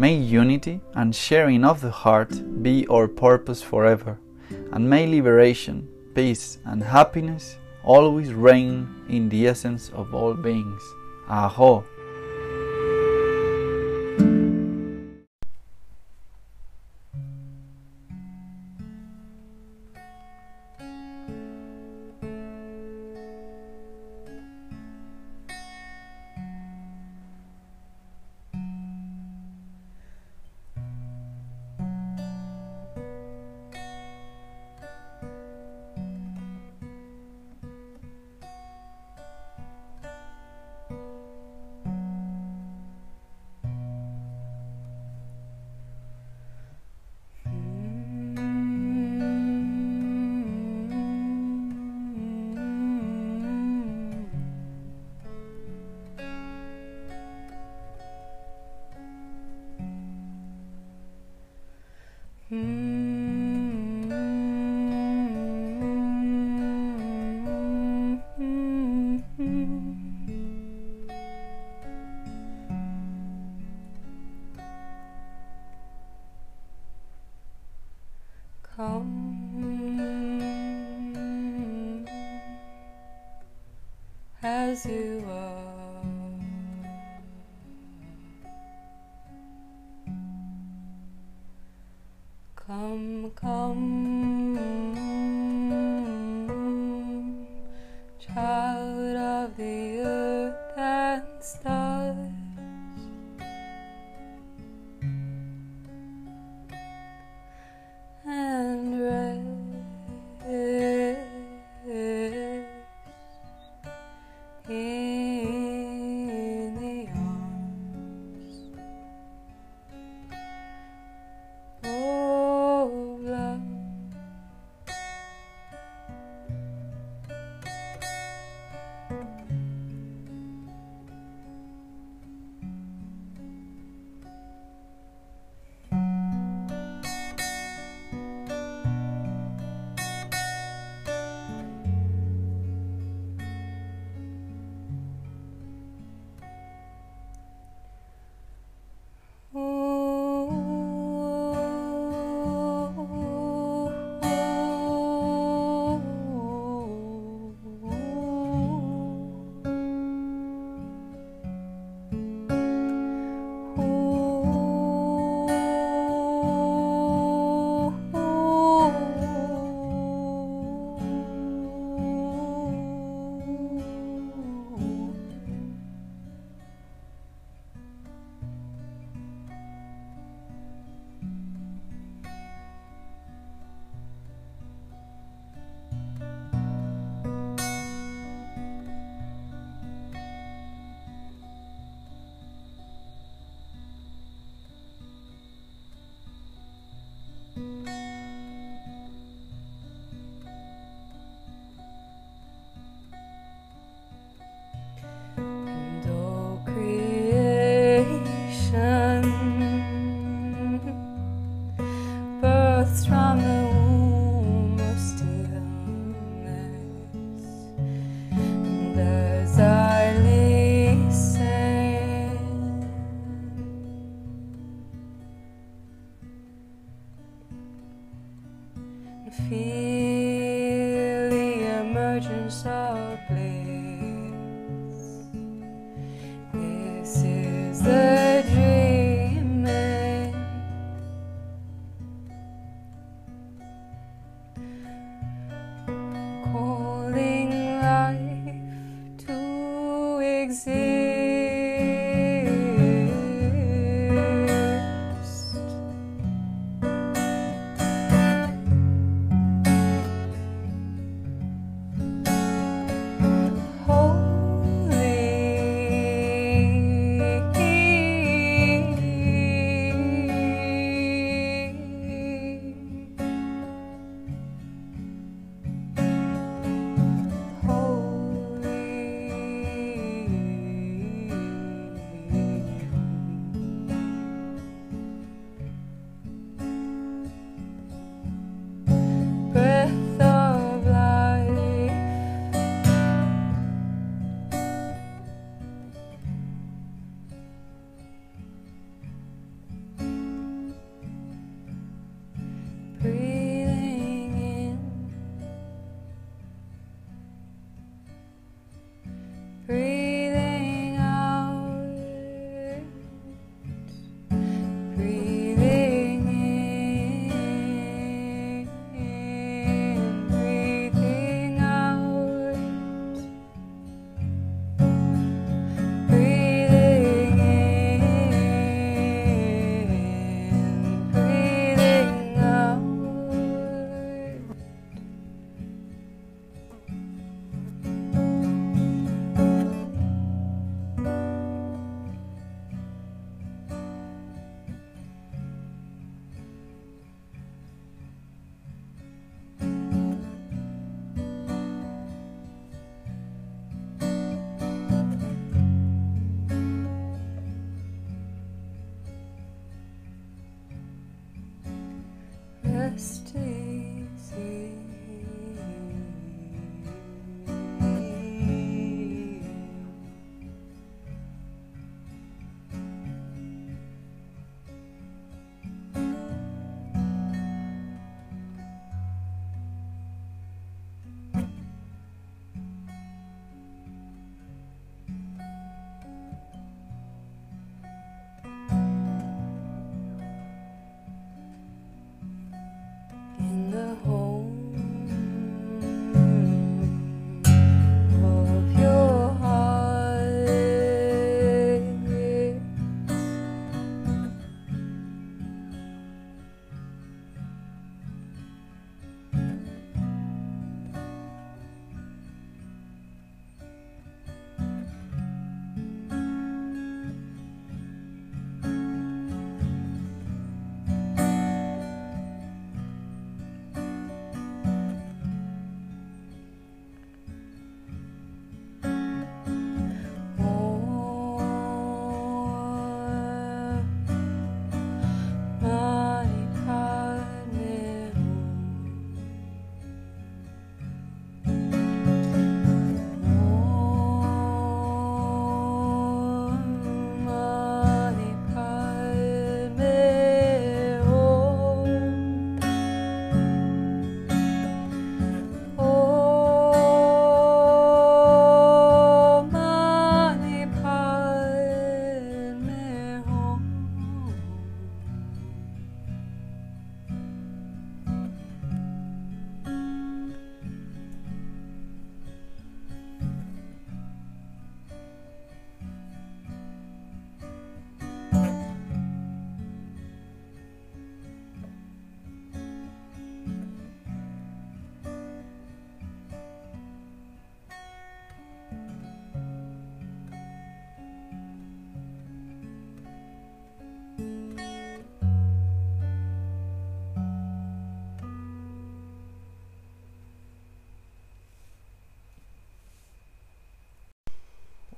[0.00, 4.20] May unity and sharing of the heart be our purpose forever,
[4.70, 10.82] and may liberation, peace, and happiness always reign in the essence of all beings.
[11.28, 11.84] Aho!
[92.68, 94.17] Come, come,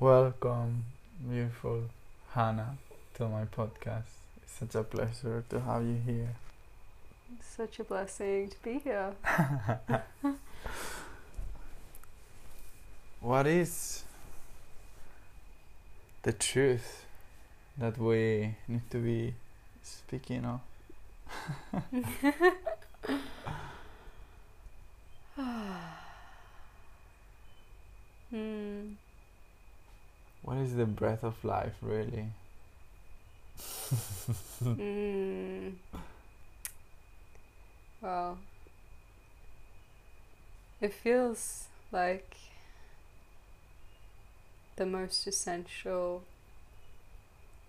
[0.01, 0.85] Welcome,
[1.29, 1.83] beautiful
[2.33, 2.79] Hannah,
[3.17, 4.09] to my podcast.
[4.43, 6.37] It's such a pleasure to have you here.
[7.43, 9.13] Such a blessing to be here.
[13.21, 14.05] What is
[16.23, 17.05] the truth
[17.77, 19.35] that we need to be
[19.83, 20.61] speaking of?
[28.31, 28.93] Hmm.
[30.43, 32.27] What is the breath of life, really?
[34.63, 35.73] Mm.
[38.03, 38.39] Well,
[40.81, 42.37] it feels like
[44.77, 46.23] the most essential,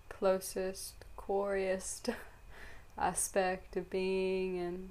[0.08, 2.14] closest, coriest
[2.98, 4.90] aspect of being, and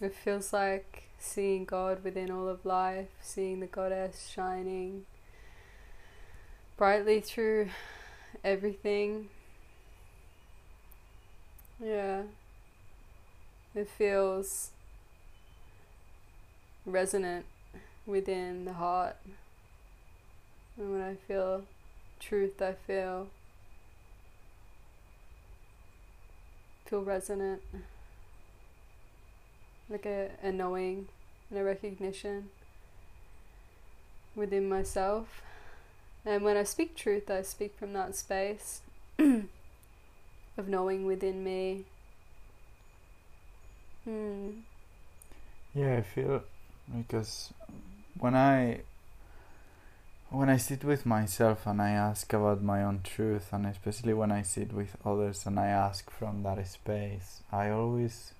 [0.00, 5.04] it feels like seeing God within all of life, seeing the goddess shining
[6.80, 7.68] brightly through
[8.42, 9.28] everything.
[11.78, 12.22] Yeah.
[13.74, 14.70] It feels
[16.86, 17.44] resonant
[18.06, 19.16] within the heart.
[20.78, 21.64] And when I feel
[22.18, 23.26] truth, I feel
[26.86, 27.60] feel resonant.
[29.90, 31.08] Like a, a knowing
[31.50, 32.48] and a recognition
[34.34, 35.42] within myself.
[36.24, 38.82] And when I speak truth, I speak from that space
[39.18, 41.84] of knowing within me.
[44.04, 44.50] Hmm.
[45.74, 46.42] Yeah, I feel
[46.96, 47.52] because
[48.18, 48.80] when I
[50.30, 54.30] when I sit with myself and I ask about my own truth, and especially when
[54.30, 58.32] I sit with others and I ask from that space, I always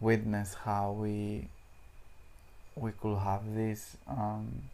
[0.00, 1.48] witness how we
[2.76, 4.64] we could have this um,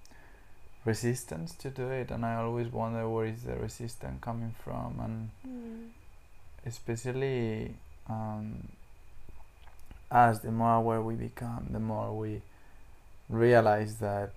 [0.84, 5.30] resistance to do it, and I always wonder where is the resistance coming from, and
[5.42, 5.86] Hmm.
[6.66, 7.74] especially
[8.08, 8.68] um,
[10.10, 12.42] as the more aware we become, the more we
[13.28, 14.32] realize that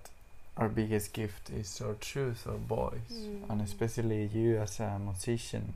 [0.56, 3.64] our biggest gift is our truth, our voice, and Mm.
[3.64, 5.74] especially you as a musician.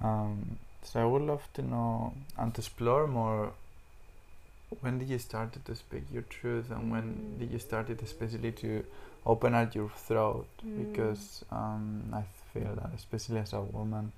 [0.00, 3.52] Um, so I would love to know and to explore more.
[4.80, 7.38] When did you start to speak your truth, and when Mm.
[7.38, 8.84] did you start it, especially to
[9.26, 10.46] open out your throat?
[10.66, 10.92] Mm.
[10.92, 14.12] Because um, I feel that, especially as a woman,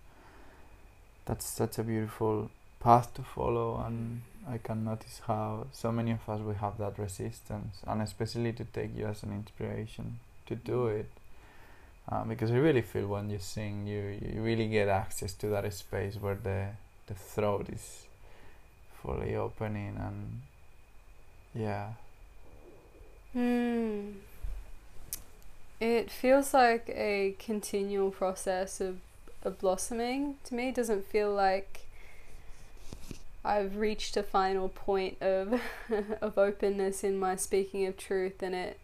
[1.25, 6.29] that's such a beautiful path to follow, and I can notice how so many of
[6.29, 10.87] us we have that resistance, and especially to take you as an inspiration to do
[10.87, 11.11] it.
[12.09, 15.73] Uh, because I really feel when you sing, you you really get access to that
[15.73, 16.69] space where the
[17.09, 18.07] the throat is
[19.03, 20.43] fully opening, and
[21.53, 21.95] yeah,
[23.37, 24.13] Hmm.
[25.80, 28.99] It feels like a continual process of,
[29.42, 30.37] of blossoming.
[30.45, 31.80] To me, it doesn't feel like
[33.45, 35.61] I've reached a final point of
[36.21, 38.78] of openness in my speaking of truth, and it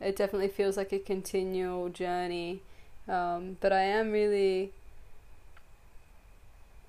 [0.00, 2.60] it definitely feels like a continual journey.
[3.08, 4.72] Um, but I am really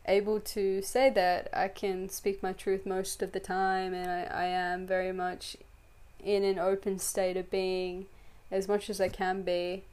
[0.08, 4.44] able to say that I can speak my truth most of the time, and I,
[4.44, 5.58] I am very much
[6.24, 8.06] in an open state of being
[8.54, 9.84] as much as I can be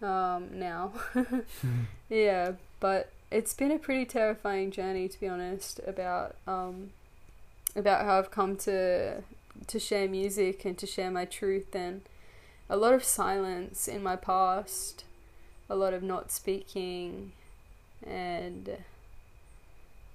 [0.00, 0.92] um, now.
[2.08, 6.90] yeah, but it's been a pretty terrifying journey to be honest about um,
[7.74, 9.22] about how I've come to
[9.66, 12.02] to share music and to share my truth and
[12.68, 15.04] a lot of silence in my past,
[15.68, 17.32] a lot of not speaking,
[18.06, 18.78] and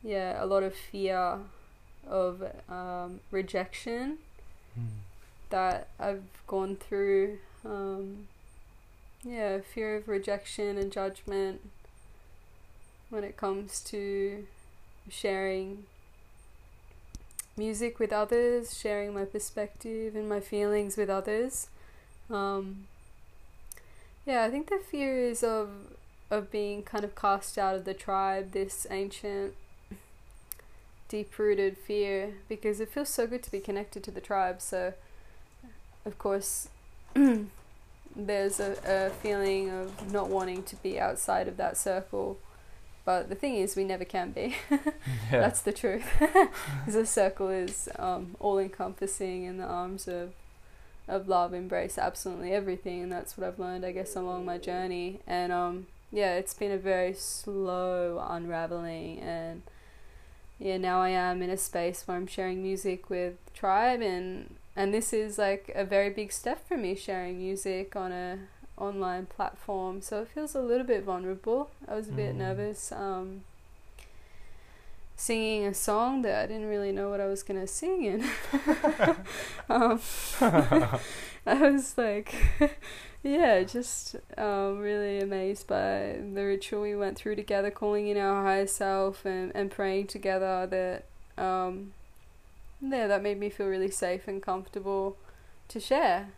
[0.03, 1.39] yeah, a lot of fear
[2.07, 4.17] of um, rejection
[5.49, 7.39] that I've gone through.
[7.65, 8.27] Um,
[9.23, 11.61] yeah, fear of rejection and judgment
[13.09, 14.47] when it comes to
[15.09, 15.83] sharing
[17.57, 21.67] music with others, sharing my perspective and my feelings with others.
[22.29, 22.87] Um,
[24.25, 25.69] yeah, I think the fear is of
[26.29, 29.53] of being kind of cast out of the tribe, this ancient
[31.09, 34.61] deep rooted fear because it feels so good to be connected to the tribe.
[34.61, 34.93] So,
[36.05, 36.69] of course,
[38.15, 42.37] there's a, a feeling of not wanting to be outside of that circle.
[43.03, 44.55] But the thing is, we never can be.
[45.31, 46.05] That's the truth.
[46.19, 50.33] Because the circle is um, all encompassing in the arms of
[51.07, 55.19] of love, embrace absolutely everything, and that's what I've learned, I guess, along my journey.
[55.27, 59.61] And um, yeah, it's been a very slow unraveling, and
[60.57, 64.93] yeah, now I am in a space where I'm sharing music with tribe, and and
[64.93, 68.39] this is like a very big step for me, sharing music on a
[68.77, 70.01] online platform.
[70.01, 71.69] So it feels a little bit vulnerable.
[71.87, 72.39] I was a bit Mm.
[72.39, 72.91] nervous.
[72.91, 73.43] Um,
[75.15, 78.23] singing a song that I didn't really know what I was gonna sing in.
[79.69, 79.99] um,
[81.45, 82.33] I was like,
[83.23, 88.43] yeah, just um, really amazed by the ritual we went through together, calling in our
[88.43, 90.67] higher self and, and praying together.
[90.67, 91.93] That um,
[92.81, 95.17] yeah, that made me feel really safe and comfortable
[95.67, 96.29] to share.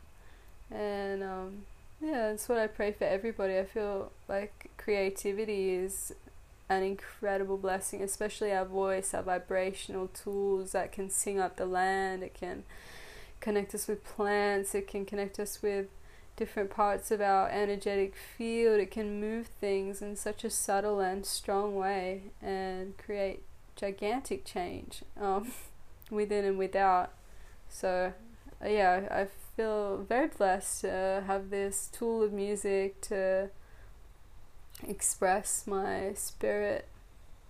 [0.71, 1.63] And um,
[2.01, 3.57] yeah, that's what I pray for everybody.
[3.57, 6.13] I feel like creativity is
[6.69, 12.23] an incredible blessing, especially our voice, our vibrational tools that can sing up the land.
[12.23, 12.63] It can
[13.39, 14.73] connect us with plants.
[14.75, 15.88] It can connect us with
[16.35, 18.79] different parts of our energetic field.
[18.79, 23.43] It can move things in such a subtle and strong way and create
[23.75, 25.51] gigantic change um,
[26.13, 27.12] within and without.
[27.70, 28.13] So,
[28.63, 33.50] yeah, I feel very blessed to have this tool of music to
[34.88, 36.88] express my spirit,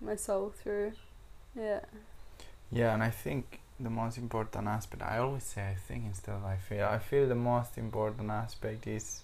[0.00, 0.92] my soul through.
[1.54, 1.80] Yeah.
[2.72, 6.44] Yeah, and I think the most important aspect, I always say I think instead of
[6.44, 9.22] I feel, I feel the most important aspect is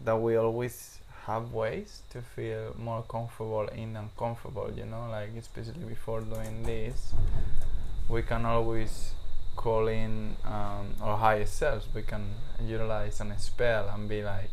[0.00, 5.84] that we always have ways to feel more comfortable in uncomfortable, you know, like especially
[5.84, 7.12] before doing this,
[8.08, 9.12] we can always
[9.56, 12.30] call in um, our higher selves, we can
[12.64, 14.50] utilize an spell and be like,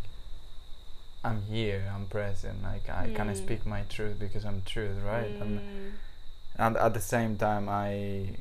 [1.24, 3.14] I'm here, I'm present, like I Mm.
[3.14, 5.36] can speak my truth because I'm truth, right?
[5.40, 5.92] And, Mm.
[6.58, 8.36] and at the same time, I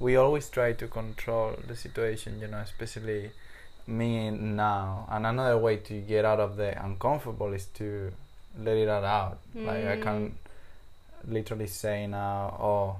[0.00, 3.32] we always try to control the situation, you know, especially
[3.86, 5.06] me now.
[5.10, 8.12] And another way to get out of the uncomfortable is to
[8.56, 9.38] let it out.
[9.64, 10.36] Like I can
[11.26, 12.96] literally say now, oh,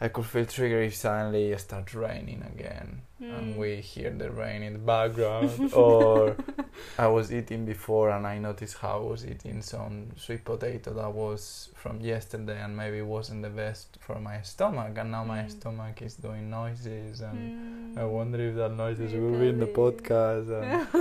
[0.00, 3.56] I could feel triggered if suddenly it starts raining again and Mm.
[3.56, 6.36] we hear the rain in the background or
[6.98, 11.12] I was eating before and I noticed how I was eating some sweet potato that
[11.12, 15.50] was from yesterday and maybe wasn't the best for my stomach and now my Mm.
[15.50, 17.98] stomach is doing noises and Mm.
[17.98, 20.86] I wonder if that noises will be in the podcast and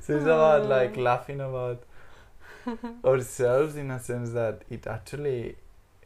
[0.00, 1.00] so it's about like Oh.
[1.02, 1.82] laughing about
[3.04, 5.56] ourselves in a sense that it actually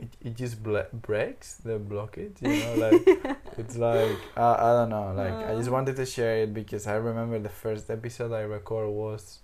[0.02, 4.90] it, it just ble- breaks the blockage you know like it's like uh, I don't
[4.96, 5.72] know like I just Uh.
[5.76, 9.40] wanted to share it because I remember the first episode I record was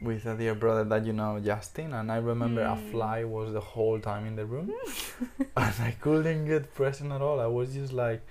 [0.00, 2.90] with a dear brother that you know Justin and I remember a Mm.
[2.90, 4.72] fly was the whole time in the room
[5.38, 8.22] and I couldn't get present at all I was just like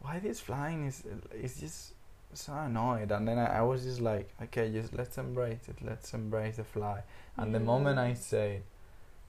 [0.00, 1.02] why this flying is
[1.34, 1.92] is just
[2.34, 6.14] so annoyed and then I, I was just like okay just let's embrace it let's
[6.14, 7.02] embrace the fly
[7.36, 8.16] and the moment I Mm.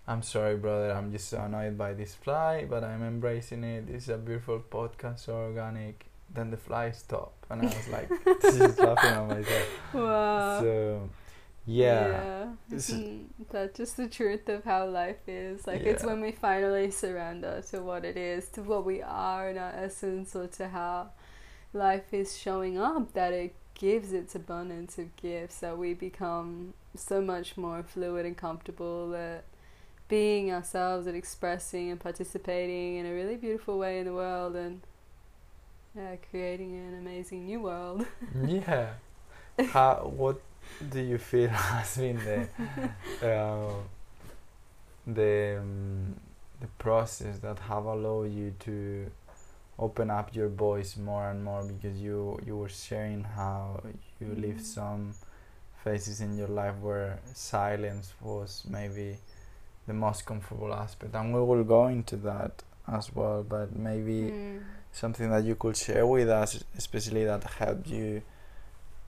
[0.07, 0.91] I'm sorry, brother.
[0.91, 3.85] I'm just so annoyed by this fly, but I'm embracing it.
[3.89, 6.05] It's a beautiful podcast, so organic.
[6.33, 8.09] Then the fly stopped, and I was like,
[8.41, 9.93] just laughing at myself.
[9.93, 10.59] Wow.
[10.61, 11.09] So,
[11.65, 12.45] yeah, Yeah.
[12.67, 15.65] This is- Isn't that just the truth of how life is?
[15.67, 19.57] Like it's when we finally surrender to what it is, to what we are in
[19.57, 21.11] our essence, or to how
[21.71, 27.21] life is showing up that it gives its abundance of gifts that we become so
[27.21, 29.43] much more fluid and comfortable at
[30.13, 34.81] being ourselves and expressing and participating in a really beautiful way in the world and
[35.95, 38.05] yeah, creating an amazing new world.
[38.47, 38.87] yeah.
[39.73, 40.11] How?
[40.21, 40.37] What
[40.93, 42.39] do you feel has been the
[43.27, 43.73] uh,
[45.07, 46.15] the um,
[46.61, 49.11] the process that have allowed you to
[49.79, 53.81] open up your voice more and more because you you were sharing how
[54.19, 54.73] you lived Mm.
[54.77, 55.01] some
[55.83, 59.17] phases in your life where silence was maybe
[59.87, 64.63] the most comfortable aspect and we will go into that as well but maybe Mm.
[64.91, 68.21] something that you could share with us, especially that helped you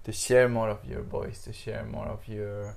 [0.03, 2.75] to share more of your voice, to share more of your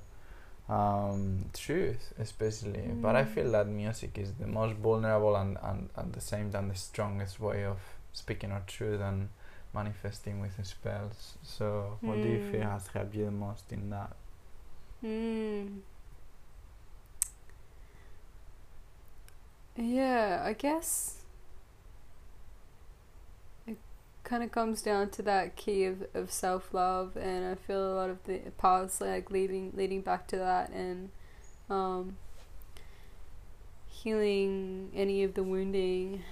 [0.69, 2.91] um, truth, especially.
[3.01, 3.27] But I Mm.
[3.33, 7.39] feel that music is the most vulnerable and, and at the same time the strongest
[7.39, 7.79] way of
[8.13, 9.29] speaking our truth and
[9.73, 11.37] manifesting with spells.
[11.43, 12.71] So, what do you feel Mm.
[12.73, 14.15] has helped you the most in that?
[19.79, 21.21] Yeah, I guess
[23.65, 23.77] it
[24.25, 27.95] kind of comes down to that key of, of self love, and I feel a
[27.95, 31.09] lot of the paths like leading leading back to that, and
[31.69, 32.17] um,
[33.87, 36.23] healing any of the wounding,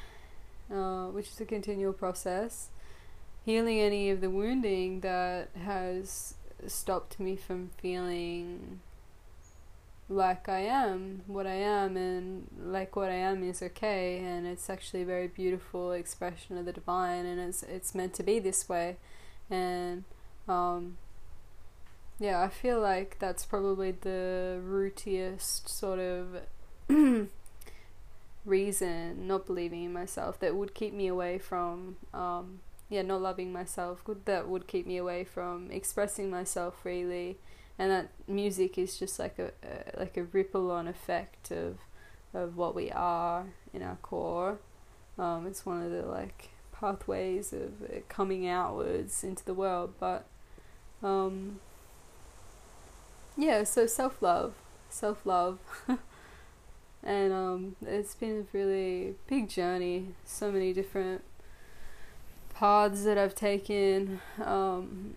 [0.70, 2.70] uh, which is a continual process.
[3.46, 6.34] Healing any of the wounding that has
[6.68, 8.82] stopped me from feeling
[10.10, 14.70] like I am, what I am, and like what I am is okay, and it's
[14.70, 18.70] actually a very beautiful expression of the divine, and it's it's meant to be this
[18.70, 18.98] way,
[19.50, 20.06] and
[20.48, 20.98] um,
[22.20, 26.42] yeah, I feel like that's probably the rootiest sort of
[28.46, 33.52] reason not believing in myself that would keep me away from um, yeah not loving
[33.52, 37.38] myself that would keep me away from expressing myself freely
[37.80, 41.78] and that music is just like a, a like a ripple on effect of
[42.34, 44.60] of what we are in our core.
[45.18, 47.72] Um, it's one of the like pathways of
[48.10, 50.26] coming outwards into the world, but
[51.04, 51.60] um,
[53.36, 54.54] yeah, so self love,
[54.90, 55.60] self love,
[57.04, 60.10] and um, it's been a really big journey.
[60.26, 61.24] So many different
[62.54, 65.16] paths that I've taken, um,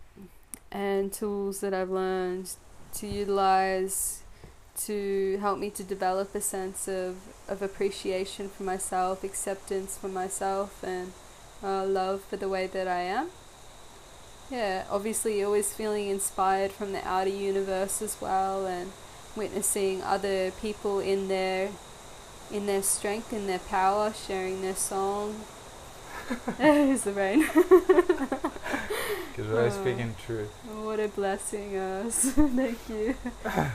[0.72, 2.50] and tools that I've learned
[2.94, 4.22] to utilize
[4.86, 7.16] to help me to develop a sense of,
[7.48, 11.12] of appreciation for myself, acceptance for myself, and
[11.62, 13.28] uh, love for the way that I am.
[14.50, 18.92] Yeah, obviously, always feeling inspired from the outer universe as well, and
[19.36, 21.70] witnessing other people in their
[22.50, 25.40] in their strength, in their power, sharing their song.
[26.58, 27.46] There's the rain.
[29.28, 30.50] Because we're Uh, speaking truth.
[30.84, 32.16] what a blessing, us.
[32.60, 33.14] Thank you.
[33.44, 33.72] Yes.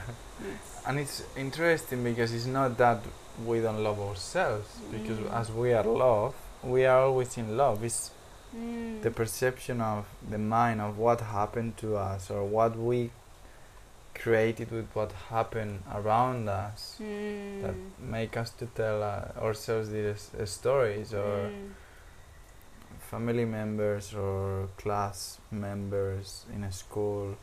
[0.87, 2.99] And it's interesting because it's not that
[3.45, 5.33] we don't love ourselves, because Mm.
[5.41, 7.83] as we are love, we are always in love.
[7.83, 8.11] It's
[8.55, 9.01] Mm.
[9.01, 13.09] the perception of the mind of what happened to us or what we
[14.13, 17.61] created with what happened around us Mm.
[17.61, 21.71] that make us to tell uh, ourselves these uh, stories or Mm.
[23.15, 27.37] Family members or class members in a school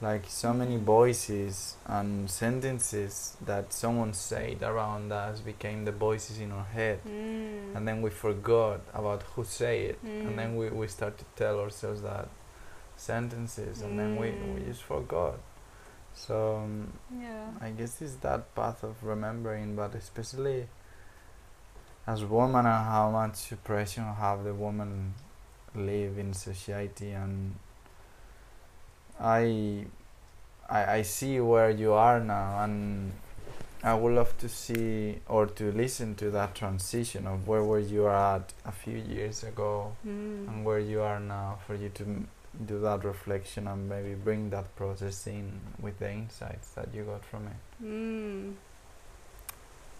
[0.00, 6.50] like so many voices and sentences that someone said around us became the voices in
[6.58, 7.74] our head Mm.
[7.76, 10.58] and then we forgot about who said it and then Mm.
[10.58, 12.28] we, we start to tell ourselves that
[12.96, 14.66] sentences and then we, we Mm.
[14.68, 15.38] just forgot
[16.14, 16.92] so um,
[17.26, 17.46] yeah.
[17.66, 20.60] i guess it's that path of remembering but especially
[22.06, 25.14] as woman and how much suppression have the women
[25.74, 27.54] live in society and
[29.20, 29.86] I,
[30.68, 33.12] I I see where you are now and
[33.82, 38.08] I would love to see or to listen to that transition of where were you
[38.08, 40.48] at a few years ago Mm.
[40.48, 42.04] and where you are now for you to
[42.66, 47.24] do that reflection and maybe bring that process in with the insights that you got
[47.24, 47.84] from it.
[47.84, 48.54] Mm.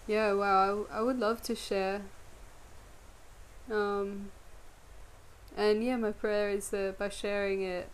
[0.06, 2.02] Yeah, wow, I, would love to share.
[3.70, 4.30] Um,
[5.56, 7.88] and yeah, my prayer is that by sharing it,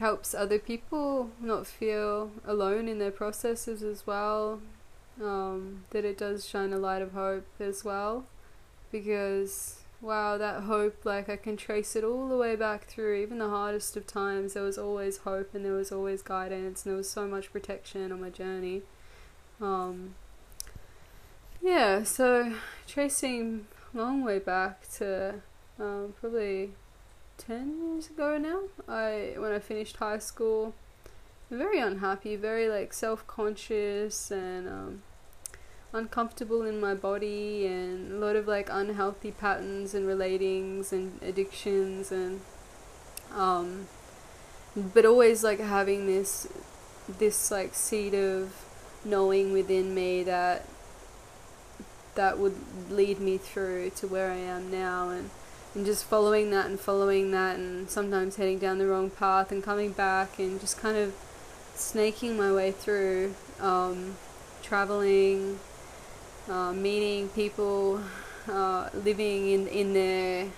[0.00, 4.60] helps other people not feel alone in their processes as well.
[5.22, 8.24] Um, that it does shine a light of hope as well,
[8.90, 13.38] because wow, that hope, like I can trace it all the way back through, even
[13.38, 14.54] the hardest of times.
[14.54, 18.10] There was always hope, and there was always guidance, and there was so much protection
[18.10, 18.82] on my journey.
[19.60, 20.14] Um,
[21.62, 22.52] yeah, so
[22.86, 25.34] tracing a long way back to
[25.78, 26.70] um, probably
[27.36, 28.62] ten years ago now.
[28.88, 30.74] I when I finished high school,
[31.50, 35.02] very unhappy, very like self conscious and um,
[35.92, 42.10] uncomfortable in my body, and a lot of like unhealthy patterns and relatings and addictions
[42.10, 42.40] and
[43.34, 43.86] um,
[44.76, 46.48] but always like having this
[47.18, 48.52] this like seed of
[49.04, 50.64] knowing within me that
[52.14, 52.56] that would
[52.90, 55.30] lead me through to where I am now and
[55.74, 59.62] and just following that and following that and sometimes heading down the wrong path and
[59.62, 61.14] coming back and just kind of
[61.74, 64.16] snaking my way through um,
[64.62, 65.60] traveling
[66.48, 68.00] uh, meeting people
[68.48, 70.48] uh, living in in their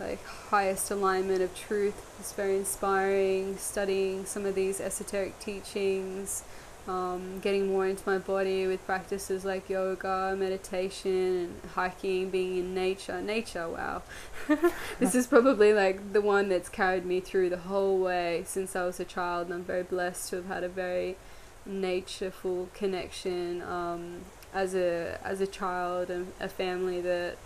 [0.00, 6.42] like highest alignment of truth it's very inspiring studying some of these esoteric teachings
[6.90, 13.20] um, getting more into my body with practices like yoga, meditation, hiking, being in nature.
[13.20, 14.02] Nature, wow.
[14.98, 18.84] this is probably like the one that's carried me through the whole way since I
[18.84, 21.16] was a child, and I'm very blessed to have had a very
[21.68, 24.22] natureful connection um,
[24.52, 27.36] as a as a child and a family that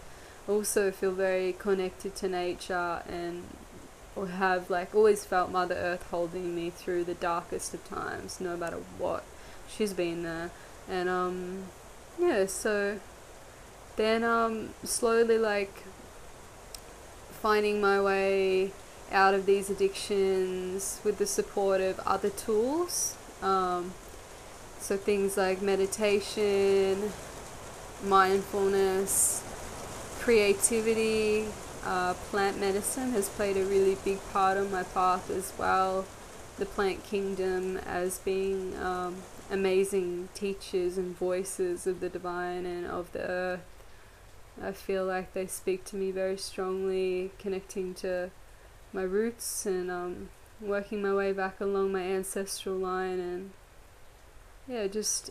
[0.49, 3.43] also feel very connected to nature and
[4.17, 8.57] or have like always felt Mother Earth holding me through the darkest of times, no
[8.57, 9.25] matter what.
[9.77, 10.51] She's been there,
[10.89, 11.65] and um,
[12.19, 12.47] yeah.
[12.47, 13.01] So
[13.97, 15.85] then um, slowly like
[17.43, 18.73] finding my way
[19.13, 23.17] out of these addictions with the support of other tools.
[23.43, 23.93] Um,
[24.81, 27.13] so things like meditation,
[28.05, 29.43] mindfulness,
[30.21, 31.47] creativity,
[31.85, 36.07] uh, plant medicine has played a really big part on my path as well.
[36.59, 39.17] The plant kingdom as being um,
[39.55, 43.61] amazing teachers and voices of the divine and of the earth.
[44.63, 48.31] I feel like they speak to me very strongly, connecting to
[48.93, 50.29] my roots and um,
[50.61, 53.51] working my way back along my ancestral line and
[54.69, 55.31] yeah, just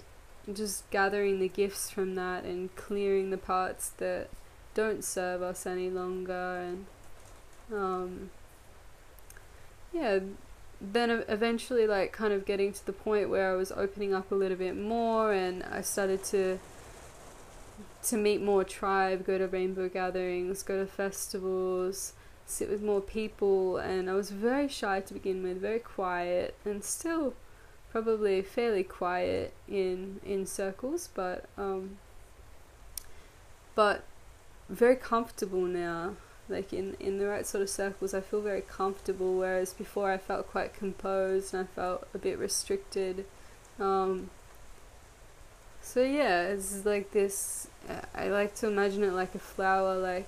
[0.51, 4.29] just gathering the gifts from that and clearing the parts that
[4.73, 6.85] don't serve us any longer and
[7.73, 8.29] um,
[9.93, 10.19] yeah
[10.81, 14.35] then eventually like kind of getting to the point where I was opening up a
[14.35, 16.59] little bit more and I started to
[18.03, 22.13] to meet more tribe, go to rainbow gatherings, go to festivals,
[22.45, 26.83] sit with more people and I was very shy to begin with, very quiet and
[26.83, 27.33] still
[27.93, 31.97] probably fairly quiet in in circles but um
[33.75, 34.03] but
[34.67, 36.15] very comfortable now
[36.49, 40.17] like in in the right sort of circles i feel very comfortable whereas before i
[40.17, 43.25] felt quite composed and i felt a bit restricted.
[43.79, 44.29] Um
[45.81, 50.27] so yeah it's like this uh, i like to imagine it like a flower like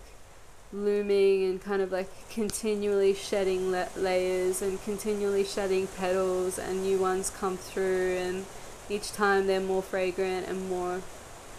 [0.74, 6.98] looming and kind of like continually shedding la- layers and continually shedding petals and new
[6.98, 8.46] ones come through and
[8.90, 11.02] each time they're more fragrant and more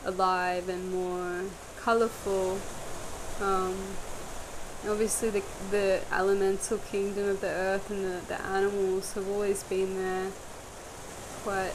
[0.05, 1.45] alive and more
[1.81, 2.59] colorful.
[3.41, 3.77] Um,
[4.89, 9.97] obviously the the elemental kingdom of the earth and the, the animals have always been
[9.97, 10.31] there
[11.43, 11.75] quite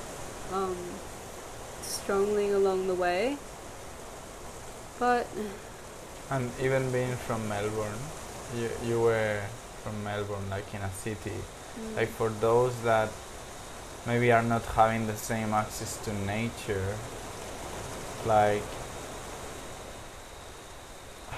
[0.53, 0.75] um,
[1.81, 3.37] strongly along the way
[4.99, 5.27] but
[6.31, 7.99] And even being from Melbourne,
[8.55, 9.41] you, you were
[9.83, 11.43] from Melbourne, like in a city.
[11.77, 13.09] mm, Like for those that
[14.05, 16.97] maybe are not having the same access to nature,
[18.25, 18.63] like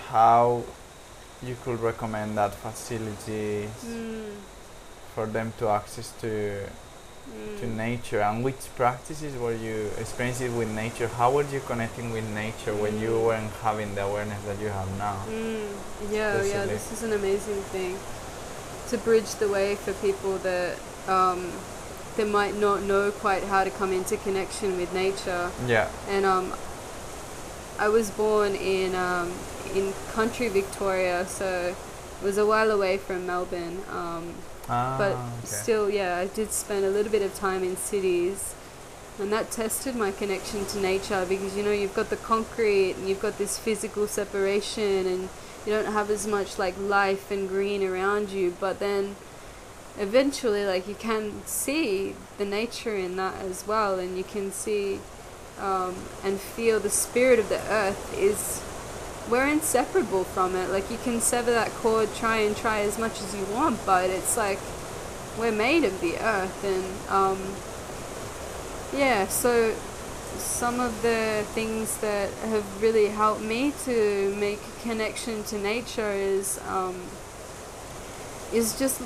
[0.10, 0.64] how
[1.46, 4.34] you could recommend that facilities mm,
[5.14, 6.66] for them to access to
[7.60, 7.76] to mm.
[7.78, 8.22] nature.
[8.22, 11.08] And which practices were you experiencing with nature?
[11.08, 13.26] How were you connecting with nature when you Mm.
[13.26, 15.18] weren't having the awareness that you have now?
[15.30, 15.72] Mm,
[16.12, 17.98] yeah, yeah, this is an amazing thing.
[18.90, 20.76] To bridge the way for people that
[21.08, 21.52] um,
[22.18, 25.50] that might not know quite how to come into connection with nature.
[25.66, 25.88] yeah.
[26.10, 26.54] And um,
[27.80, 29.32] I was born in um,
[29.76, 31.76] in country Victoria, so
[32.22, 33.82] it was a while away from Melbourne.
[33.90, 34.36] Um,
[34.70, 35.46] ah, but okay.
[35.46, 38.56] still, yeah, I did spend a little bit of time in cities,
[39.20, 43.08] and that tested my connection to nature because you know you've got the concrete and
[43.08, 45.30] you've got this physical separation, and
[45.66, 48.56] you don't have as much like life and green around you.
[48.60, 49.16] But then,
[50.00, 55.00] eventually, like you can see the nature in that as well, and you can see
[55.60, 58.62] um, and feel the spirit of the earth is
[59.30, 60.70] we're inseparable from it.
[60.70, 64.10] Like you can sever that cord, try and try as much as you want, but
[64.10, 64.60] it's like
[65.38, 67.40] we're made of the earth, and um,
[69.00, 69.28] yeah.
[69.28, 69.74] So
[70.38, 76.12] some of the things that have really helped me to make a connection to nature
[76.12, 76.96] is um,
[78.52, 79.02] is just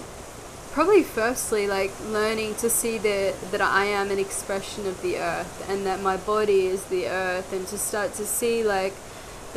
[0.71, 5.69] probably firstly like learning to see that that I am an expression of the earth
[5.69, 8.93] and that my body is the earth and to start to see like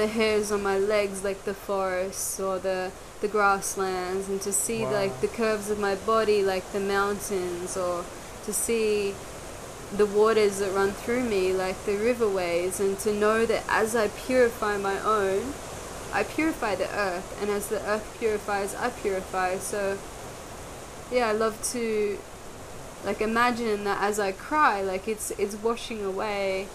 [0.01, 4.83] the hairs on my legs like the forests or the the grasslands and to see
[4.83, 4.93] Wow.
[5.01, 8.05] like the curves of my body like the mountains or
[8.47, 9.15] to see
[10.01, 14.09] the waters that run through me like the riverways and to know that as I
[14.27, 15.53] purify my own
[16.13, 19.99] I purify the earth and as the earth purifies I purify so
[21.13, 22.19] yeah I love to
[23.05, 26.69] like imagine that as I cry like it's it's washing away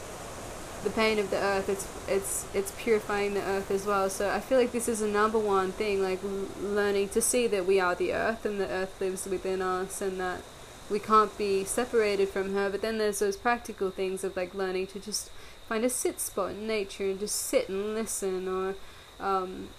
[0.85, 4.09] the pain of the earth it's it's it's purifying the earth as well.
[4.09, 6.19] So I feel like this is a number one thing like
[6.61, 10.19] learning to see that we are the earth and the earth lives within us and
[10.19, 10.41] that
[10.89, 12.69] we can't be separated from her.
[12.69, 15.31] But then there's those practical things of like learning to just
[15.67, 18.75] find a sit spot in nature and just sit and listen or
[19.19, 19.69] um,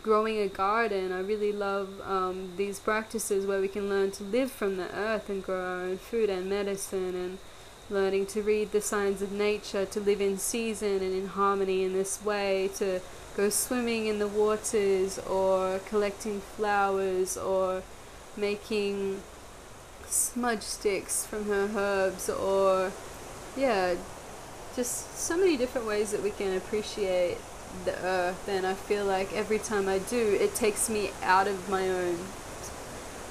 [0.00, 1.10] growing a garden.
[1.10, 5.28] I really love um, these practices where we can learn to live from the earth
[5.28, 7.38] and grow our own food and medicine and
[7.92, 11.92] learning to read the signs of nature to live in season and in harmony in
[11.92, 13.00] this way to
[13.36, 17.82] go swimming in the waters or collecting flowers or
[18.36, 19.20] making
[20.06, 22.92] smudge sticks from her herbs or
[23.56, 23.94] yeah
[24.74, 27.36] just so many different ways that we can appreciate
[27.84, 28.48] the earth.
[28.48, 32.18] And I feel like every time I do it takes me out of my own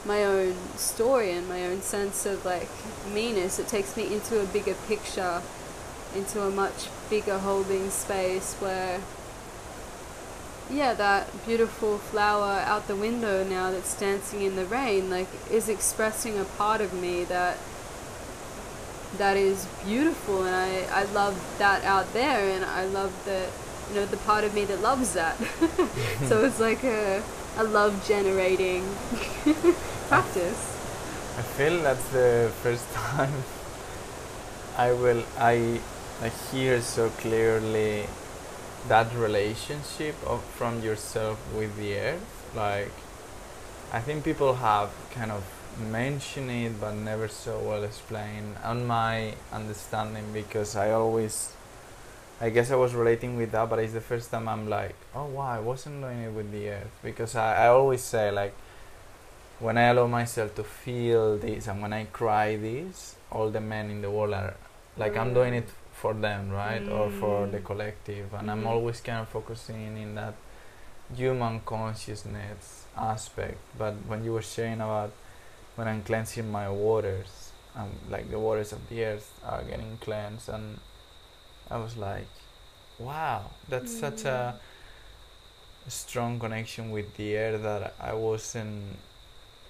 [0.05, 2.69] my own story and my own sense of like
[3.13, 5.41] meanness it takes me into a bigger picture
[6.15, 8.99] into a much bigger holding space where
[10.69, 15.69] yeah that beautiful flower out the window now that's dancing in the rain like is
[15.69, 17.57] expressing a part of me that
[19.17, 23.47] that is beautiful and I, I love that out there and I love the
[23.91, 25.35] you know the part of me that loves that.
[26.27, 27.21] So it's like a,
[27.57, 28.83] a love generating
[30.07, 30.77] practice.
[31.37, 33.43] I feel that's the first time
[34.77, 35.79] I will I
[36.21, 38.05] I hear so clearly
[38.87, 42.91] that relationship of from yourself with the earth like
[43.93, 45.43] i think people have kind of
[45.91, 51.53] mentioned it but never so well explained on my understanding because i always
[52.41, 55.25] i guess i was relating with that but it's the first time i'm like oh
[55.25, 58.53] wow i wasn't doing it with the earth because i, I always say like
[59.59, 63.89] when i allow myself to feel this and when i cry this all the men
[63.91, 64.55] in the world are
[64.97, 67.65] like i'm doing it for them right or for the Mm.
[67.65, 68.67] collective and i'm Mhm.
[68.73, 70.33] always kind of focusing in that
[71.15, 75.11] human consciousness aspect but when you were sharing about
[75.75, 80.49] when i'm cleansing my waters um, like the waters of the earth are getting cleansed
[80.49, 80.79] and
[81.71, 82.27] i was like
[82.99, 84.55] wow that's such a
[85.87, 88.97] strong connection with the earth that i wasn't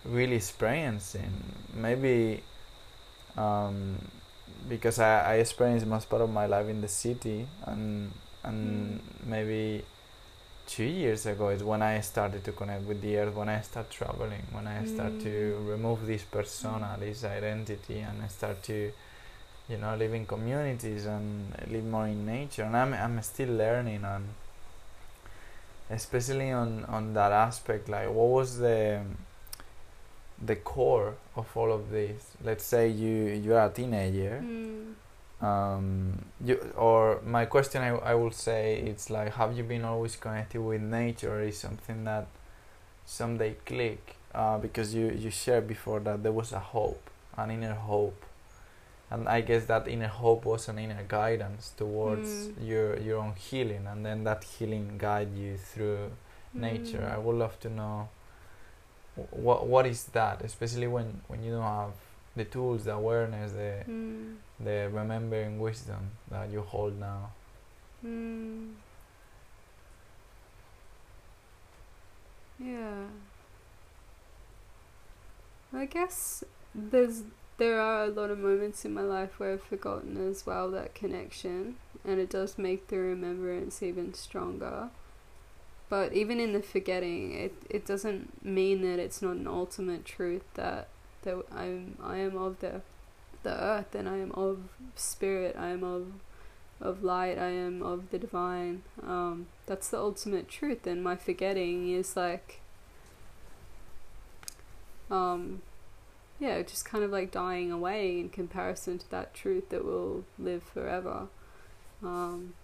[0.05, 1.31] really experiencing.
[1.75, 2.41] Maybe
[3.37, 3.97] um,
[4.69, 8.11] because I, I experienced most part of my life in the city and
[8.43, 9.83] and maybe
[10.67, 13.89] two years ago is when I started to connect with the earth when I start
[13.91, 15.69] traveling when I start to Mm.
[15.69, 18.91] remove this persona this identity and I start to
[19.69, 22.63] you know live in communities and live more in nature.
[22.63, 24.25] And I'm, I'm still learning on
[25.89, 29.01] especially on on that aspect like what was the
[30.43, 32.31] the core of all of this?
[32.43, 34.41] Let's say you you're a teenager.
[34.43, 34.93] Mm.
[35.41, 40.15] um you or my question I, I will say it's like have you been always
[40.15, 41.31] connected with nature?
[41.35, 42.27] Or is something that
[43.05, 47.73] someday click uh, because you you shared before that there was a hope an inner
[47.73, 48.23] hope
[49.11, 52.67] and I guess that inner hope was an inner guidance towards Mm.
[52.69, 56.11] your your own healing and then that healing guide you through
[56.53, 57.15] nature Mm.
[57.15, 58.09] I would love to know
[59.31, 61.93] what what is that especially when when you don't have
[62.35, 64.35] the tools the awareness the Mm.
[64.59, 67.31] the remembering wisdom that you hold now
[68.05, 68.73] Mm.
[72.59, 73.05] Yeah.
[75.73, 76.43] I guess
[76.75, 77.23] there's
[77.61, 80.95] there are a lot of moments in my life where I've forgotten as well that
[80.95, 84.89] connection and it does make the remembrance even stronger.
[85.87, 90.41] But even in the forgetting, it, it doesn't mean that it's not an ultimate truth
[90.55, 90.87] that
[91.21, 92.81] that I'm I am of the
[93.43, 94.57] the earth and I am of
[94.95, 96.13] spirit, I am of
[96.81, 98.81] of light, I am of the divine.
[99.05, 102.59] Um, that's the ultimate truth, and my forgetting is like,
[105.11, 105.61] um,
[106.41, 110.63] yeah, just kind of like dying away in comparison to that truth that will live
[110.63, 111.27] forever.
[112.03, 112.55] Um,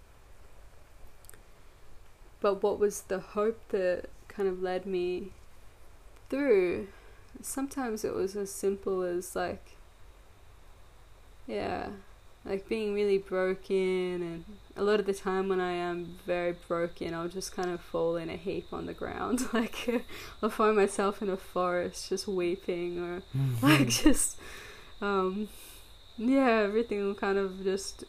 [2.40, 5.30] but what was the hope that kind of led me
[6.28, 6.88] through?
[7.40, 9.76] Sometimes it was as simple as like,
[11.46, 11.90] yeah,
[12.48, 14.44] like being really broken and
[14.76, 18.16] a lot of the time when I am very broken I'll just kind of fall
[18.16, 20.04] in a heap on the ground like
[20.42, 23.22] I'll find myself in a forest just weeping or
[23.62, 24.38] like just
[25.00, 25.48] um
[26.16, 28.04] yeah everything will kind of just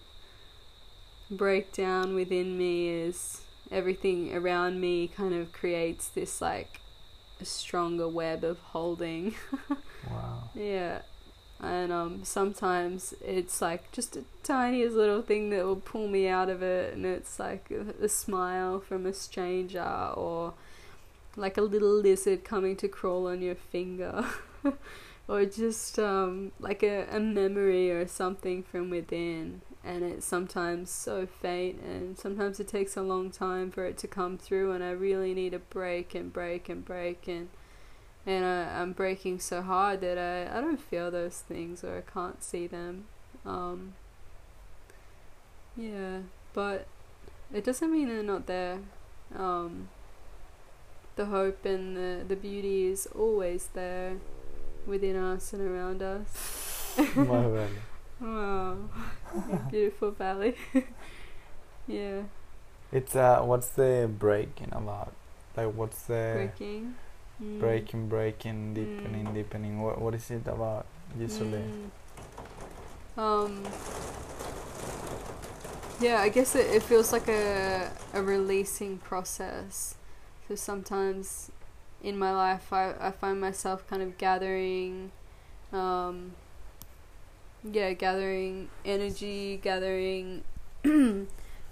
[1.30, 3.42] break down within me as
[3.72, 6.80] everything around me kind of creates this like
[7.42, 9.36] a stronger web of holding.
[10.10, 10.50] Wow.
[10.56, 11.02] Yeah.
[11.62, 16.50] And um, sometimes it's like just a tiniest little thing that will pull me out
[16.50, 20.54] of it, and it's like a, a smile from a stranger, or
[21.36, 24.26] like a little lizard coming to crawl on your finger,
[25.28, 29.62] or just um, like a, a memory or something from within.
[29.84, 34.08] And it's sometimes so faint, and sometimes it takes a long time for it to
[34.08, 37.50] come through, and I really need a break and break and break and
[38.26, 42.12] and I, I'm breaking so hard that I, I don't feel those things or I
[42.12, 43.06] can't see them.
[43.46, 43.94] Um,
[45.76, 46.20] yeah,
[46.54, 46.88] but
[47.54, 48.80] it doesn't mean they're not there.
[49.36, 49.90] Um,
[51.16, 54.18] the hope and the, the beauty is always there
[54.86, 56.94] within us and around us.
[57.16, 57.70] my belly
[58.22, 58.76] Wow,
[59.72, 60.56] beautiful valley.
[61.88, 62.24] yeah,
[62.92, 65.14] it's uh what's the breaking about
[65.56, 66.96] like what's the breaking.
[67.42, 67.60] Mm.
[67.60, 69.34] breaking breaking deepening Mm.
[69.34, 70.86] deepening what what is it about
[71.18, 71.90] usually Mm.
[73.18, 73.64] Um.
[76.00, 79.96] Yeah, I guess it, it feels like a a releasing process.
[80.48, 81.52] So sometimes
[82.02, 85.12] in my life, I I find myself kind of gathering,
[85.74, 86.34] um.
[87.64, 90.44] Yeah, gathering energy, gathering,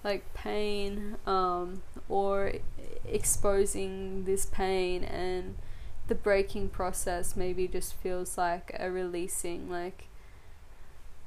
[0.03, 2.51] like pain, um, or
[3.07, 5.55] exposing this pain and
[6.07, 10.07] the breaking process maybe just feels like a releasing like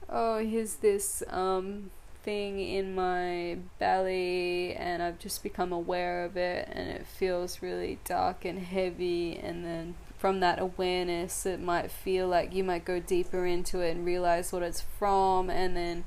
[0.08, 6.68] oh here's this um something in my belly and I've just become aware of it
[6.70, 12.28] and it feels really dark and heavy and then from that awareness it might feel
[12.28, 16.04] like you might go deeper into it and realize what it's from and then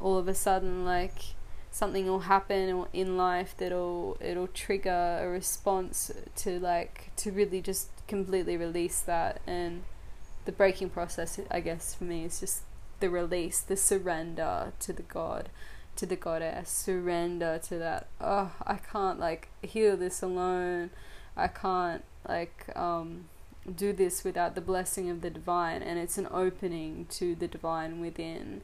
[0.00, 1.34] all of a sudden like
[1.70, 7.88] something will happen in life that'll it'll trigger a response to like to really just
[8.06, 9.40] completely release that.
[9.46, 9.82] And
[10.44, 12.62] the breaking process I guess for me is just
[12.98, 15.48] the release the surrender to the god
[15.96, 20.90] to the goddess surrender to that oh I can't like heal this alone.
[21.36, 23.28] I can't like um,
[23.74, 28.00] do this without the blessing of the divine, and it's an opening to the divine
[28.00, 28.62] within,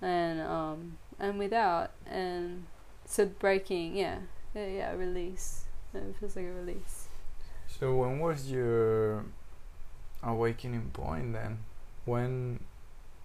[0.00, 2.66] and um, and without, and
[3.04, 4.18] so breaking, yeah,
[4.54, 5.64] yeah, yeah release.
[5.94, 7.08] It feels like a release.
[7.66, 9.24] So when was your
[10.22, 11.58] awakening point then?
[12.04, 12.60] When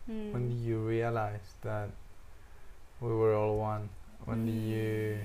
[0.09, 0.31] mm.
[0.31, 1.89] when did you realize that
[2.99, 3.89] we were all one?
[4.25, 5.19] When did you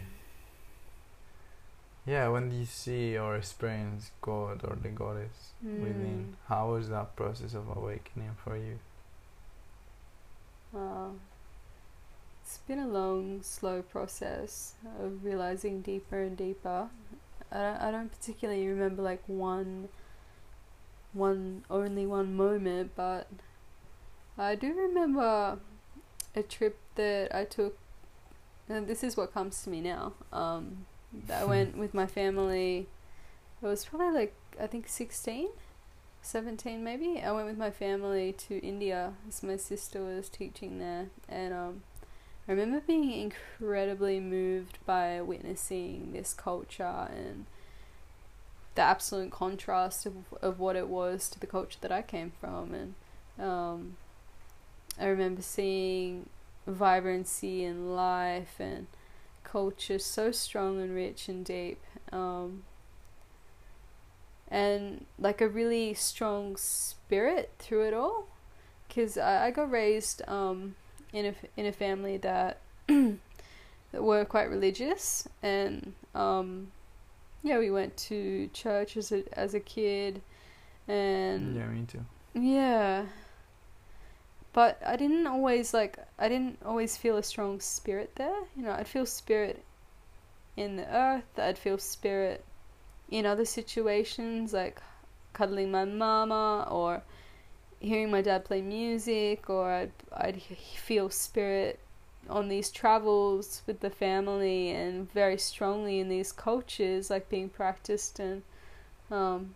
[2.06, 5.80] yeah, when do you see or experience God or the goddess mm.
[5.80, 8.78] within, how was that process of awakening for you?
[10.72, 11.14] Wow.
[12.46, 16.88] It's been a long, slow process of realizing deeper and deeper.
[17.50, 19.88] I don't, I don't particularly remember like one,
[21.12, 23.26] one only one moment, but
[24.38, 25.58] I do remember
[26.36, 27.78] a trip that I took.
[28.68, 30.12] And this is what comes to me now.
[30.32, 30.86] Um,
[31.28, 32.86] I went with my family.
[33.60, 35.48] It was probably like I think 16,
[36.22, 37.20] 17 maybe.
[37.20, 41.82] I went with my family to India as my sister was teaching there, and um,
[42.48, 47.46] I remember being incredibly moved by witnessing this culture and
[48.76, 52.74] the absolute contrast of of what it was to the culture that I came from,
[52.74, 52.94] and
[53.38, 53.96] um,
[55.00, 56.28] I remember seeing
[56.66, 58.86] vibrancy and life and
[59.42, 61.82] culture so strong and rich and deep.
[62.12, 62.64] Um,
[64.48, 68.28] and like a really strong spirit through it all.
[68.86, 70.76] Because I, I got raised um,
[71.12, 73.18] in a in a family that that
[73.94, 76.68] were quite religious, and um,
[77.42, 80.22] yeah, we went to church as a as a kid,
[80.88, 82.04] and yeah, me too.
[82.34, 83.06] Yeah,
[84.52, 88.40] but I didn't always like I didn't always feel a strong spirit there.
[88.56, 89.62] You know, I'd feel spirit
[90.56, 91.38] in the earth.
[91.38, 92.44] I'd feel spirit
[93.10, 94.80] in other situations like
[95.32, 97.02] cuddling my mama or
[97.80, 101.78] hearing my dad play music or I'd I'd feel spirit
[102.28, 108.18] on these travels with the family and very strongly in these cultures like being practiced
[108.18, 108.42] and
[109.10, 109.54] um,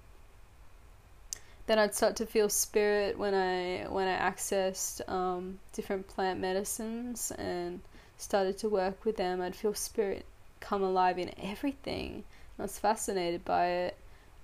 [1.66, 7.30] then I'd start to feel spirit when I when I accessed um, different plant medicines
[7.32, 7.80] and
[8.16, 9.40] started to work with them.
[9.40, 10.26] I'd feel spirit
[10.58, 12.24] come alive in everything.
[12.58, 13.96] I was fascinated by it.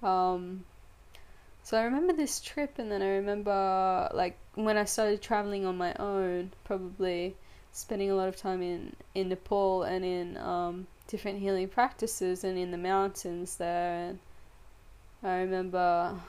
[0.03, 0.65] Um,
[1.67, 5.77] so I remember this trip, and then I remember like when I started traveling on
[5.77, 7.35] my own, probably
[7.73, 12.57] spending a lot of time in in Nepal and in um, different healing practices and
[12.57, 14.11] in the mountains there.
[14.11, 14.19] And
[15.25, 16.21] I remember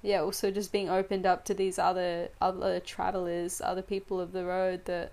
[0.00, 4.46] yeah, also just being opened up to these other other travelers, other people of the
[4.46, 5.12] road that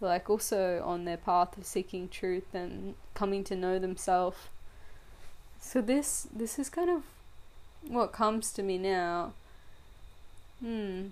[0.00, 4.38] like also on their path of seeking truth and coming to know themselves.
[5.60, 7.04] So this this is kind of
[7.86, 9.32] what comes to me now.
[10.60, 11.08] Hmm.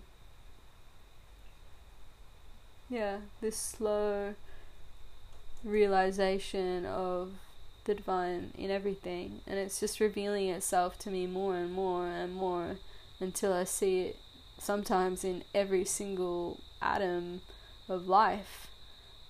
[2.88, 4.34] Yeah, this slow
[5.64, 7.32] realization of
[7.84, 12.34] the divine in everything, and it's just revealing itself to me more and more and
[12.34, 12.76] more
[13.20, 14.16] until I see it
[14.58, 17.42] sometimes in every single atom
[17.88, 18.68] of life.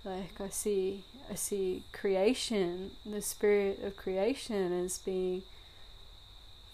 [0.04, 5.42] Like I see I see creation, the spirit of creation as being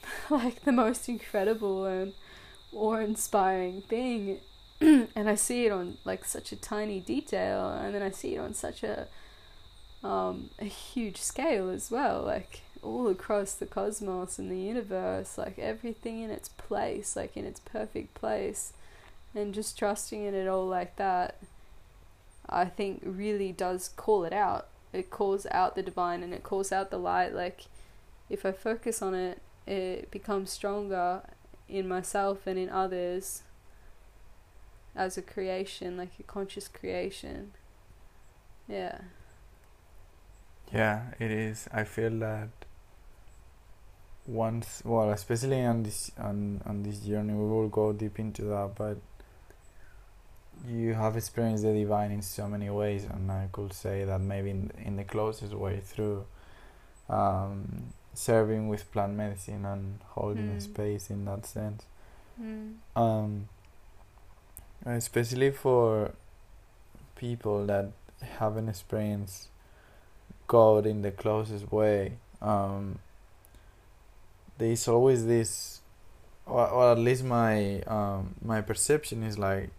[0.30, 2.12] like the most incredible and
[2.72, 4.40] awe inspiring thing
[4.80, 8.38] and I see it on like such a tiny detail and then I see it
[8.38, 9.08] on such a
[10.02, 12.22] um, a huge scale as well.
[12.22, 17.44] Like all across the cosmos and the universe, like everything in its place, like in
[17.44, 18.72] its perfect place,
[19.34, 21.36] and just trusting in it all like that,
[22.48, 24.68] I think really does call it out.
[24.92, 27.34] It calls out the divine and it calls out the light.
[27.34, 27.66] Like,
[28.28, 31.22] if I focus on it, it becomes stronger
[31.68, 33.42] in myself and in others
[34.94, 37.52] as a creation, like a conscious creation.
[38.68, 38.98] Yeah.
[40.72, 41.68] Yeah, it is.
[41.72, 42.48] I feel that
[44.24, 48.72] once well especially on this on on this journey we will go deep into that
[48.76, 48.96] but
[50.66, 54.50] you have experienced the divine in so many ways, and I could say that maybe
[54.50, 56.24] in, in the closest way through
[57.08, 60.62] um, serving with plant medicine and holding Mm.
[60.62, 61.86] space in that sense.
[62.40, 62.76] Mm.
[62.94, 63.48] Um,
[64.84, 66.12] especially for
[67.16, 69.48] people that haven't experienced
[70.46, 72.98] God in the closest way, um,
[74.58, 75.80] there's always this,
[76.46, 79.70] or, or at least my um, my perception is like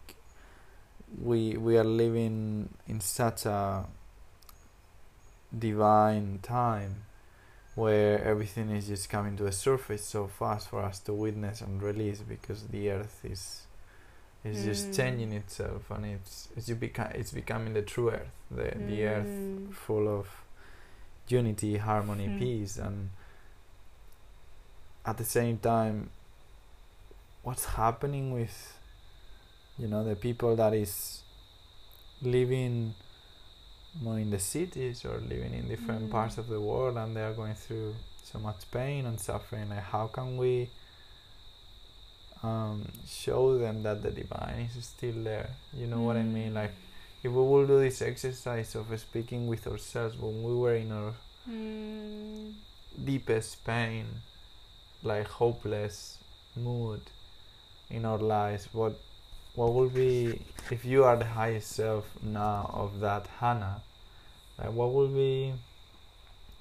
[1.22, 3.86] we we are living in such a
[5.58, 7.04] divine time
[7.76, 11.82] where everything is just coming to the surface so fast for us to witness and
[11.82, 13.62] release because the earth is
[14.44, 14.96] is just Mm.
[14.98, 19.26] changing itself and it's it's you beca- it's becoming the true earth the the earth
[19.26, 19.74] Mm.
[19.74, 20.28] full of
[21.28, 22.40] unity harmony Mm.
[22.40, 23.10] peace and
[25.06, 26.10] at the same time
[27.44, 28.78] what's happening with
[29.78, 31.24] you know the people that is
[32.22, 32.94] living
[34.02, 36.12] more in the cities or living in different Mm.
[36.12, 39.84] parts of the world and they are going through so much pain and suffering like
[39.84, 40.70] how can we
[42.44, 46.56] um, show them that the divine is still there you know what i mean Mm.
[46.56, 46.74] like
[47.24, 51.14] if we will do this exercise of speaking with ourselves when we were in our
[51.50, 52.54] Mm.
[53.06, 54.06] deepest pain,
[55.04, 56.18] like hopeless
[56.56, 57.02] mood
[57.90, 58.96] in our lives, what
[59.56, 60.42] what will be
[60.72, 63.82] if you are the highest self now of that Hannah?
[64.58, 65.54] Like what will be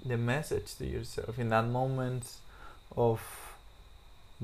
[0.05, 2.25] the message to yourself in that moment
[2.97, 3.21] of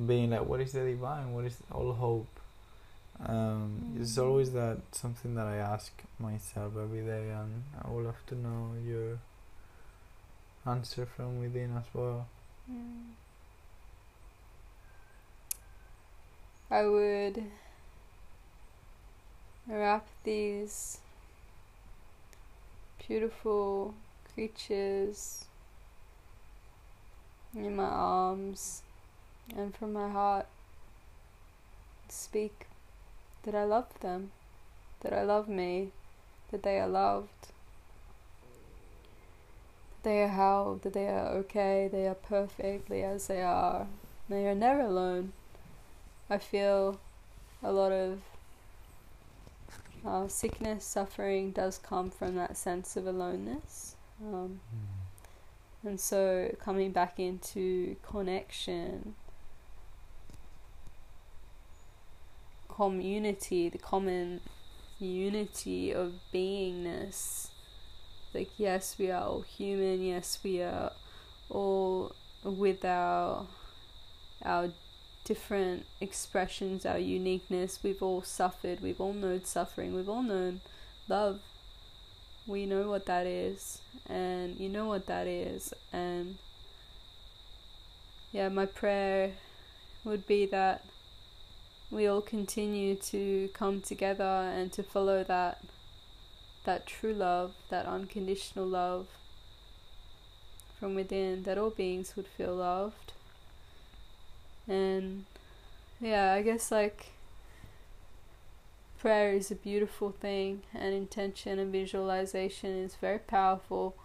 [0.07, 1.33] being like, what is the divine?
[1.33, 2.29] What is all hope?
[3.27, 4.23] Um, It's Mm.
[4.25, 8.75] always that something that I ask myself every day, and I would love to know
[8.85, 9.19] your
[10.67, 12.27] answer from within as well.
[12.71, 13.15] Mm.
[16.71, 17.45] I would
[19.69, 20.99] wrap these
[23.07, 23.95] beautiful
[24.35, 25.45] creatures
[27.55, 28.83] in my arms
[29.57, 30.47] and from my heart
[32.09, 32.67] speak
[33.43, 34.31] that I love them,
[35.01, 35.91] that I love me,
[36.51, 37.49] that they are loved,
[40.03, 43.87] that they are held, that they are okay, they are perfectly as they are,
[44.29, 45.33] they are never alone.
[46.31, 47.01] I feel
[47.63, 48.21] a lot of
[50.05, 53.97] uh, sickness, suffering does come from that sense of aloneness.
[54.23, 54.61] Um,
[55.85, 59.15] and so coming back into connection,
[62.69, 64.41] community, the common
[64.99, 67.49] unity of beingness.
[68.35, 70.93] Like, yes, we are all human, yes, we are
[71.49, 73.47] all with our,
[74.45, 74.69] our
[75.29, 77.81] different expressions, our uniqueness.
[77.83, 80.63] We've all suffered, we've all known suffering, we've all known
[81.07, 81.41] love.
[82.47, 86.39] We know what that is, and you know what that is, and
[88.33, 89.33] yeah, my prayer
[90.03, 90.83] would be that
[91.91, 95.63] we all continue to come together and to follow that
[96.65, 99.09] that true love, that unconditional love
[100.81, 103.13] from within, that all beings would feel loved.
[104.69, 105.25] And
[106.01, 107.13] yeah, I guess like
[108.99, 113.97] prayer is a beautiful thing, and intention and visualization is very powerful.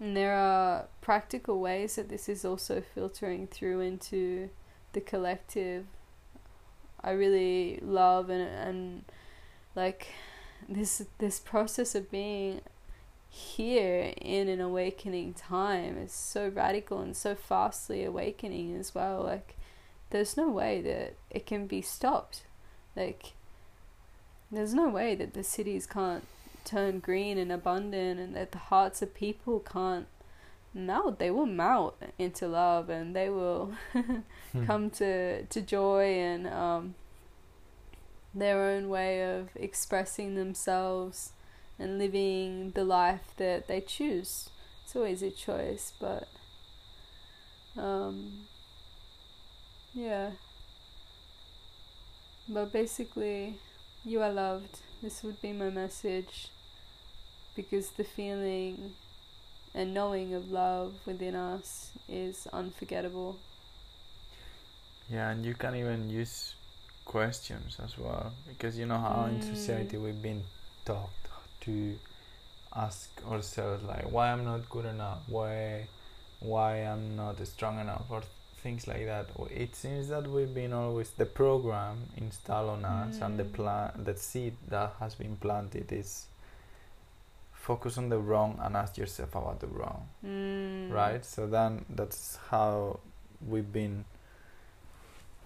[0.00, 4.50] And there are practical ways that this is also filtering through into
[4.92, 5.86] the collective.
[7.02, 9.04] I really love and and
[9.76, 10.08] like
[10.68, 12.62] this this process of being
[13.28, 19.22] here in an awakening time is so radical and so fastly awakening as well.
[19.22, 19.56] Like
[20.14, 22.44] there's no way that it can be stopped.
[22.94, 23.32] Like
[24.48, 26.24] there's no way that the cities can't
[26.64, 30.06] turn green and abundant and that the hearts of people can't
[30.72, 31.18] melt.
[31.18, 33.74] They will melt into love and they will
[34.66, 36.94] come to to joy and um,
[38.32, 41.32] their own way of expressing themselves
[41.76, 44.48] and living the life that they choose.
[44.84, 46.28] It's always a choice, but
[47.76, 48.46] um,
[49.94, 50.30] yeah.
[52.48, 53.58] But basically,
[54.04, 54.80] you are loved.
[55.02, 56.48] This would be my message
[57.56, 58.94] because the feeling
[59.74, 63.38] and knowing of love within us is unforgettable.
[65.10, 66.54] Yeah, and you can even use
[67.04, 69.42] questions as well because you know how in Mm.
[69.42, 70.42] society we've been
[70.84, 71.10] taught
[71.62, 71.98] to
[72.74, 75.88] ask ourselves like why I'm not good enough, why
[76.40, 78.22] why I'm not strong enough or
[78.64, 79.26] things like that.
[79.50, 83.52] It seems that we've been always the program installed on us, and the Mm.
[83.52, 86.26] plant, the seed that has been planted is
[87.52, 90.90] focus on the wrong and ask yourself about the wrong, Mm.
[90.90, 91.24] right?
[91.24, 93.00] So then that's how
[93.46, 94.04] we've been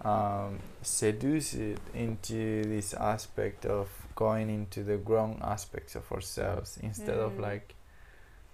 [0.01, 1.55] um, seduced
[1.93, 7.41] into this aspect of going into the wrong aspects of ourselves instead of Mm.
[7.41, 7.75] like,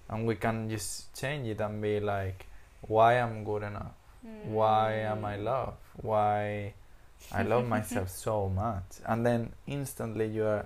[0.10, 2.48] and we can just change it and be like,
[2.88, 3.94] why I'm good enough
[4.46, 5.44] why am I Mm.
[5.44, 5.78] loved?
[6.02, 6.74] Why
[7.32, 9.00] I love myself so much?
[9.06, 10.66] And then instantly you are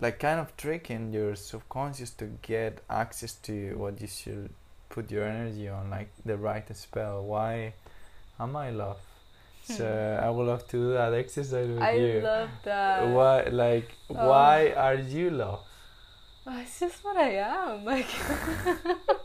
[0.00, 4.50] like kind of tricking your subconscious to get access to what you should
[4.88, 7.22] put your energy on, like the right spell.
[7.24, 7.74] Why
[8.40, 9.00] am I loved?
[9.64, 9.86] So
[10.22, 11.82] I would love to do that exercise with Hmm.
[11.84, 12.20] I you.
[12.20, 13.08] love that.
[13.08, 14.14] why like Oh.
[14.28, 15.62] why are you loved?
[16.46, 17.84] Oh, it's just what I am.
[17.84, 18.08] Like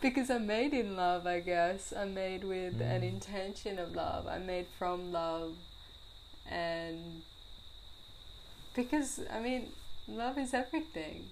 [0.00, 1.92] because I'm made in love, I guess.
[1.96, 3.08] I'm made with an Mm.
[3.14, 4.26] intention of love.
[4.26, 5.56] I'm made from love
[6.46, 7.22] and
[8.74, 9.72] because I mean,
[10.08, 11.30] love is everything.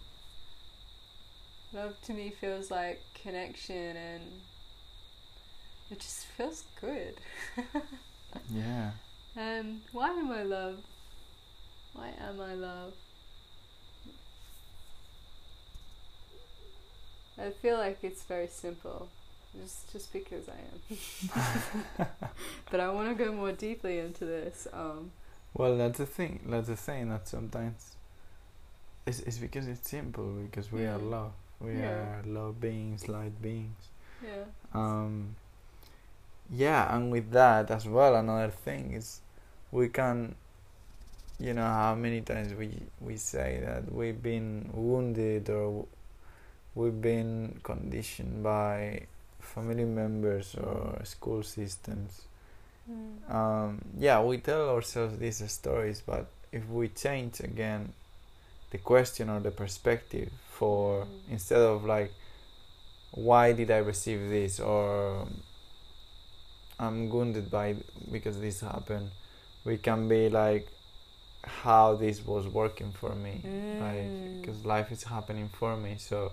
[1.73, 4.41] Love to me feels like connection and
[5.91, 7.15] it just feels good.
[8.55, 8.91] Yeah.
[9.37, 10.81] And why am I love?
[11.95, 12.93] Why am I love?
[17.41, 19.09] I feel like it's very simple,
[19.59, 22.09] just just because I am.
[22.71, 24.67] but I want to go more deeply into this.
[24.73, 25.11] Um,
[25.55, 26.41] Well, that's the thing.
[26.47, 27.97] That's the thing that sometimes
[29.07, 30.33] it's, it's because it's simple.
[30.45, 31.11] Because we are Mm.
[31.11, 31.33] love.
[31.61, 31.89] We Yeah.
[31.89, 33.89] are love beings, light beings.
[34.23, 34.45] yeah.
[34.75, 35.35] Um,
[36.51, 39.21] yeah, and with that as well, another thing is
[39.71, 40.35] we can,
[41.39, 42.71] you know, how many times we
[43.01, 45.87] we say that we've been wounded or
[46.79, 49.01] we've been conditioned by
[49.41, 50.79] family members or
[51.15, 52.13] school systems
[52.91, 53.35] Mm.
[53.39, 56.25] um, yeah, we tell ourselves these stories, but
[56.59, 57.93] if we change again
[58.71, 61.33] the question or the perspective for Mm.
[61.35, 62.13] instead of like,
[63.29, 65.27] why did I receive this or
[66.81, 67.77] I'm wounded by
[68.11, 69.11] because this happened,
[69.65, 70.67] we can be like,
[71.65, 73.81] how this was working for me, Mm.
[73.87, 74.11] like
[74.41, 76.33] because life is happening for me, so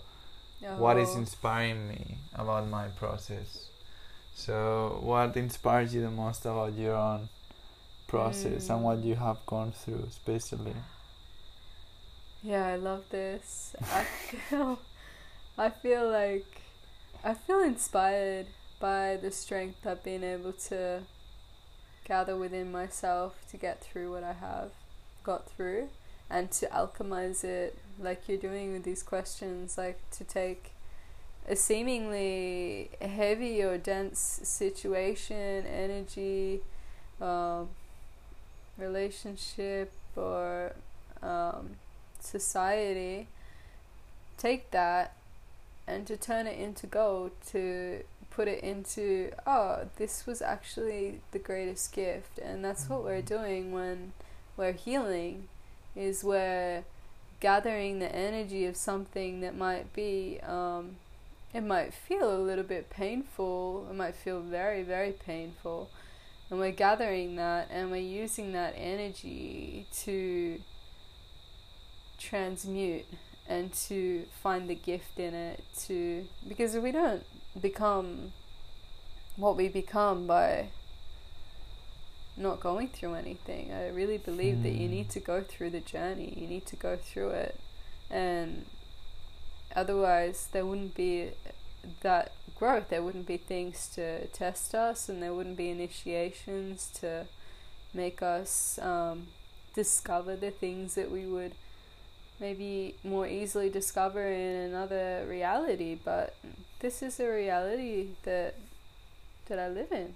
[0.75, 1.19] what is Oh.
[1.23, 3.69] inspiring me about my process
[4.35, 7.29] so what inspires you the most about your own
[8.07, 9.03] process and what Mm.
[9.03, 10.75] you have gone through especially
[12.41, 13.75] Yeah, I love this.
[13.91, 14.03] I
[14.49, 14.79] feel
[15.57, 16.61] I feel like
[17.23, 18.47] I feel inspired
[18.79, 21.03] by the strength I've been able to
[22.05, 24.71] gather within myself to get through what I have
[25.23, 25.89] got through
[26.29, 30.71] and to alchemize it like you're doing with these questions like to take
[31.47, 36.61] a seemingly heavy or dense situation energy
[37.21, 37.69] um,
[38.77, 40.73] relationship or
[41.21, 41.71] um,
[42.19, 43.27] society
[44.37, 45.15] take that
[45.87, 48.03] and to turn it into gold to
[48.35, 52.37] put it into oh this was actually the greatest gift.
[52.37, 54.11] And that's what we're doing when
[54.57, 55.47] we're healing
[55.95, 56.83] is we're
[57.39, 60.97] gathering the energy of something that might be um,
[61.53, 65.89] it might feel a little bit painful it might feel very very painful.
[66.49, 70.61] And we're gathering that and we're using that energy to
[72.19, 73.05] transmute
[73.47, 77.23] and to find the gift in it to because we don't
[77.59, 78.31] become
[79.35, 80.67] what we become by
[82.37, 83.71] not going through anything.
[83.71, 84.93] I really believe that you Hmm.
[84.95, 86.33] need to go through the journey.
[86.37, 87.59] You need to go through it.
[88.09, 88.65] And
[89.75, 91.31] otherwise there wouldn't be
[92.01, 92.89] that growth.
[92.89, 97.25] There wouldn't be things to test us and there wouldn't be initiations to
[97.93, 99.27] make us um,
[99.73, 101.53] discover the things that we would
[102.39, 105.95] maybe more easily discover in another reality.
[105.95, 106.35] But
[106.79, 108.55] this is a reality that
[109.47, 110.15] that I live in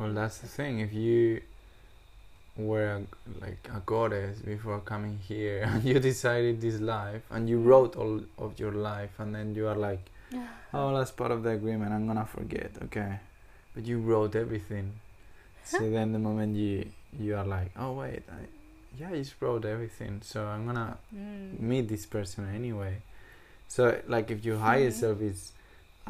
[0.00, 0.80] well that's the thing.
[0.80, 1.42] If you
[2.56, 3.02] were a,
[3.44, 8.20] like a goddess before coming here and you decided this life and you wrote all
[8.38, 10.04] of your life and then you are like
[10.74, 11.92] oh that's part of the agreement.
[11.92, 12.72] I'm gonna forget.
[12.84, 13.18] Okay.
[13.74, 14.92] But you wrote everything.
[15.64, 16.86] So then the moment you
[17.18, 18.46] you are like oh wait I,
[18.98, 20.20] yeah I just wrote everything.
[20.22, 21.60] So i'm gonna Mm.
[21.60, 23.02] meet this person anyway.
[23.68, 25.00] So like if your higher Mhm.
[25.02, 25.52] self is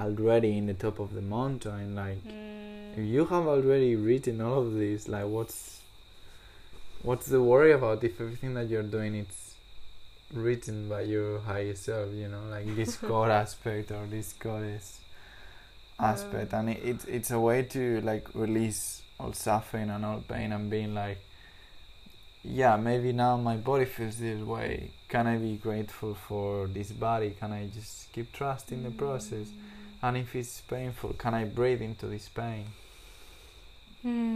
[0.00, 3.08] already in the top of the mountain like if Mm.
[3.14, 5.80] you have already written all of this like what's
[7.02, 9.54] what's the worry about if everything that you're doing it's
[10.34, 14.98] written by your higher self you know like this god aspect or this goddess
[16.00, 20.50] aspect, and it, it's it's a way to like release all suffering and all pain,
[20.52, 21.18] and being like,
[22.42, 24.92] yeah, maybe now my body feels this way.
[25.08, 27.36] Can I be grateful for this body?
[27.38, 29.48] Can I just keep trusting the process?
[30.02, 32.66] And if it's painful, can I breathe into this pain?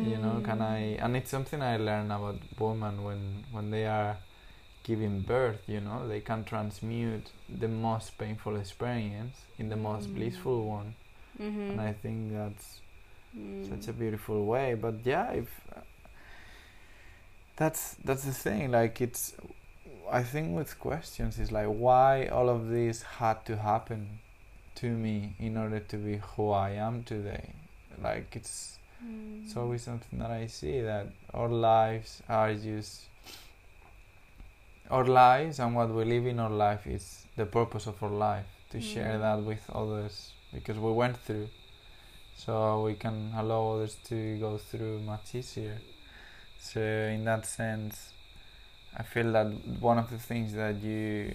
[0.00, 0.96] You know, can I?
[1.00, 4.18] And it's something I learned about women when when they are
[4.84, 5.62] giving birth.
[5.68, 10.14] You know, they can transmute the most painful experience in the most Mm.
[10.14, 10.94] blissful one,
[11.40, 11.70] Mm-hmm.
[11.70, 12.80] and I think that's
[13.36, 13.68] Mm.
[13.68, 14.74] such a beautiful way.
[14.74, 15.48] But yeah, if
[17.56, 18.70] that's that's the thing.
[18.70, 19.34] Like it's,
[20.10, 24.18] I think with questions is like why all of this had to happen
[24.84, 27.46] to me in order to be who I am today.
[28.02, 29.44] Like it's Mm.
[29.44, 31.06] it's always something that I see that
[31.38, 33.02] our lives are just
[34.90, 38.46] our lives and what we live in our life is the purpose of our life
[38.70, 39.20] to share Mm.
[39.24, 40.14] that with others
[40.54, 41.48] because we went through
[42.36, 42.52] so
[42.86, 45.78] we can allow others to go through much easier
[46.60, 46.80] so
[47.16, 47.96] in that sense
[48.96, 49.48] I feel that
[49.90, 51.34] one of the things that you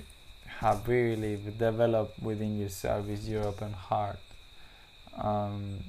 [0.62, 4.20] have really developed within yourself is your open heart
[5.18, 5.80] um,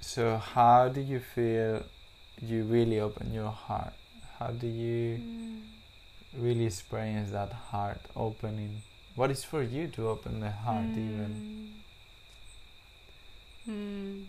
[0.00, 1.82] so how do you feel
[2.42, 3.92] you really open your heart?
[4.38, 5.62] How do you Mm.
[6.38, 8.82] really experience that heart opening?
[9.14, 11.42] What is for you to open the heart even?
[13.68, 14.24] Mm.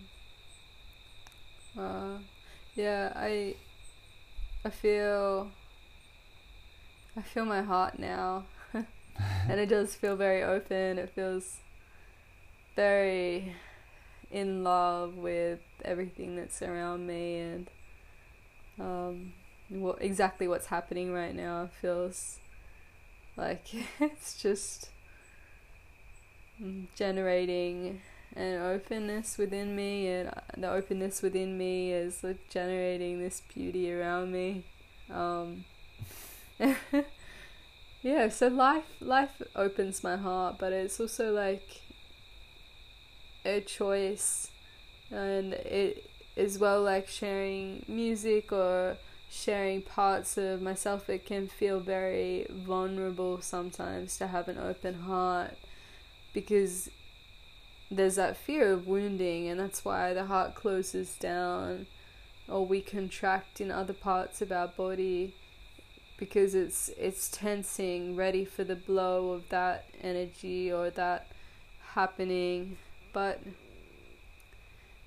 [1.78, 2.18] Uh,
[2.76, 3.56] yeah, I
[4.66, 5.52] I feel
[7.18, 8.46] I feel my heart now.
[8.74, 10.98] and it does feel very open.
[10.98, 11.58] It feels
[12.76, 13.54] very
[14.32, 17.70] in love with everything that's around me and
[18.80, 19.34] um,
[19.70, 22.40] what exactly what's happening right now feels
[23.36, 23.66] like
[24.00, 24.90] it's just
[26.96, 28.02] generating
[28.36, 34.64] an openness within me and the openness within me is generating this beauty around me
[35.10, 35.66] um,
[38.04, 41.82] yeah so life life opens my heart but it's also like
[43.46, 44.50] a choice.
[45.10, 48.98] And it as well like sharing music or
[49.30, 55.58] sharing parts of myself it can feel very vulnerable sometimes to have an open heart
[56.34, 56.90] because
[57.90, 61.86] there's that fear of wounding and that's why the heart closes down
[62.48, 65.34] or we contract in other parts of our body
[66.22, 71.26] because it's it's tensing ready for the blow of that energy or that
[71.96, 72.78] happening
[73.12, 73.40] but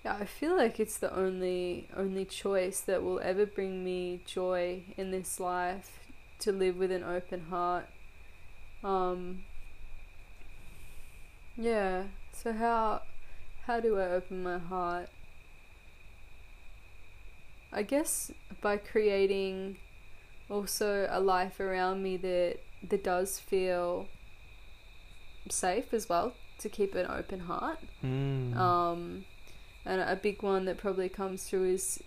[0.05, 4.83] yeah, I feel like it's the only only choice that will ever bring me joy
[4.97, 6.01] in this life
[6.41, 7.87] to live with an open heart.
[8.83, 9.45] Um
[11.57, 13.03] yeah, so how
[13.67, 15.11] how do I open my heart?
[17.73, 19.77] I guess by creating
[20.55, 24.07] also a life around me that that does feel
[25.49, 27.79] safe as well to keep an open heart.
[28.05, 28.57] Mm.
[28.57, 29.25] Um,
[29.85, 32.03] and a big one that probably comes through is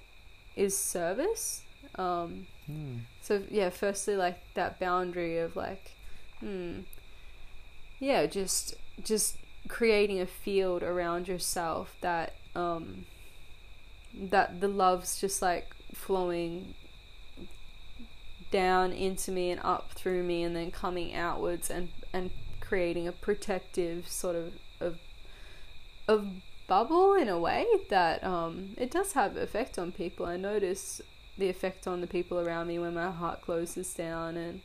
[0.56, 1.64] is service.
[1.96, 3.00] Um, Mm.
[3.22, 5.92] so yeah, firstly like that boundary of like,
[6.42, 6.82] hmm,
[8.00, 9.38] yeah, just just
[9.70, 13.06] creating a field around yourself that um
[14.14, 16.74] that the love's just like flowing
[18.52, 23.12] down into me and up through me and then coming outwards and and creating a
[23.12, 24.98] protective sort of of
[26.08, 26.28] of
[26.68, 30.26] bubble in a way that um it does have effect on people.
[30.26, 31.02] I notice
[31.38, 34.62] the effect on the people around me when my heart closes down and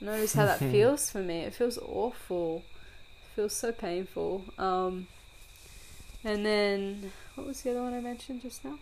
[0.00, 1.40] notice how that feels for me.
[1.40, 2.64] It feels awful.
[3.24, 4.44] It feels so painful.
[4.58, 5.08] Um
[6.24, 8.78] and then what was the other one I mentioned just now?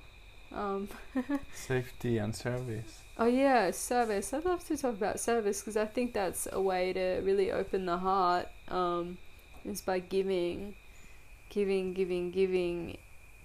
[0.54, 0.88] Um
[1.54, 3.02] Safety and service.
[3.22, 4.32] Oh yeah, service.
[4.32, 7.84] I'd love to talk about service because I think that's a way to really open
[7.84, 8.48] the heart.
[8.68, 9.18] Um,
[9.62, 10.74] is by giving,
[11.50, 12.96] giving, giving, giving,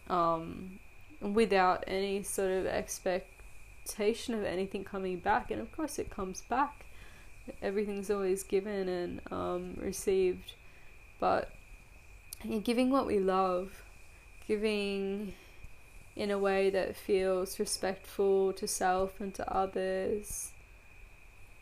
[0.10, 0.80] um,
[1.20, 5.52] without any sort of expectation of anything coming back.
[5.52, 6.86] And of course, it comes back.
[7.62, 10.54] Everything's always given and um, received,
[11.20, 11.50] but
[12.64, 13.84] giving what we love,
[14.48, 15.34] giving
[16.16, 20.54] in a way that feels respectful to self and to others.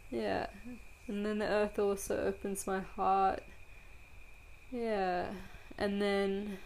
[0.09, 0.47] Yeah.
[1.07, 3.43] And then the earth also opens my heart.
[4.71, 5.27] Yeah.
[5.77, 6.59] And then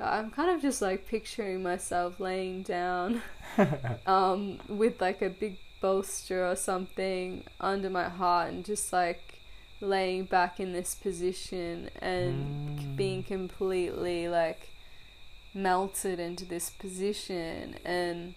[0.00, 3.22] I'm kind of just like picturing myself laying down
[4.06, 9.40] um with like a big bolster or something under my heart and just like
[9.80, 12.96] laying back in this position and Mm.
[12.96, 14.71] being completely like
[15.54, 18.34] melted into this position and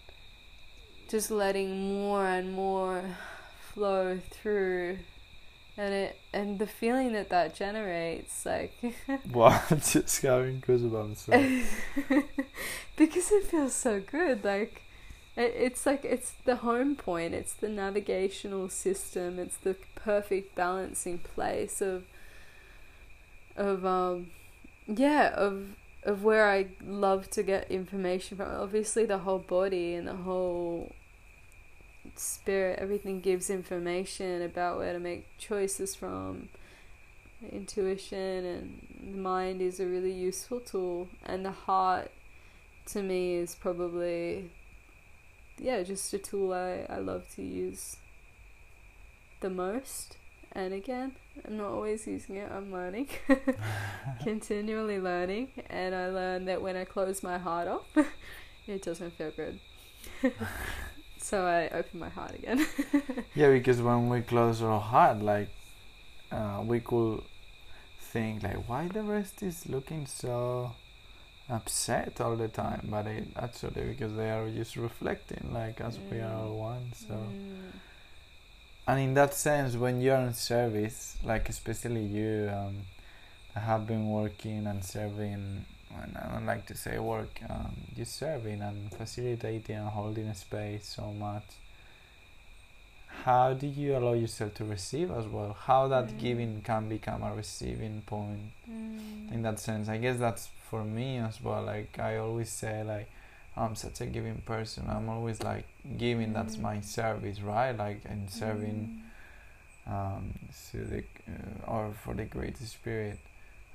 [1.10, 3.04] just letting more and more
[3.74, 4.98] flow through
[5.78, 8.74] and it and the feeling that that generates like
[9.32, 11.18] Wow, just having goosebumps.
[11.18, 12.24] so-
[12.98, 14.82] because it feels so good like
[15.36, 21.18] it, it's like it's the home point it's the navigational system it's the perfect balancing
[21.20, 22.04] place of
[23.58, 24.28] of um
[24.88, 25.66] yeah of
[26.06, 28.52] of where I love to get information from.
[28.52, 30.94] Obviously the whole body and the whole
[32.16, 36.50] spirit everything gives information about where to make choices from.
[37.52, 42.12] Intuition and the mind is a really useful tool and the heart
[42.88, 44.52] to me is probably
[45.58, 47.98] yeah just a tool I, I love to use
[49.42, 50.18] the most
[50.56, 51.12] and again
[51.46, 53.08] i'm not always using it i'm learning
[54.24, 57.86] continually learning and i learned that when i close my heart off
[58.68, 59.60] it doesn't feel good
[61.18, 62.66] so i open my heart again
[63.36, 65.50] Yeah, because when we close our heart, like
[66.32, 67.22] uh, we could
[68.00, 70.72] think like, why the rest is looking so
[71.50, 72.88] upset all the time?
[72.90, 76.94] But it actually because they are just reflecting, like as we are all one.
[76.96, 77.72] So, Mm.
[78.88, 82.76] And in that sense, when you're in service, like especially you, um,
[83.54, 85.66] that have been working and serving.
[86.02, 90.36] And I don't like to say work, um, just serving and facilitating and holding a
[90.36, 91.44] space so much
[93.24, 96.20] how do you allow yourself to receive as well how that Mm.
[96.20, 99.32] giving can become a receiving point Mm.
[99.34, 103.10] in that sense i guess that's for me as well like i always say like
[103.58, 105.66] i'm such a giving person i'm always like
[105.98, 106.62] giving that's Mm.
[106.62, 109.02] my service right like and serving
[109.88, 110.34] um
[110.72, 113.20] to the uh, or for the great spirit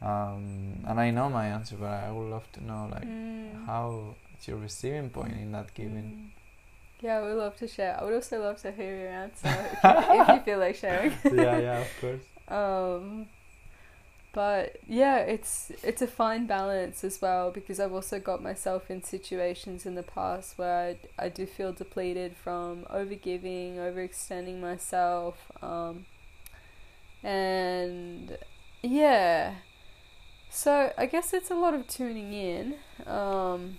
[0.02, 3.66] um and i know my answer but i would love to know like Mm.
[3.66, 6.30] how it's your receiving point in that giving Mm.
[7.02, 7.96] Yeah, I would love to share.
[7.98, 11.12] I would also love to hear your answer if you, if you feel like sharing.
[11.32, 13.26] yeah yeah of course Um,
[14.32, 19.02] but yeah, it's it's a fine balance as well because I've also got myself in
[19.02, 26.06] situations in the past where I, I do feel depleted from overgiving, overextending myself, um,
[27.22, 28.38] and
[28.82, 29.54] yeah.
[30.48, 32.74] So I guess it's a lot of tuning in.
[33.06, 33.78] Um,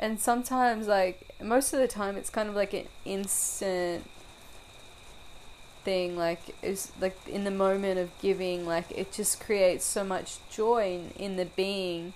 [0.00, 4.04] and sometimes like most of the time it's kind of like an instant
[5.84, 10.38] thing like is like in the moment of giving like it just creates so much
[10.50, 12.12] joy in, in the being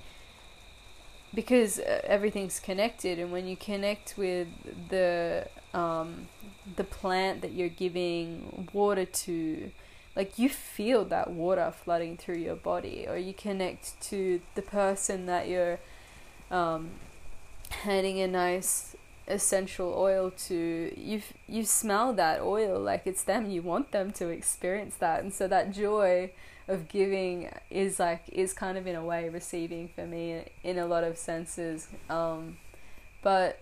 [1.35, 3.19] because uh, everything's connected.
[3.19, 4.49] And when you connect with
[4.89, 6.29] the um
[6.77, 9.71] the plant that you're giving water to
[10.17, 13.07] like you feel that water flooding through your body.
[13.09, 15.79] Or you connect to the person that you're
[16.51, 16.91] um
[17.71, 18.97] handing a nice
[19.29, 24.29] essential oil to you you smell that oil like it's them you want them to
[24.29, 25.23] experience that.
[25.23, 26.33] And so that joy
[26.67, 30.87] of giving is like is kind of in a way receiving for me in a
[30.87, 31.89] lot of senses.
[32.09, 32.59] Um
[33.23, 33.61] but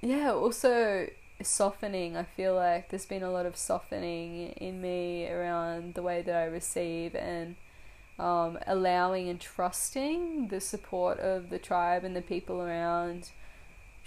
[0.00, 1.08] yeah also
[1.42, 2.16] softening.
[2.16, 6.34] I feel like there's been a lot of softening in me around the way that
[6.34, 7.54] i receive and
[8.18, 13.30] um, allowing and trusting the support of the tribe and the people around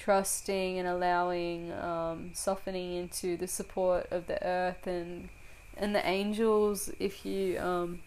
[0.02, 5.30] trusting and allowing um, softening into the support of the earth and
[5.78, 8.00] and the angels if you um,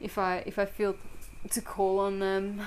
[0.00, 0.96] if I if I feel
[1.50, 2.62] to call on them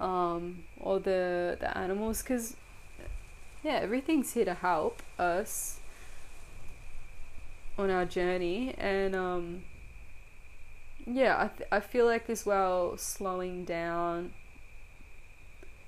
[0.00, 2.56] um, or the the animals because
[3.62, 5.80] yeah everything's here to help us
[7.76, 9.64] on our journey and um,
[11.06, 14.32] yeah I, th- I feel like as well slowing down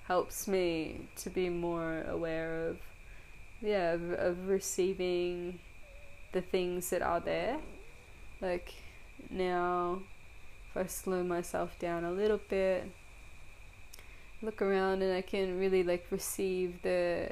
[0.04, 2.78] helps me to be more aware of
[3.60, 5.58] yeah of, of receiving
[6.32, 7.58] the things that are there.
[8.40, 8.74] Like
[9.30, 10.00] now
[10.70, 12.90] if i slow myself down a little bit
[14.42, 17.30] look around and i can really like receive the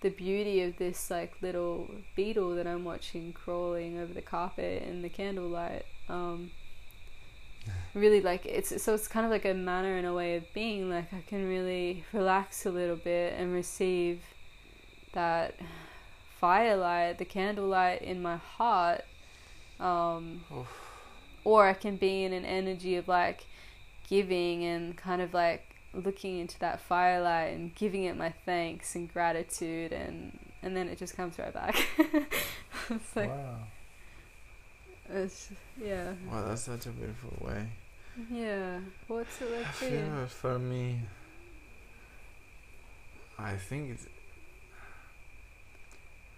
[0.00, 5.02] the beauty of this like little beetle that i'm watching crawling over the carpet in
[5.02, 6.50] the candlelight um
[7.94, 10.88] really like it's so it's kind of like a manner and a way of being
[10.90, 14.20] like I can really relax a little bit and receive
[15.12, 15.54] that
[16.40, 19.04] firelight the candlelight in my heart
[19.78, 20.42] um
[21.44, 23.46] or I can be in an energy of like
[24.08, 29.12] giving and kind of like looking into that firelight and giving it my thanks and
[29.12, 31.76] gratitude and and then it just comes right back.
[32.90, 33.58] It's like wow
[35.10, 35.50] It's,
[35.82, 36.12] yeah.
[36.30, 37.66] Well, that's such a beautiful way.
[38.30, 38.80] Yeah.
[39.08, 40.26] What's it like for you?
[40.28, 41.00] For me,
[43.38, 44.06] I think it's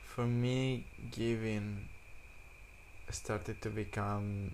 [0.04, 1.88] for me giving
[3.10, 4.52] started to become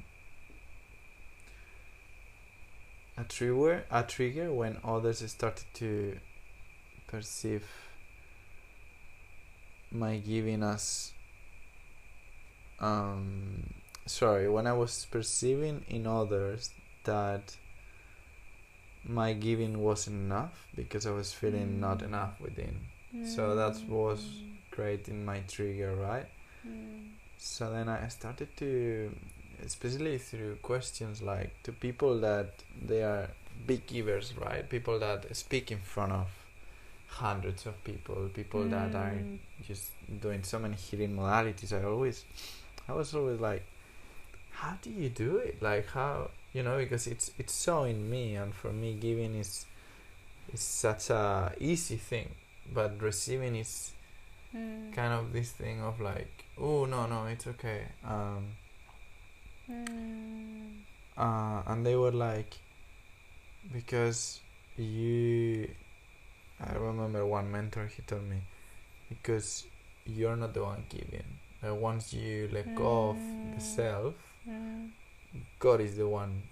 [3.16, 6.18] a trigger a trigger when others started to
[7.06, 7.66] perceive
[9.90, 11.12] my giving as
[12.80, 13.62] um
[14.10, 16.70] sorry when i was perceiving in others
[17.04, 17.56] that
[19.04, 22.06] my giving wasn't enough because i was feeling not Mm.
[22.10, 22.76] enough within
[23.24, 24.20] So that was
[24.70, 26.28] creating my trigger right
[26.66, 27.08] Mm.
[27.36, 28.70] so then I started to,
[29.64, 32.50] especially through questions like to people that
[32.88, 33.28] they are
[33.66, 34.64] big givers, right?
[34.68, 36.28] People that speak in front of
[37.24, 39.38] hundreds of people, people that are Mm.
[39.70, 39.86] just
[40.20, 41.72] doing so many healing modalities.
[41.72, 42.24] I always,
[42.88, 43.64] I was always like,
[44.60, 45.62] how do you do it?
[45.62, 49.66] Like how you know because it's it's so in me, and for me giving is
[50.52, 52.28] is such a easy thing,
[52.74, 53.92] but receiving is
[54.52, 54.92] Mm.
[54.92, 58.56] kind of this thing of like oh no no it's okay um
[59.70, 60.70] Mm.
[61.16, 62.56] uh and they were like
[63.72, 64.40] because
[64.76, 65.68] you
[66.60, 68.38] i remember one mentor he told me
[69.08, 69.66] because
[70.04, 71.22] you're not the one giving
[71.64, 73.18] uh, once you let go of
[73.54, 73.62] the Mm.
[73.62, 74.90] self Mm.
[75.58, 76.42] god is the one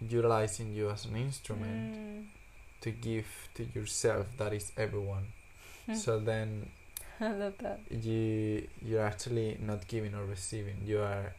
[0.00, 2.24] utilizing you as an instrument Mm.
[2.80, 5.26] to give to yourself that is everyone
[5.94, 6.70] so then
[7.20, 7.80] I love that.
[7.90, 11.34] you you're actually not giving or receiving you are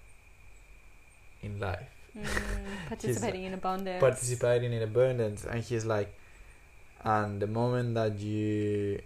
[1.42, 2.26] in life Mm.
[2.90, 4.00] Participating in abundance.
[4.02, 6.14] participating in abundance and he's like
[7.06, 9.00] and the moment that you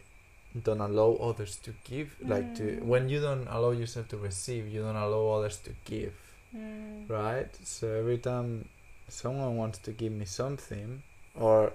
[0.64, 2.82] don't allow others to give like to Mm.
[2.92, 6.14] when you don't allow yourself to receive you don't allow others to give
[6.56, 7.10] Mm.
[7.10, 8.68] right so every time
[9.10, 11.04] someone wants to give me something
[11.36, 11.74] or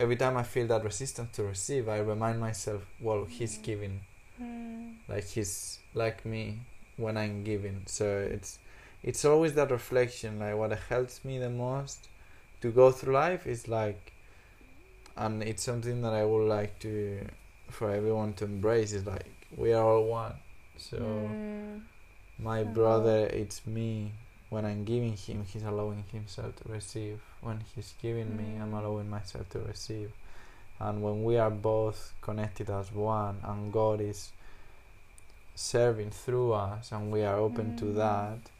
[0.00, 3.62] every time i feel that resistance to receive i remind myself well he's Mm.
[3.62, 4.00] giving
[4.42, 4.94] Mm.
[5.08, 6.60] like he's like me
[6.98, 7.82] when I'm giving.
[7.86, 8.04] So
[8.34, 8.58] it's
[9.02, 10.38] it's always that reflection.
[10.38, 12.08] Like what helps me the most
[12.62, 14.12] to go through life is like,
[15.16, 17.26] and it's something that I would like to
[17.70, 18.92] for everyone to embrace.
[18.92, 20.34] Is like we are all one.
[20.76, 21.80] So Mm.
[22.38, 24.12] My brother, it's me.
[24.48, 27.20] When I'm giving him, he's allowing himself to receive.
[27.40, 28.78] When he's giving me, I'm Mm.
[28.78, 30.12] allowing myself to receive.
[30.78, 34.32] And when we are both connected as one, and God is
[35.54, 37.94] serving through us, and we are open to Mm.
[37.96, 38.50] that,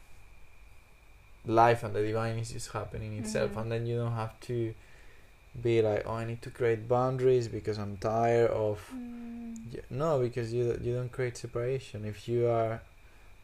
[1.45, 3.51] life and the divine is just happening itself.
[3.53, 3.61] Mhm.
[3.61, 4.73] And then you don't have to
[5.61, 9.81] be like, oh, I need to create boundaries because I'm tired of Mm.
[9.89, 12.03] no, because you you don't create separation.
[12.05, 12.81] If you are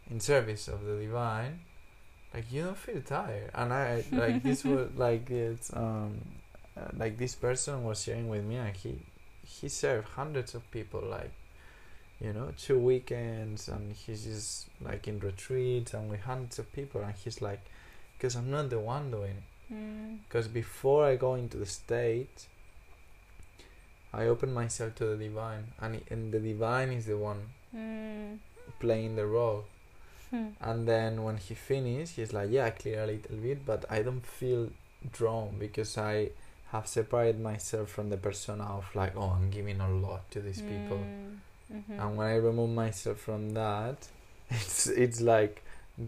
[0.10, 1.62] in service of the divine,
[2.34, 3.51] like you don't feel tired.
[3.54, 6.20] And I like this was like it's um
[6.97, 8.99] like this person was sharing with me, and he
[9.45, 11.32] he served hundreds of people, like
[12.20, 17.01] you know, two weekends, and he's just like in retreats and with hundreds of people,
[17.01, 17.62] and he's like,
[18.18, 19.74] because I'm not the one doing it.
[19.74, 20.20] Mm.
[20.28, 22.47] Because before I go into the state,
[24.14, 28.38] I open myself to the divine, and, and the divine is the one Mm.
[28.80, 29.66] playing the role.
[30.34, 30.47] Hmm.
[30.61, 34.01] And then when he finished, he's like, "Yeah, I clear a little bit, but I
[34.01, 34.69] don't feel
[35.17, 36.29] drawn because I
[36.71, 40.61] have separated myself from the persona of like, oh, I'm giving a lot to these
[40.61, 41.38] people." Mm.
[41.71, 41.99] Mhm.
[42.01, 44.07] And when I remove myself from that,
[44.49, 45.61] it's it's like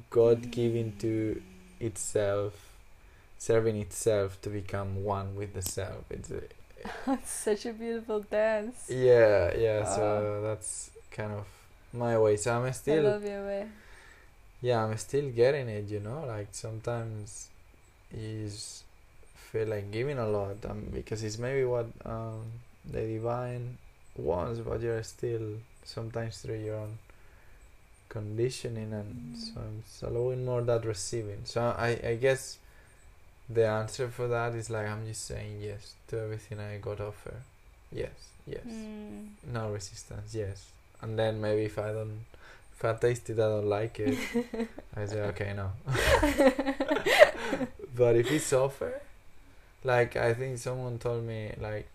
[0.09, 1.13] God giving to
[1.79, 2.53] itself,
[3.37, 6.03] serving itself to become one with the self.
[6.09, 6.41] It's a,
[7.13, 8.89] It's such a beautiful dance.
[8.89, 9.83] yeah, yeah.
[9.85, 9.95] Ah.
[9.95, 11.45] So that's kind of
[11.93, 12.37] my way.
[12.37, 13.67] So I'm still I love your way.
[14.67, 15.85] Yeah, I'm still getting it.
[15.95, 17.49] You know, like sometimes
[18.13, 18.83] just
[19.51, 22.41] feel like giving a lot, um, because it's maybe what um
[22.93, 23.65] the divine
[24.29, 25.47] wants, but you're still
[25.95, 26.93] sometimes through your own
[28.09, 29.57] conditioning, and so Mm.
[29.63, 31.41] I'm s- allowing more that receiving.
[31.45, 32.57] So I I guess
[33.49, 37.35] the answer for that is like I'm just saying yes to everything I got offer.
[37.91, 38.65] Yes, yes.
[38.67, 39.29] Mm.
[39.53, 40.59] No resistance, yes.
[41.01, 42.25] And then maybe if I don't,
[42.75, 44.17] if I taste it, I don't like it,
[44.95, 45.71] I say, okay, no.
[47.95, 49.01] but if it's offer,
[49.83, 51.87] like I think someone told me, like,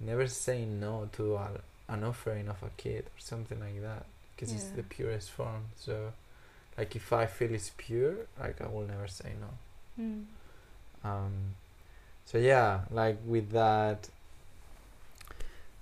[0.00, 1.50] never say no to a,
[1.88, 5.64] an offering of a kid or something like that, because it's the purest form.
[5.76, 6.12] So,
[6.76, 10.04] like, if I feel it's pure, like, I will never say no.
[10.04, 10.24] Mm.
[11.04, 11.32] Um,
[12.24, 14.08] so yeah, like with that,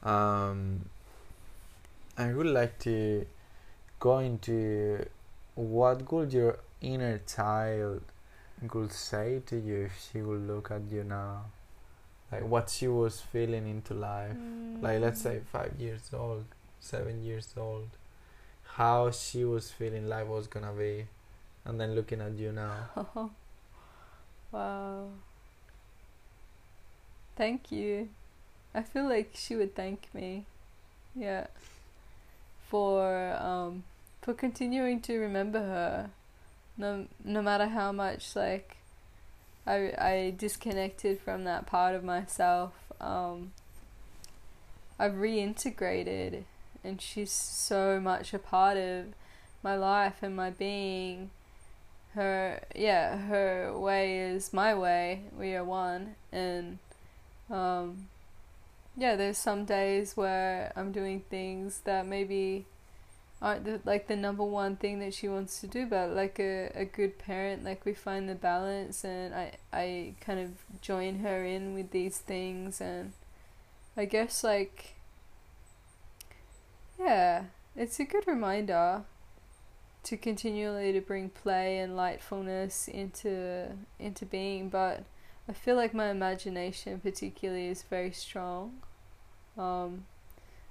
[0.02, 0.84] um,
[2.16, 3.26] I would like to
[4.00, 5.06] go into
[5.54, 8.02] what would your inner child
[8.68, 11.44] could say to you if she would look at you now?
[12.32, 14.36] Like what she was feeling into life.
[14.80, 15.46] Like let's say Mm.
[15.52, 16.44] five years old,
[16.80, 17.88] seven years old.
[18.76, 21.06] How she was feeling life was gonna be
[21.64, 22.90] and then looking at you now.
[22.96, 23.30] Oh,
[24.52, 25.08] wow.
[27.36, 28.08] Thank you.
[28.74, 30.46] I feel like she would thank me.
[31.14, 31.46] Yeah.
[32.68, 33.84] For um
[34.22, 36.10] for continuing to remember her.
[36.76, 38.76] No no matter how much like
[39.66, 42.72] I I disconnected from that part of myself.
[43.00, 43.52] Um
[44.98, 46.44] I've reintegrated
[46.82, 49.06] and she's so much a part of
[49.62, 51.30] my life and my being
[52.14, 56.78] her yeah her way is my way we are one and
[57.50, 58.08] um
[58.96, 62.66] yeah there's some days where i'm doing things that maybe
[63.42, 66.70] aren't the, like the number one thing that she wants to do but like a,
[66.74, 71.44] a good parent like we find the balance and i i kind of join her
[71.44, 73.12] in with these things and
[73.96, 74.94] i guess like
[76.98, 77.44] yeah
[77.76, 79.02] it's a good reminder
[80.02, 83.66] to continually to bring play and lightfulness into
[83.98, 85.04] into being but
[85.48, 88.82] I feel like my imagination particularly is very strong.
[89.56, 90.06] Um,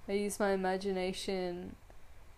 [0.07, 1.75] I use my imagination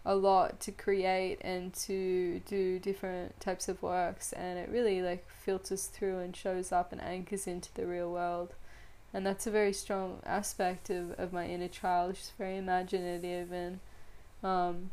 [0.05, 5.29] a lot to create and to do different types of works and it really like
[5.29, 8.53] filters through and shows up and anchors into the real world.
[9.13, 13.79] And that's a very strong aspect of, of my inner child she's very imaginative and
[14.43, 14.91] um,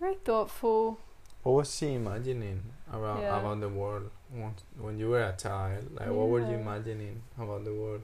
[0.00, 0.98] very thoughtful.
[1.42, 3.38] What was she imagining around Yeah.
[3.38, 5.84] about the world when, when you were a child?
[5.98, 8.02] Like, what were you imagining about the world?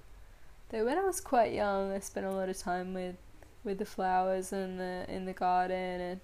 [0.71, 3.17] Though when I was quite young, I spent a lot of time with
[3.63, 6.21] with the flowers in the in the garden, and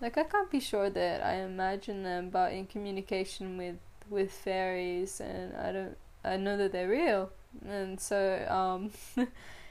[0.00, 3.76] like I can't be sure that I imagine them, but in communication with
[4.10, 7.30] with fairies, and I don't I know that they're real,
[7.66, 8.90] and so um,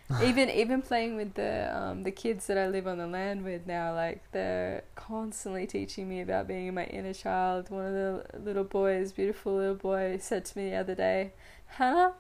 [0.23, 3.67] even even playing with the um, the kids that I live on the land with
[3.67, 7.69] now, like they're constantly teaching me about being my inner child.
[7.69, 11.33] One of the little boys, beautiful little boy, said to me the other day,
[11.65, 12.13] "Hannah,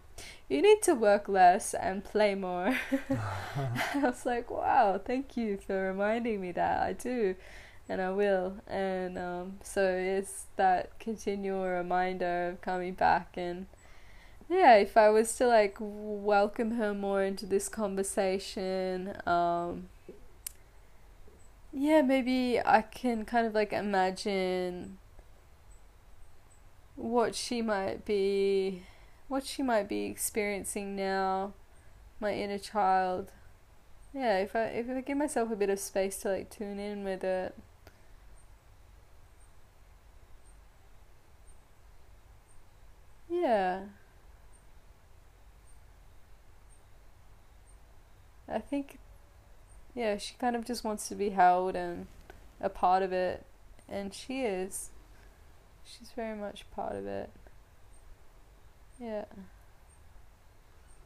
[0.49, 2.77] you need to work less and play more."
[3.09, 7.35] I was like, "Wow, thank you for reminding me that I do."
[7.89, 13.67] And I will, and um, so it's that continual reminder of coming back and
[14.49, 19.89] yeah, if I was to like welcome her more into this conversation, um,
[21.71, 24.97] yeah, maybe I can kind of like imagine
[26.95, 28.83] what she might be,
[29.27, 31.53] what she might be experiencing now,
[32.19, 33.31] my inner child.
[34.13, 37.03] Yeah, if I if I give myself a bit of space to like tune in
[37.03, 37.55] with it.
[43.29, 43.85] Yeah.
[48.49, 48.99] I think,
[49.93, 52.07] yeah, she kind of just wants to be held and
[52.61, 53.45] a part of it,
[53.89, 54.89] and she is.
[55.85, 57.29] She's very much part of it.
[58.99, 59.25] Yeah.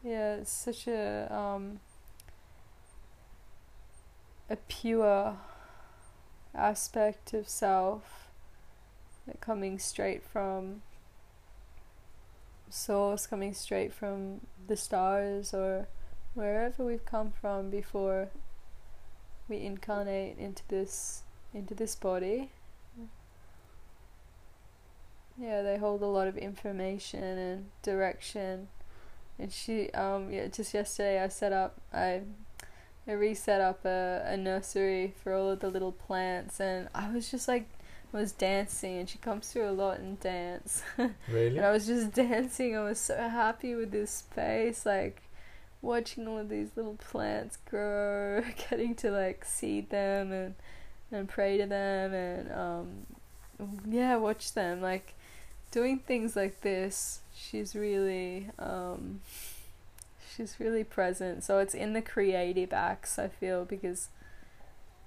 [0.04, 1.80] Yeah, it's such a um
[4.50, 5.38] a pure
[6.54, 8.30] aspect of self,
[9.28, 10.82] like coming straight from
[12.70, 15.88] source, coming straight from the stars or
[16.34, 18.30] wherever we've come from before
[19.50, 22.50] we incarnate into this into this body
[25.38, 28.68] yeah they hold a lot of information and direction
[29.40, 32.22] and she um yeah just yesterday I set up I
[33.08, 37.30] I reset up a, a nursery for all of the little plants and I was
[37.32, 37.68] just like
[38.12, 40.84] was dancing and she comes through a lot in dance
[41.30, 41.58] Really?
[41.58, 42.76] and I was just dancing.
[42.76, 45.22] I was so happy with this space, like
[45.82, 50.56] watching all of these little plants grow, getting to like seed them and
[51.12, 52.88] and pray to them and um
[53.88, 55.14] yeah, watch them like
[55.72, 57.22] doing things like this.
[57.36, 59.22] She's really um
[60.36, 61.44] she's really present.
[61.44, 64.10] So it's in the creative acts I feel because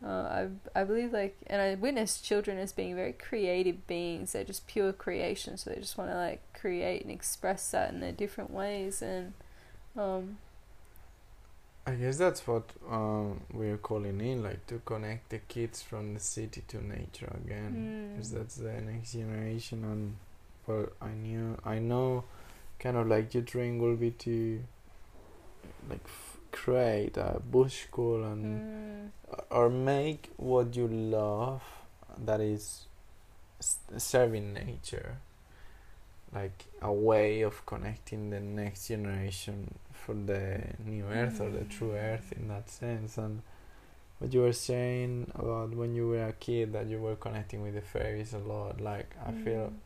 [0.04, 4.32] uh, I I believe like, and I witness children as being very creative beings.
[4.32, 8.00] They're just pure creation, so they just want to like create and express that in
[8.00, 9.00] their different ways.
[9.00, 9.32] And
[9.96, 10.38] um,
[11.86, 16.20] I guess that's what um, we're calling in, like to connect the kids from the
[16.20, 17.72] city to nature again.
[17.74, 20.16] mm, Because that's the next generation, and
[20.66, 22.24] well, I knew, I know,
[22.78, 24.60] kind of like your dream will be to,
[25.90, 29.10] like, f- create a bush school and mm,
[29.50, 31.62] or make what you love
[32.18, 32.86] that is
[33.60, 35.16] s- serving nature
[36.32, 39.74] like a way of connecting the next generation
[40.04, 43.40] for the new earth or the true earth in that sense and
[44.18, 47.74] what you were saying about when you were a kid that you were connecting with
[47.74, 49.80] the fairies a lot like i feel Mm.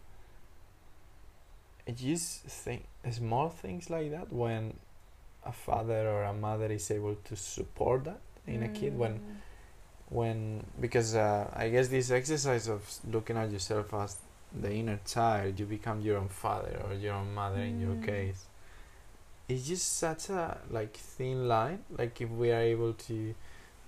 [1.88, 4.74] I just think small things like that when
[5.44, 9.36] a father or a mother is able to support that in a kid when Mm.
[10.10, 14.16] when because uh, I guess this exercise of looking at yourself as
[14.64, 18.04] the inner child, you become your own father or your own mother in your Mm.
[18.04, 18.47] case.
[19.48, 21.80] It's just such a like thin line.
[21.96, 23.34] Like if we are able to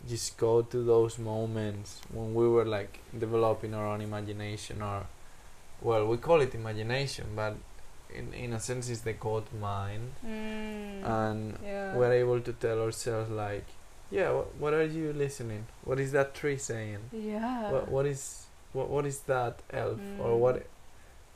[0.08, 5.04] just go to those moments when we were like developing our own imagination or
[5.82, 7.54] well we call it imagination but
[8.14, 11.04] in in a sense it's the god mind Mm.
[11.04, 11.94] and yeah.
[11.94, 13.66] we're able to tell ourselves like
[14.10, 17.70] yeah what, what are you listening what is that tree saying yeah.
[17.70, 20.38] what, what is what, what is that elf or Mm.
[20.38, 20.66] what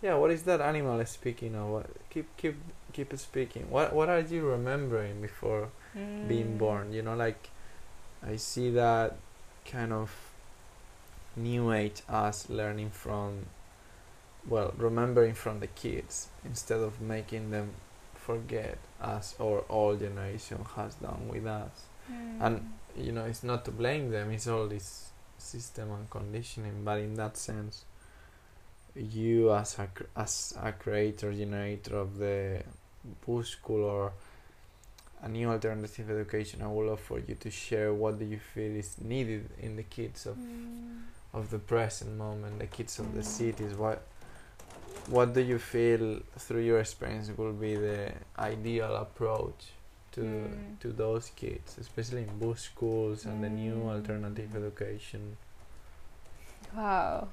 [0.01, 2.57] yeah what is that animal speaking or what keep keep
[2.95, 5.69] keep speaking what what are you remembering before
[6.29, 6.59] being Mm.
[6.59, 7.43] born you know like
[8.33, 9.17] i see that
[9.75, 10.11] kind of
[11.37, 13.47] new age us learning from
[14.53, 17.71] well remembering from the kids instead of making them
[18.15, 21.77] forget as our old generation has done with us
[22.45, 23.05] and Mm.
[23.07, 24.89] you know it's not to blame them it's all this
[25.39, 27.85] system and conditioning but in that sense
[28.95, 32.63] you as a as a creator generator of the
[33.45, 34.13] school or
[35.23, 38.73] a new alternative education i would love for you to share what do you feel
[38.77, 41.03] is needed in the kids of Mm.
[41.33, 43.25] of the present moment the kids of the Mm.
[43.39, 44.03] cities what
[45.09, 49.73] what do you feel through your experience will be the ideal approach
[50.13, 50.79] to Mm.
[50.81, 53.91] to those kids especially in bush schools and the new Mm.
[53.97, 55.37] alternative education
[56.77, 57.29] Wow.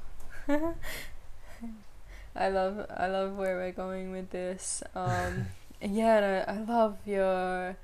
[2.35, 4.83] I love I love where we're going with this.
[4.95, 5.47] Um,
[5.81, 7.77] yeah, and I, I love your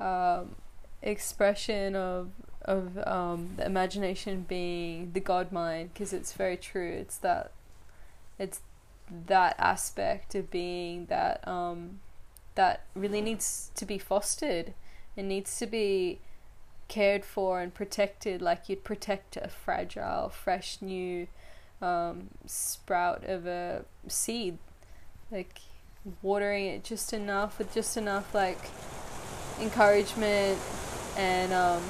[0.00, 0.56] um,
[1.02, 2.30] expression of
[2.64, 6.90] of um, the imagination being the God mind because it's very true.
[6.90, 7.52] It's that
[8.38, 8.60] it's
[9.26, 12.00] that aspect of being that um,
[12.54, 14.74] that really needs to be fostered.
[15.16, 16.20] It needs to be
[16.88, 21.28] cared for and protected like you'd protect a fragile, fresh, new
[21.80, 24.58] um, sprout of a seed.
[25.30, 25.60] Like
[26.22, 28.58] watering it just enough with just enough like
[29.60, 30.58] encouragement
[31.16, 31.82] and um,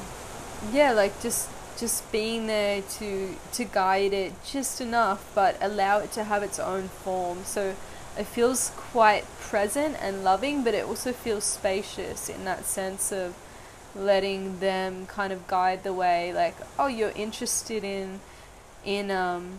[0.72, 6.12] yeah, like just just being there to to guide it just enough, but allow it
[6.12, 7.44] to have its own form.
[7.44, 7.74] So
[8.18, 13.34] it feels quite present and loving, but it also feels spacious in that sense of
[13.94, 18.20] letting them kind of guide the way like oh you're interested in
[18.84, 19.58] in um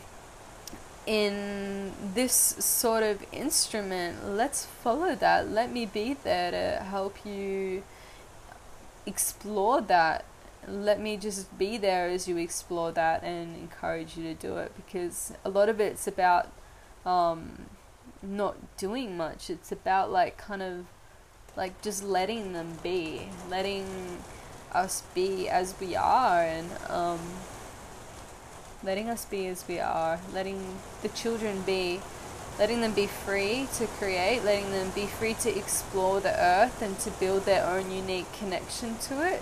[1.10, 5.50] in this sort of instrument let's follow that.
[5.50, 7.82] Let me be there to help you
[9.08, 10.24] explore that.
[10.68, 14.72] Let me just be there as you explore that and encourage you to do it
[14.76, 16.52] because a lot of it's about
[17.08, 17.66] um
[18.22, 19.50] not doing much.
[19.50, 20.86] It's about like kind of
[21.58, 24.20] like just letting them be, letting
[24.72, 27.20] us be as we are, and um,
[28.84, 32.00] letting us be as we are, letting the children be,
[32.58, 36.98] letting them be free to create, letting them be free to explore the earth and
[37.00, 39.42] to build their own unique connection to it,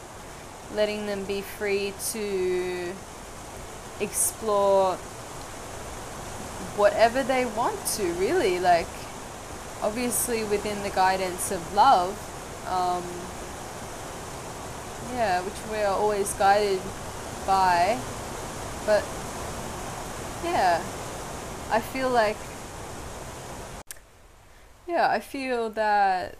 [0.73, 2.93] letting them be free to
[3.99, 4.95] explore
[6.75, 8.87] whatever they want to, really, like
[9.81, 12.09] obviously within the guidance of love,
[12.67, 13.03] um,
[15.15, 16.81] yeah, which we are always guided
[17.45, 17.99] by.
[18.85, 19.03] But
[20.43, 20.81] yeah,
[21.71, 22.37] I feel like,
[24.87, 26.37] yeah, I feel that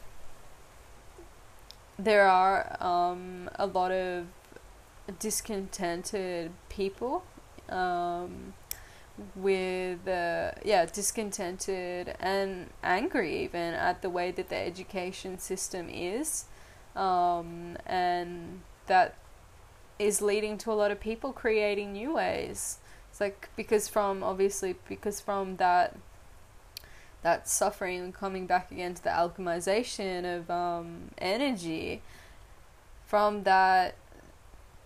[1.98, 4.28] there are um, a lot of
[5.20, 7.24] discontented people.
[7.70, 8.54] Um,
[9.36, 16.46] with uh, yeah discontented and angry even at the way that the education system is
[16.96, 19.16] um, and that
[20.00, 22.78] is leading to a lot of people creating new ways
[23.18, 25.96] it's like because from obviously because from that
[27.24, 32.04] that suffering and coming back again to the alchemization of um, energy
[33.08, 33.96] from that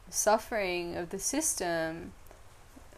[0.09, 2.13] suffering of the system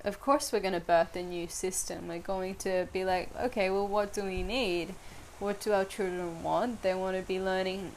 [0.03, 2.09] of course we're going to birth a new system.
[2.09, 4.93] We're going to be like, okay, well, what do we need?
[5.39, 6.81] What do our children want?
[6.81, 7.93] They want to be learning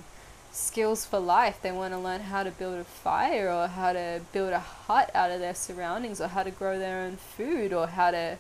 [0.57, 1.61] skills for life.
[1.61, 5.11] They want to learn how to build a fire or how to build a hut
[5.15, 8.39] out of their surroundings or how to grow their own food or how to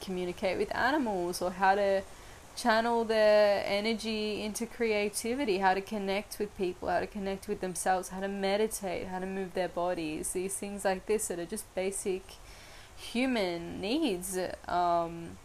[0.00, 2.02] communicate with animals or how to
[2.54, 8.10] channel their energy into creativity, how to connect with people, how to connect with themselves,
[8.10, 11.72] how to meditate, how to move their bodies, these things like this that are just
[11.74, 12.22] basic
[12.96, 14.38] human needs
[14.68, 15.36] um,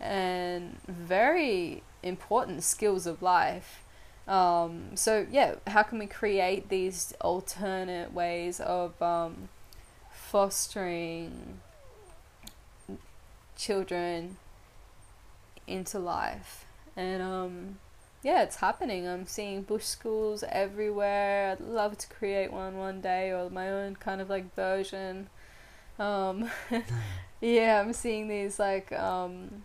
[0.00, 3.80] and very important skills of life.
[4.30, 9.48] Um, so yeah, how can we create these alternate ways of um,
[10.12, 11.58] fostering
[13.56, 14.36] children
[15.66, 16.64] into life?
[16.96, 17.78] And um,
[18.22, 19.08] yeah, it's happening.
[19.08, 21.50] I'm seeing bush schools everywhere.
[21.50, 25.28] I'd love to create one one day or my own kind of like version.
[25.98, 26.48] Um,
[27.40, 29.64] yeah, I'm seeing these like um,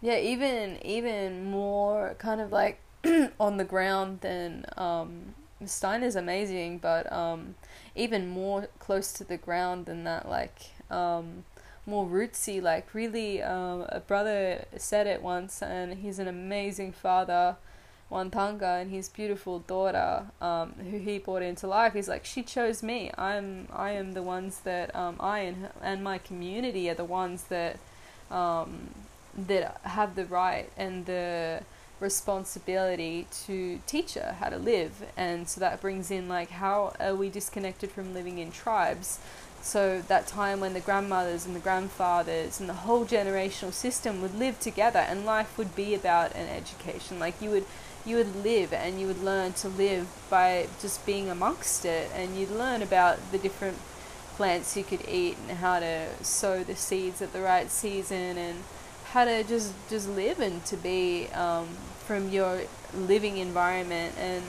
[0.00, 2.78] yeah, even even more kind of like
[3.40, 5.34] on the ground than um,
[5.66, 7.54] Stein is amazing, but um,
[7.94, 11.44] even more close to the ground than that, like um,
[11.86, 12.62] more rootsy.
[12.62, 17.56] Like really, um, a brother said it once, and he's an amazing father,
[18.10, 21.92] Wantanga, and his beautiful daughter, um, who he brought into life.
[21.94, 23.10] He's like, she chose me.
[23.18, 27.44] I'm I am the ones that um, I and and my community are the ones
[27.44, 27.78] that
[28.30, 28.90] um,
[29.36, 31.62] that have the right and the
[32.02, 35.04] responsibility to teach her how to live.
[35.16, 39.20] And so that brings in like how are we disconnected from living in tribes?
[39.62, 44.34] So that time when the grandmothers and the grandfathers and the whole generational system would
[44.34, 47.20] live together and life would be about an education.
[47.20, 47.64] Like you would
[48.04, 52.10] you would live and you would learn to live by just being amongst it.
[52.14, 53.78] And you'd learn about the different
[54.34, 58.64] plants you could eat and how to sow the seeds at the right season and
[59.12, 61.68] how to just just live and to be um,
[62.12, 62.60] from your
[62.94, 64.14] living environment.
[64.18, 64.44] And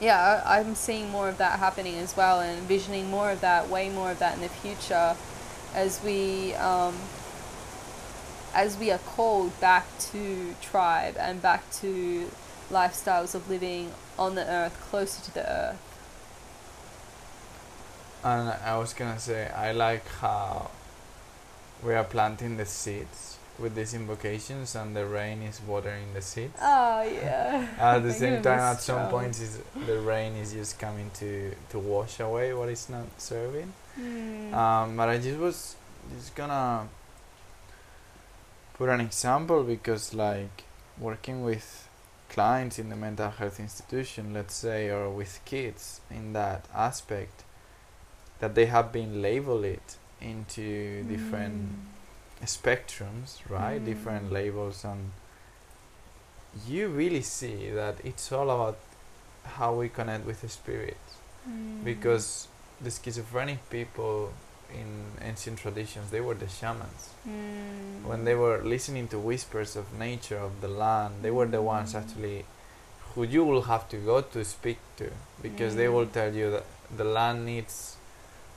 [0.00, 3.68] yeah I, i'm seeing more of that happening as well and envisioning more of that
[3.70, 5.16] way more of that in the future
[5.74, 6.94] as we um,
[8.54, 12.30] as we are called back to tribe and back to
[12.70, 15.82] lifestyles of living on the earth closer to the earth.
[18.24, 20.70] And i was gonna say i like how
[21.82, 23.25] we are planting the seeds
[23.58, 26.58] with these invocations and the rain is watering the seeds.
[26.60, 27.66] Oh yeah.
[27.78, 31.78] at the same time, at some points, is the rain is just coming to to
[31.78, 33.72] wash away what is not serving.
[33.98, 34.52] Mm.
[34.52, 35.76] Um, but I just was
[36.14, 36.88] just gonna
[38.74, 40.64] put an example because like
[40.98, 41.88] working with
[42.28, 47.44] clients in the mental health institution, let's say, or with kids in that aspect,
[48.40, 49.64] that they have been labeled
[50.20, 51.08] into mm.
[51.08, 51.70] different
[52.44, 53.80] spectrums, right?
[53.80, 53.86] Mm.
[53.86, 55.12] Different labels, and
[56.68, 58.78] you really see that it's all about
[59.44, 60.96] how we connect with the spirit.
[61.48, 61.84] Mm.
[61.84, 62.48] Because
[62.80, 64.32] the schizophrenic people
[64.72, 67.10] in ancient traditions, they were the shamans.
[67.28, 68.04] Mm.
[68.04, 71.94] When they were listening to whispers of nature, of the land, they were the ones
[71.94, 72.02] mm.
[72.02, 72.44] actually
[73.14, 75.10] who you will have to go to speak to
[75.42, 76.12] because they will mm.
[76.12, 76.64] tell you that
[76.94, 77.96] the land needs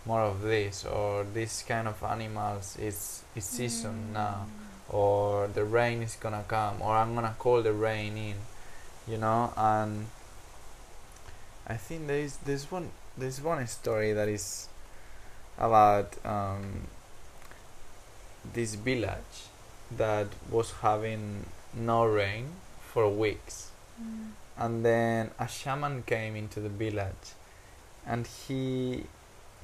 [0.05, 4.45] more of this or this kind of animals is is season now
[4.89, 8.37] or the rain is gonna come or I'm gonna call the rain in
[9.07, 10.07] you know and
[11.67, 14.67] I think there's there's one there's one story that is
[15.57, 16.87] about um,
[18.53, 19.35] this village
[20.03, 22.45] that was having no rain
[22.81, 23.71] for weeks
[24.01, 24.31] mm.
[24.57, 27.25] and then a shaman came into the village
[28.07, 29.03] and he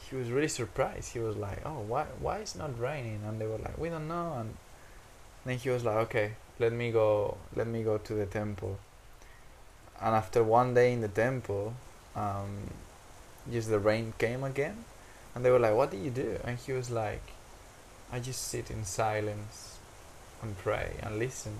[0.09, 1.13] he was really surprised.
[1.13, 4.07] He was like, "Oh, why why is not raining?" And they were like, "We don't
[4.07, 4.55] know." And
[5.45, 7.37] then he was like, "Okay, let me go.
[7.55, 8.77] Let me go to the temple."
[10.01, 11.73] And after one day in the temple,
[12.15, 12.69] um,
[13.51, 14.85] just the rain came again,
[15.33, 17.23] and they were like, "What do you do?" And he was like,
[18.11, 19.79] "I just sit in silence
[20.41, 21.57] and pray and listen."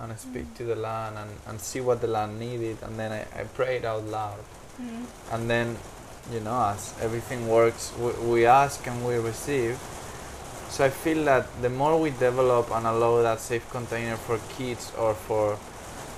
[0.00, 0.56] And I speak mm.
[0.56, 3.84] to the land and, and see what the land needed, and then I, I prayed
[3.84, 4.42] out loud.
[4.80, 5.04] Mm.
[5.32, 5.76] And then
[6.30, 9.78] you know, as everything works, we, we ask and we receive.
[10.68, 14.92] So I feel that the more we develop and allow that safe container for kids
[14.98, 15.56] or for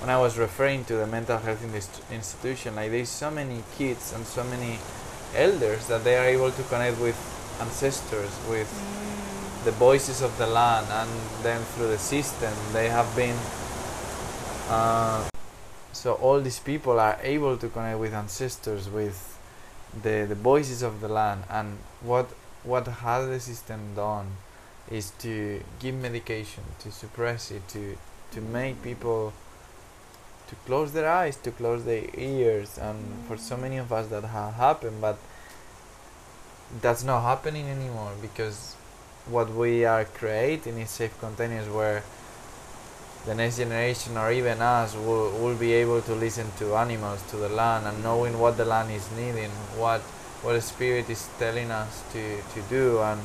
[0.01, 3.63] when I was referring to the mental health in this institution, like there's so many
[3.79, 4.79] kids and so many
[5.35, 7.17] elders that they are able to connect with
[7.61, 8.69] ancestors, with
[9.65, 11.11] the voices of the land, and
[11.43, 13.37] then through the system they have been.
[14.69, 15.27] Uh,
[15.93, 19.34] so all these people are able to connect with ancestors, with
[20.03, 22.31] the, the voices of the land and what
[22.63, 24.27] what has the system done
[24.91, 27.97] is to give medication to suppress it to
[28.31, 29.33] to make people
[30.49, 34.25] to close their eyes to close their ears and for so many of us that
[34.25, 35.19] have happened but
[36.81, 38.75] that's not happening anymore because
[39.27, 42.03] what we are creating is safe containers where
[43.27, 47.37] the next generation or even us will, will be able to listen to animals, to
[47.37, 50.01] the land, and knowing what the land is needing, what
[50.43, 53.21] what the spirit is telling us to, to do, and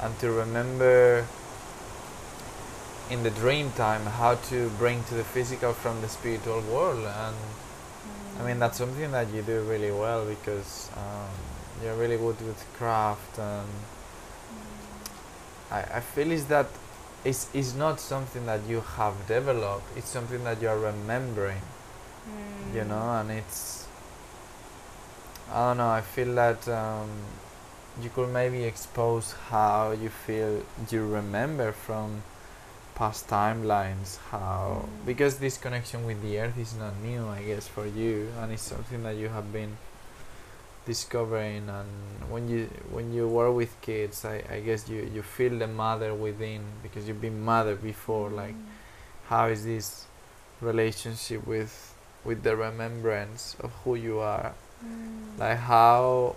[0.00, 1.26] and to remember
[3.10, 7.04] in the dream time how to bring to the physical from the spiritual world.
[7.04, 7.36] And
[8.38, 11.28] I mean that's something that you do really well because um,
[11.82, 13.68] you're really good with craft and
[15.70, 16.66] I, I feel is that
[17.24, 21.62] it's, it's not something that you have developed it's something that you're remembering
[22.28, 22.74] Mm.
[22.76, 23.86] you know and it's
[25.52, 27.08] I don't know I feel that um,
[28.02, 32.22] you could maybe expose how you feel you remember from
[32.94, 35.06] past timelines how Mm.
[35.06, 38.62] because this connection with the earth is not new I guess for you and it's
[38.62, 39.76] something that you have been
[40.86, 41.88] discovering and
[42.30, 46.14] when you when you were with kids I, I guess you, you feel the mother
[46.14, 48.64] within because you've been mother before like Mm.
[49.28, 50.06] how is this
[50.60, 51.94] relationship with
[52.24, 54.52] with the remembrance of who you are
[54.84, 55.38] Mm.
[55.38, 56.36] like how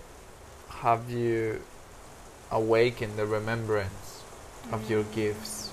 [0.84, 1.62] have you
[2.52, 4.22] awakened the remembrance
[4.72, 5.16] of your Mm.
[5.16, 5.72] gifts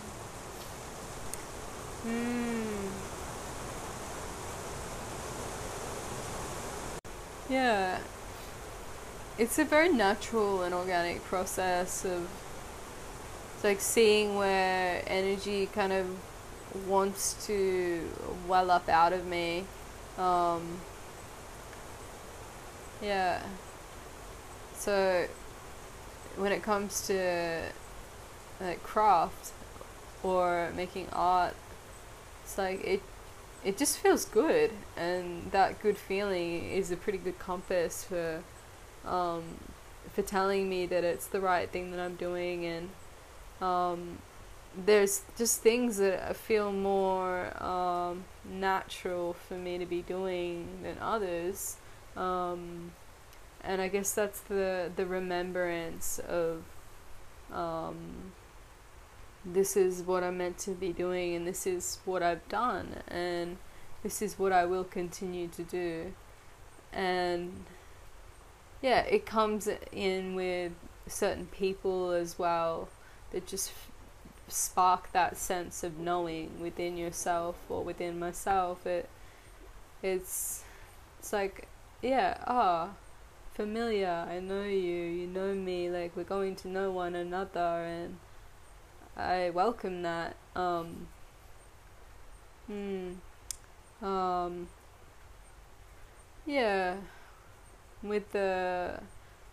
[2.07, 2.91] Mm.
[7.49, 7.99] Yeah.
[9.41, 12.29] It's a very natural and organic process of
[13.55, 16.07] it's like seeing where energy kind of
[16.87, 18.07] wants to
[18.47, 19.65] well up out of me.
[20.19, 20.77] Um,
[23.01, 23.43] yeah.
[24.75, 25.27] So
[26.37, 27.63] when it comes to
[28.61, 29.53] like craft
[30.23, 31.55] or making art,
[32.45, 33.01] it's like it
[33.65, 38.43] it just feels good and that good feeling is a pretty good compass for
[39.07, 39.43] um,
[40.13, 42.91] for telling me that it's the right thing that I'm doing and
[43.61, 44.19] um,
[44.87, 50.97] there's just things that I feel more um, natural for me to be doing than
[51.01, 51.77] others
[52.17, 52.93] um,
[53.63, 56.63] and I guess that's the the remembrance of
[57.53, 58.33] um,
[59.45, 63.57] this is what I'm meant to be doing, and this is what I've done, and
[64.03, 66.13] this is what I will continue to do.
[66.93, 67.65] And
[68.83, 70.73] yeah, it comes in with
[71.07, 72.89] certain people as well
[73.33, 73.91] that just f-
[74.49, 78.87] spark that sense of knowing within yourself or within myself.
[78.87, 79.09] It
[80.03, 80.65] it's
[81.19, 81.69] it's like
[82.03, 82.91] yeah, ah,
[83.55, 84.27] familiar.
[84.29, 85.03] I know you.
[85.03, 85.91] You know me.
[85.91, 88.17] Like we're going to know one another, and
[89.17, 90.37] I welcome that.
[90.57, 91.09] Um,
[92.67, 93.13] hmm.
[94.03, 94.69] Um,
[96.47, 96.97] yeah.
[98.03, 99.01] With the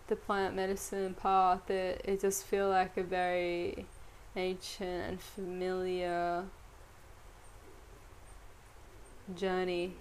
[0.06, 3.86] the plant medicine path, it it does feel like a very
[4.36, 6.44] ancient and familiar
[9.36, 9.92] journey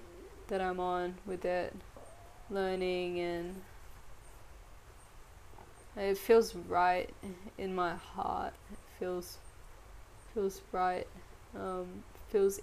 [0.48, 1.76] that I'm on with it,
[2.50, 3.62] learning and
[5.98, 7.10] it feels right
[7.58, 8.54] in my heart.
[8.72, 9.38] It feels
[10.34, 11.08] feels right.
[11.56, 12.60] Um, feels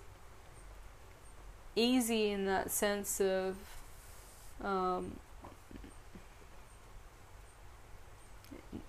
[1.75, 3.57] easy in that sense of
[4.63, 5.17] um,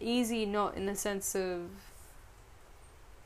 [0.05, 1.69] easy, not in the sense of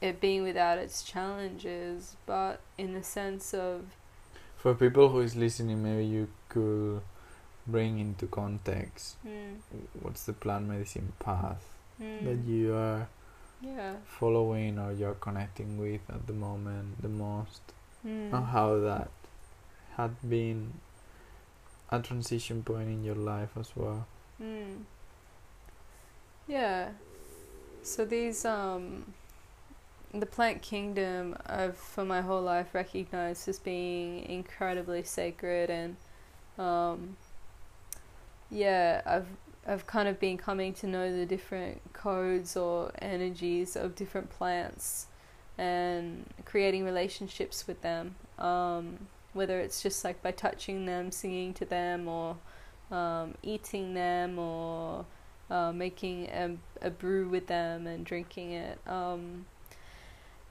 [0.02, 3.86] it being without its challenges, but in the sense of
[4.56, 7.02] for people who is listening maybe you could
[7.66, 9.56] bring into context mm,
[10.02, 11.64] what's the plant medicine path
[12.02, 13.08] mm, that you are
[13.62, 17.62] yeah, following or you're connecting with at the moment the most
[18.06, 19.10] mm, and how that
[19.96, 20.74] had been
[21.92, 24.06] a transition point in your life as well?
[24.42, 24.84] Mm.
[26.50, 26.90] Yeah.
[27.84, 29.14] So these um
[30.14, 35.96] the plant kingdom I've for my whole life recognized as being incredibly sacred and
[36.58, 37.18] um
[38.50, 39.28] yeah, I've
[39.68, 45.08] I've kind of been coming to know the different codes or energies of different plants
[45.58, 48.16] and creating relationships with them.
[48.40, 52.38] Um, whether it's just like by touching them, singing to them, or
[52.92, 55.06] um, eating them, or
[55.50, 58.80] uh, making a, a brew with them and drinking it.
[58.88, 59.46] Um,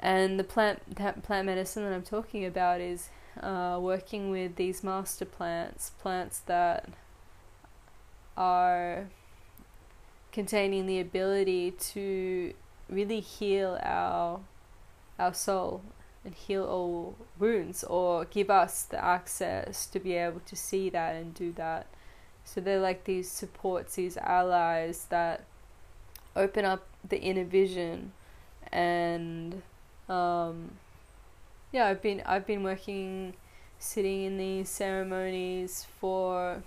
[0.01, 3.09] and the plant that plant medicine that I'm talking about is
[3.41, 6.89] uh, working with these master plants, plants that
[8.37, 9.09] are
[10.31, 12.55] containing the ability to
[12.89, 14.41] really heal our
[15.19, 15.83] our soul
[16.25, 21.17] and heal all wounds or give us the access to be able to see that
[21.17, 21.87] and do that.
[22.49, 25.45] So they're like these supports, these allies that
[26.35, 28.13] open up the inner vision,
[28.73, 29.61] and
[30.09, 30.71] um,
[31.73, 33.35] yeah, I've been I've been working,
[33.79, 36.63] sitting in these ceremonies for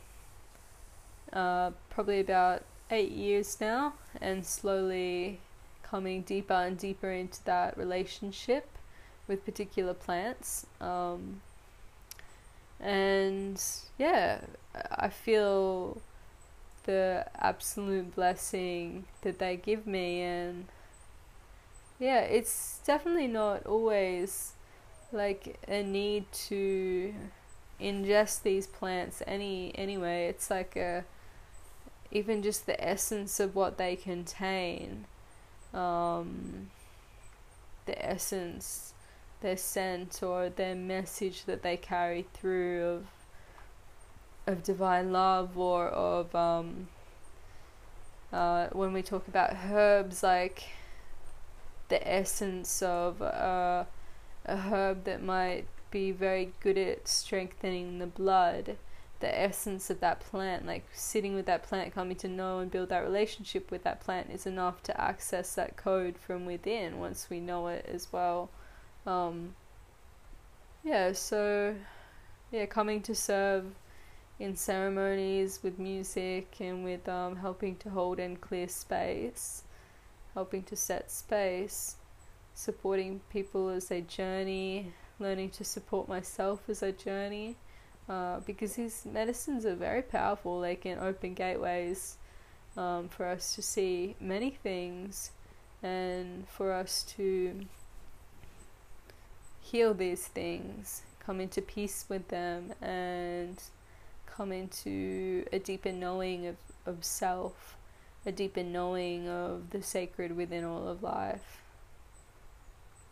[1.34, 5.40] uh, probably about eight years now, and slowly
[5.82, 8.70] coming deeper and deeper into that relationship
[9.28, 10.68] with particular plants.
[10.80, 11.42] Um,
[12.80, 13.60] and
[13.98, 14.42] yeah,
[14.74, 16.02] I feel
[16.84, 20.66] the absolute blessing that they give me, and
[22.00, 24.54] yeah, it's definitely not always
[25.12, 27.14] like a need to
[27.80, 30.28] ingest these plants any anyway.
[30.28, 31.04] It's like a
[32.12, 35.06] even just the essence of what they contain,
[35.74, 36.70] um,
[37.86, 38.94] the essence,
[39.42, 43.06] their scent or their message that they carry through of
[44.48, 46.88] of divine love or of um,
[48.34, 50.64] uh, when we talk about herbs like
[51.90, 53.84] the essence of uh,
[54.46, 58.78] a herb that might be very good at strengthening the blood
[59.22, 62.90] the essence of that plant, like sitting with that plant, coming to know and build
[62.90, 67.40] that relationship with that plant is enough to access that code from within once we
[67.40, 68.50] know it as well.
[69.06, 69.56] Um,
[70.84, 71.76] yeah, so
[72.52, 73.66] yeah, coming to serve
[74.40, 79.64] in ceremonies with music and with um, helping to hold and clear space,
[80.34, 81.96] helping to set space,
[82.54, 87.56] supporting people as they journey, learning to support myself as I journey
[88.10, 90.62] uh, because these medicines are very powerful.
[90.62, 92.18] They can open gateways
[92.76, 95.32] um, for us to see many things
[95.84, 97.66] and for us to
[99.62, 103.62] heal these things, come into peace with them, and
[104.36, 106.56] come into a deeper knowing of,
[106.86, 107.76] of self,
[108.26, 111.62] a deeper knowing of the sacred within all of life.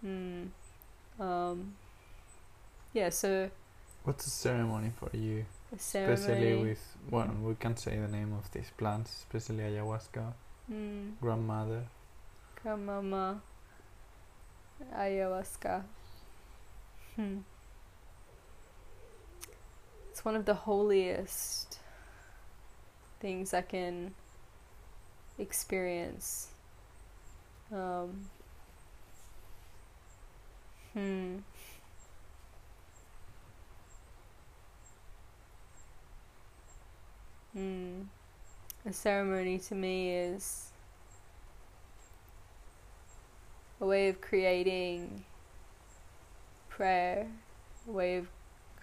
[0.01, 0.45] Hmm.
[1.19, 1.73] Um,
[2.93, 3.49] yeah, so
[4.03, 5.45] What's a ceremony for you?
[5.75, 6.13] A ceremony.
[6.13, 10.33] Especially with, well, we can say the name of these plants, especially ayahuasca,
[10.71, 11.11] mm.
[11.21, 11.83] grandmother.
[12.63, 13.41] Grandmama.
[14.95, 15.83] Ayahuasca.
[17.15, 17.39] Hmm.
[20.19, 21.79] It's one of the holiest
[23.21, 24.13] things I can
[25.37, 26.49] experience.
[27.71, 28.25] Um,
[30.91, 31.37] hmm.
[37.57, 38.07] Mm.
[38.85, 40.71] A ceremony to me is
[43.79, 45.23] a way of creating
[46.67, 47.25] prayer,
[47.87, 48.27] a way of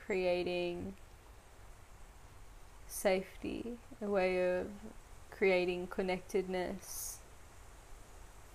[0.07, 0.95] creating
[2.97, 4.67] safety, a way of
[5.31, 7.19] creating connectedness,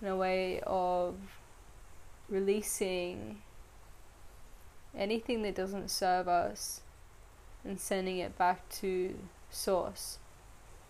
[0.00, 1.14] and a way of
[2.28, 3.40] releasing
[4.96, 6.80] anything that doesn't serve us
[7.64, 9.14] and sending it back to
[9.50, 10.18] source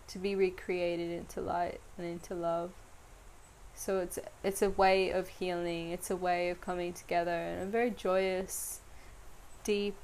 [0.07, 2.71] to be recreated into light and into love.
[3.75, 7.65] So it's it's a way of healing, it's a way of coming together and a
[7.65, 8.81] very joyous,
[9.63, 9.95] deep,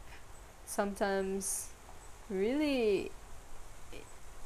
[0.65, 1.69] sometimes
[2.29, 3.11] really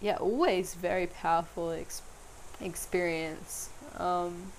[0.04, 2.02] yeah, always very powerful ex-
[2.60, 3.70] experience.
[3.98, 4.52] Um,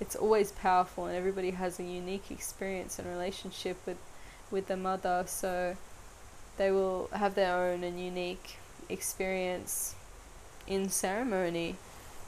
[0.00, 3.96] it's always powerful and everybody has a unique experience and relationship with
[4.50, 5.76] with the mother so
[6.56, 8.58] they will have their own and unique
[8.88, 9.94] experience
[10.66, 11.76] in ceremony.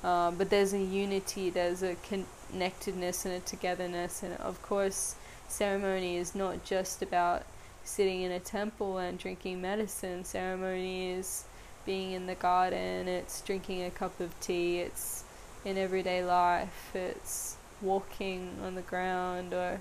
[0.05, 5.17] Um, but there's a unity, there's a connectedness and a togetherness, and of course,
[5.49, 7.43] ceremony is not just about
[7.83, 10.25] sitting in a temple and drinking medicine.
[10.25, 11.45] Ceremony is
[11.89, 15.25] being in the garden, it's drinking a cup of tea, it's
[15.65, 19.81] in everyday life, it's walking on the ground or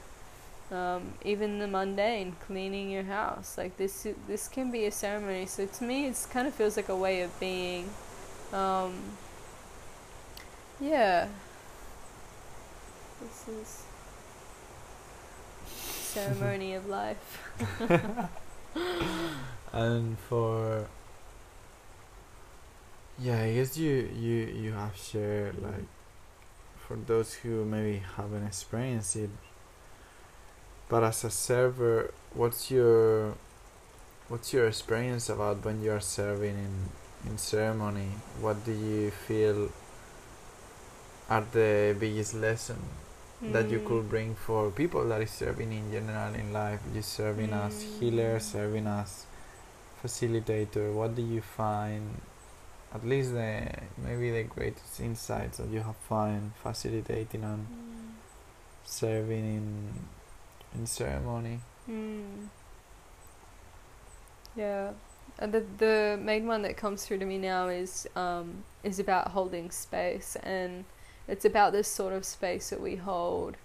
[0.72, 3.58] um, even the mundane, cleaning your house.
[3.58, 5.48] Like this, this can be a ceremony.
[5.48, 7.90] So to me, it kind of feels like a way of being.
[8.54, 8.94] Um,
[10.80, 11.28] yeah.
[13.22, 13.84] This is
[16.14, 17.44] ceremony of life.
[19.74, 20.88] and for
[23.19, 25.88] yeah, I guess you you you have shared like
[26.77, 29.30] for those who maybe haven't experienced it
[30.89, 33.35] but as a server, what's your
[34.30, 38.11] what's your experience about when you are serving in in ceremony?
[38.39, 39.69] What do you feel
[41.30, 42.80] are the biggest lesson
[43.44, 43.52] mm.
[43.52, 44.10] that you could hmm.
[44.10, 46.80] bring for people that is serving in general in life?
[46.95, 47.65] You serving mm.
[47.68, 48.48] as healer, hmm.
[48.48, 49.26] serving as
[50.02, 50.94] facilitator.
[50.94, 52.22] What do you find
[52.93, 58.14] at least the maybe the greatest insights that you have found facilitating and Mm.
[58.85, 59.93] serving in
[60.76, 61.59] in ceremony.
[61.89, 62.49] Mm.
[64.55, 64.91] Yeah,
[65.39, 69.30] and the the main one that comes through to me now is um is about
[69.30, 70.85] holding space, and
[71.27, 73.57] it's about this sort of space that we hold,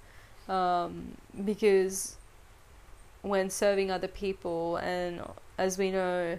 [0.48, 2.16] um, because
[3.22, 5.22] when serving other people, and
[5.56, 6.38] as we know,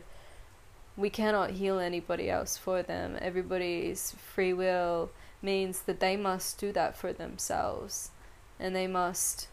[0.96, 3.18] we cannot heal anybody else for them.
[3.20, 5.10] Everybody's free will
[5.42, 8.12] means that they must do that for themselves,
[8.60, 9.48] and they must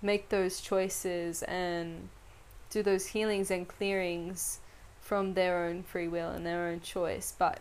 [0.00, 2.08] make those choices and
[2.70, 4.58] do those healings and clearings
[5.00, 7.34] from their own free will and their own choice.
[7.38, 7.60] But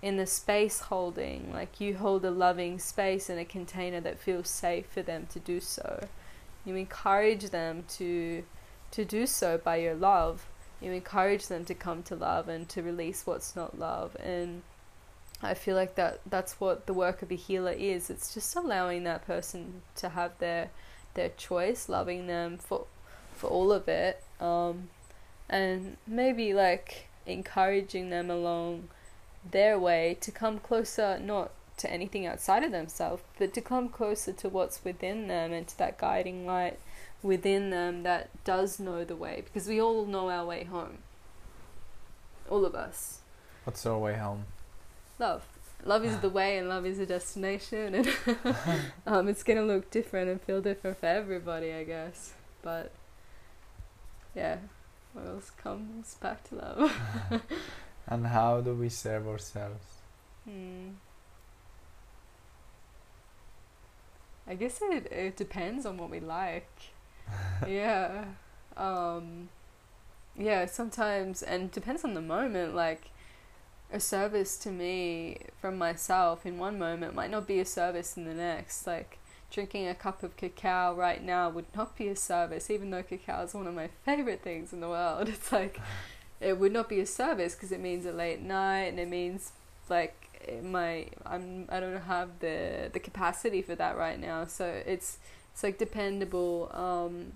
[0.00, 4.48] in the space holding, like you hold a loving space in a container that feels
[4.48, 6.06] safe for them to do so.
[6.64, 8.44] You encourage them to
[8.92, 10.46] to do so by your love.
[10.80, 14.62] You encourage them to come to love and to release what's not love and
[15.42, 18.08] I feel like that that's what the work of a healer is.
[18.08, 20.70] It's just allowing that person to have their
[21.14, 22.86] their choice, loving them for
[23.34, 24.88] for all of it, um,
[25.48, 28.88] and maybe like encouraging them along
[29.50, 34.32] their way to come closer, not to anything outside of themselves, but to come closer
[34.32, 36.78] to what's within them and to that guiding light
[37.22, 40.98] within them that does know the way, because we all know our way home.
[42.48, 43.20] All of us.
[43.64, 44.44] What's our way home?
[45.18, 45.44] love.
[45.84, 48.08] Love is the way, and love is the destination, and
[49.06, 52.32] um, it's gonna look different and feel different for everybody, I guess.
[52.62, 52.92] But
[54.34, 54.58] yeah,
[55.12, 56.92] what else comes back to love?
[58.08, 59.84] And how do we serve ourselves?
[60.44, 60.90] Hmm.
[64.46, 66.70] I guess it it depends on what we like.
[67.66, 68.24] Yeah.
[68.76, 69.48] Um
[70.36, 73.10] yeah, sometimes and depends on the moment like
[73.92, 78.24] a service to me from myself in one moment might not be a service in
[78.24, 78.86] the next.
[78.86, 79.18] Like
[79.50, 83.44] drinking a cup of cacao right now would not be a service, even though cacao
[83.44, 85.28] is one of my favorite things in the world.
[85.36, 85.80] It's like
[86.40, 89.52] it would not be a service because it means a late night and it means
[89.88, 90.14] like
[90.62, 94.46] my I'm I don't have the the capacity for that right now.
[94.46, 95.18] So it's
[95.56, 96.70] it's like dependable.
[96.74, 97.32] Um,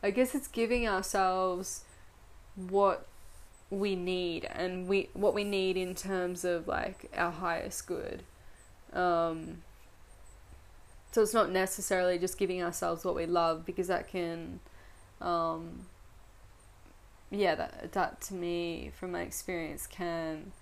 [0.00, 1.82] I guess it's giving ourselves
[2.54, 3.08] what
[3.70, 8.22] we need and we what we need in terms of like our highest good.
[8.92, 9.64] Um,
[11.10, 14.60] so it's not necessarily just giving ourselves what we love because that can,
[15.20, 15.86] um,
[17.32, 20.52] yeah, that that to me from my experience can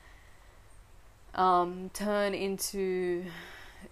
[1.34, 3.26] um, turn into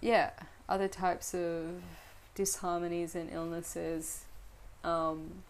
[0.01, 0.31] yeah
[0.67, 1.75] other types of
[2.35, 4.25] disharmonies and illnesses
[4.83, 5.43] um,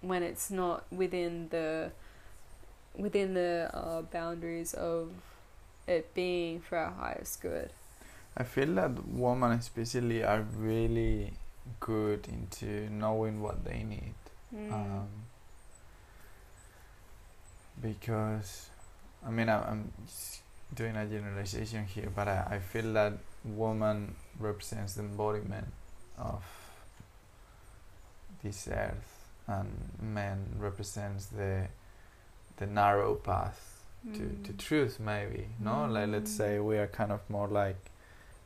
[0.00, 1.90] when it's not within the
[2.96, 5.10] within the uh, boundaries of
[5.86, 7.70] it being for our highest good.
[8.36, 11.32] I feel that women especially are really
[11.80, 14.14] good into knowing what they need.
[14.54, 14.72] Mm.
[14.72, 15.08] Um,
[17.80, 18.70] because,
[19.26, 19.92] I mean, I, I'm
[20.72, 23.14] doing a generalization here, but I, I feel that
[23.44, 25.66] woman represents the embodiment
[26.18, 26.42] of
[28.42, 29.68] this earth, and
[30.00, 31.66] man represents the
[32.56, 33.60] the narrow path
[34.12, 34.58] to, to Mm.
[34.58, 36.36] truth maybe no like let's Mm.
[36.36, 37.76] say we are kind of more like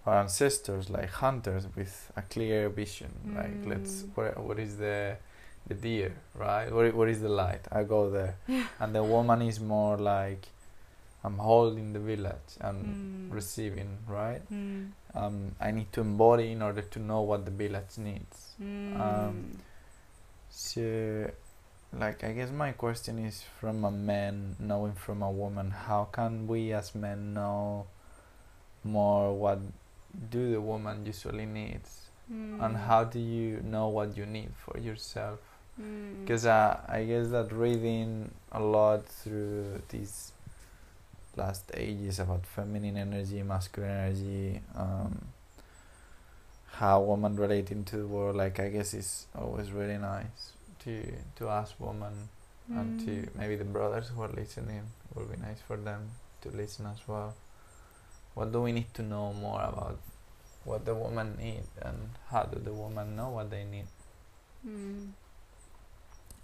[0.06, 4.08] our ancestors like hunters with a clear vision like let's Mm.
[4.14, 5.16] what, what is the
[5.66, 8.36] the deer right what, what is the light i go there
[8.80, 10.46] and the woman is more like
[11.24, 13.34] i'm holding the village and Mm.
[13.34, 14.92] receiving right Mm.
[15.14, 18.54] um, i need to embody in order to know what the village needs
[18.96, 19.44] Mm.
[20.50, 21.30] so,
[21.92, 26.46] like, I guess my question is from a man knowing from a woman, how can
[26.46, 27.86] we as men know
[28.84, 29.58] more what
[30.30, 32.10] do the woman usually needs?
[32.60, 32.80] And Mm.
[32.86, 35.40] how do you know what you need for yourself?
[35.80, 36.20] Mm.
[36.20, 40.32] Because uh, I guess that reading a lot through these
[41.38, 45.12] last ages about feminine energy, masculine energy, um,
[46.72, 50.52] how women relating to the world, like I guess it's always really nice
[50.84, 50.92] to
[51.36, 52.28] to ask women
[52.70, 53.34] and to Mm.
[53.40, 54.84] maybe the brothers who are listening.
[55.10, 56.10] It would be nice for them
[56.42, 57.34] to listen as well.
[58.34, 59.98] What do we need to know more about
[60.64, 63.86] what the woman need and how do the woman know what they need?
[64.66, 65.12] Mm.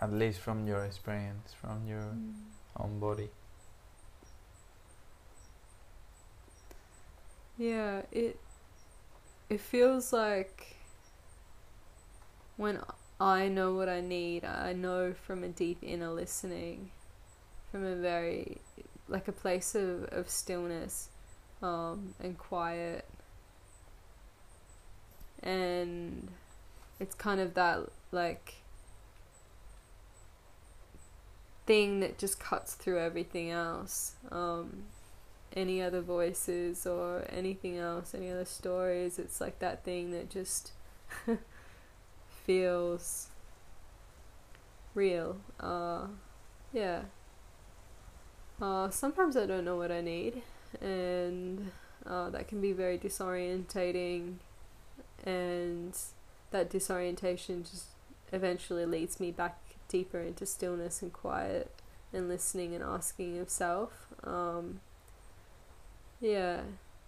[0.01, 2.35] At least from your experience, from your Mm.
[2.81, 3.29] own body.
[7.56, 8.39] Yeah, it
[9.48, 10.76] it feels like
[12.56, 12.81] when
[13.20, 16.90] I know what I need, I know from a deep inner listening,
[17.70, 18.59] from a very
[19.09, 21.09] like a place of, of stillness
[21.62, 23.05] um, and quiet.
[25.43, 26.28] And
[26.98, 27.81] it's kind of that
[28.12, 28.55] like
[31.66, 34.85] thing that just cuts through everything else um,
[35.55, 39.18] any other voices or anything else any other stories.
[39.18, 40.72] It's like that thing that just
[42.44, 43.28] feels
[44.94, 45.36] real.
[45.60, 46.06] Uh,
[46.72, 47.02] yeah.
[48.60, 50.43] Uh, sometimes I don't know what I need,
[50.81, 51.72] and
[52.06, 54.35] uh, that can be very disorientating,
[55.24, 55.97] and
[56.52, 57.86] that disorientation just
[58.32, 59.59] eventually leads me back
[59.89, 61.70] deeper into stillness and quiet
[62.12, 64.06] and listening and asking of self.
[64.22, 64.81] Um,
[66.24, 66.62] yeah,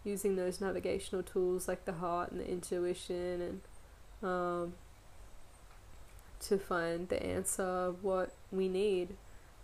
[0.05, 3.60] using those navigational tools like the heart and the intuition
[4.22, 4.74] and um,
[6.40, 9.16] to find the answer of what we need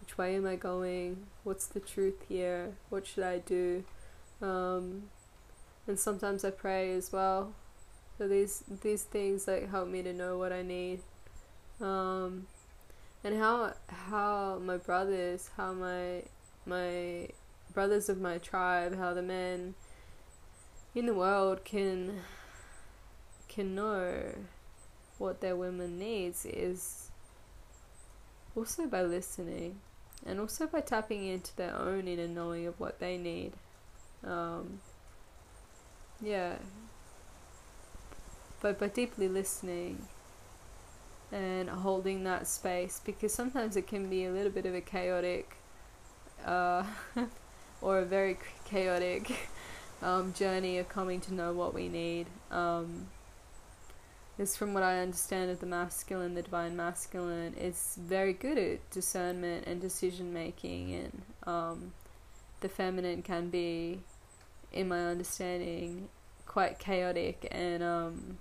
[0.03, 1.29] which way am I going?
[1.45, 2.73] What's the truth here?
[2.91, 3.85] What should I do?
[4.41, 5.05] Um,
[5.87, 7.53] and sometimes I pray as well.
[8.19, 11.01] So these these things like help me to know what I need.
[11.81, 12.49] Um,
[13.23, 16.25] and how how my brothers, how my
[16.67, 17.29] my
[17.73, 19.75] brothers of my tribe, how the men
[20.95, 22.21] in the world can
[23.49, 24.35] can know
[25.19, 27.11] what their women needs is
[28.57, 29.79] also by listening
[30.25, 33.53] and also by tapping into their own inner knowing of what they need.
[34.25, 34.81] Um,
[36.21, 36.57] yeah.
[38.61, 40.07] But by deeply listening
[41.33, 45.57] and holding that space, because sometimes it can be a little bit of a chaotic
[46.45, 46.85] uh,
[47.83, 49.51] or a very chaotic
[50.03, 52.27] um, journey of coming to know what we need.
[52.51, 53.09] Um,
[54.39, 58.91] is from what I understand of the masculine, the divine masculine, is very good at
[58.91, 61.93] discernment and decision making, and um,
[62.61, 64.01] the feminine can be,
[64.73, 66.09] in my understanding,
[66.47, 68.39] quite chaotic and um,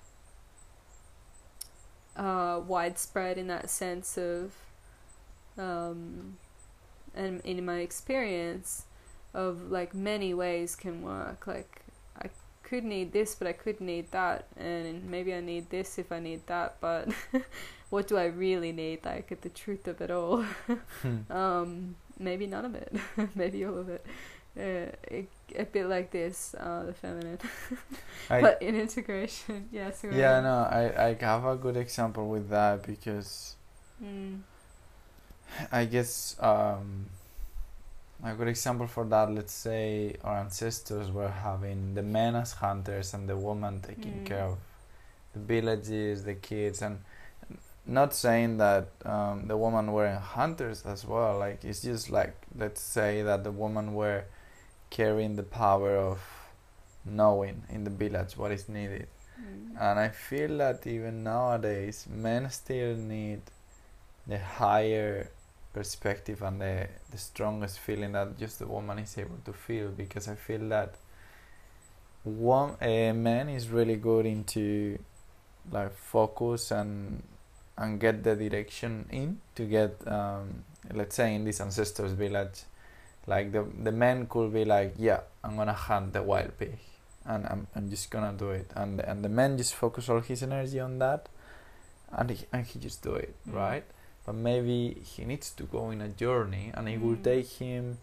[2.15, 4.53] uh, widespread in that sense of,
[5.57, 6.37] um,
[7.13, 8.85] and in my experience,
[9.33, 11.47] of like many ways can work.
[11.47, 11.81] Like
[12.21, 12.29] I
[12.63, 16.19] could need this, but I could need that, and maybe I need this if I
[16.19, 17.09] need that, but
[17.89, 19.05] what do I really need?
[19.05, 20.43] Like at the truth of it all.
[21.01, 21.31] hmm.
[21.31, 22.93] um, maybe none of it,
[23.35, 24.05] maybe all of it.
[24.57, 27.39] Uh, it, a bit like this, uh, the feminine,
[28.27, 30.01] but in integration, yes.
[30.03, 33.55] Yeah, yeah, no, I I have a good example with that because
[34.03, 34.39] mm.
[35.71, 37.05] I guess um,
[38.23, 43.13] a good example for that let's say our ancestors were having the men as hunters
[43.13, 44.25] and the woman taking mm.
[44.25, 44.57] care of
[45.33, 46.99] the villages the kids and
[47.85, 52.81] not saying that um, the women were hunters as well like it's just like let's
[52.81, 54.23] say that the women were
[54.91, 56.19] carrying the power of
[57.05, 59.07] knowing in the village what is needed
[59.41, 59.69] mm.
[59.79, 63.41] and i feel that even nowadays men still need
[64.27, 65.27] the higher
[65.73, 70.27] perspective and the, the strongest feeling that just the woman is able to feel because
[70.27, 70.95] I feel that
[72.23, 74.99] one a man is really good into
[75.71, 77.23] like focus and
[77.77, 82.63] and get the direction in to get um, let's say in this ancestors village.
[83.27, 86.77] Like the the man could be like yeah I'm gonna hunt the wild pig
[87.25, 88.71] and I'm, I'm just gonna do it.
[88.75, 91.29] And and the man just focus all his energy on that
[92.11, 93.57] and he, and he just do it mm-hmm.
[93.57, 93.83] right
[94.25, 97.03] but maybe he needs to go in a journey and it mm.
[97.03, 97.97] will take him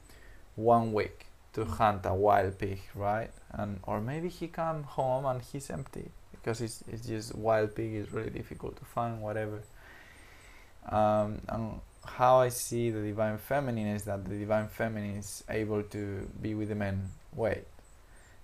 [0.56, 1.76] one week to mm.
[1.76, 3.30] hunt a wild pig right?
[3.52, 7.94] And or maybe he come home and he's empty because it's, it's just wild pig
[7.94, 9.62] is really difficult to find whatever.
[10.88, 15.82] Um, and how I see the divine feminine is that the divine feminine is able
[15.82, 17.10] to be with the men.
[17.34, 17.64] Wait.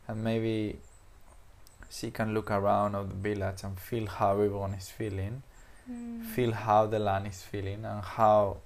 [0.07, 0.79] And maybe
[1.91, 5.43] she can look around of the village and feel how everyone is feeling
[5.91, 6.25] mm.
[6.27, 8.57] feel how the land is feeling and how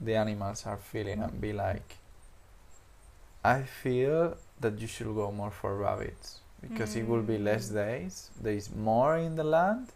[0.00, 1.96] the animals are feeling and be like
[3.44, 7.00] i feel that you should go more for rabbits because mm.
[7.00, 7.74] it will be less mm.
[7.74, 9.88] days there is more in the land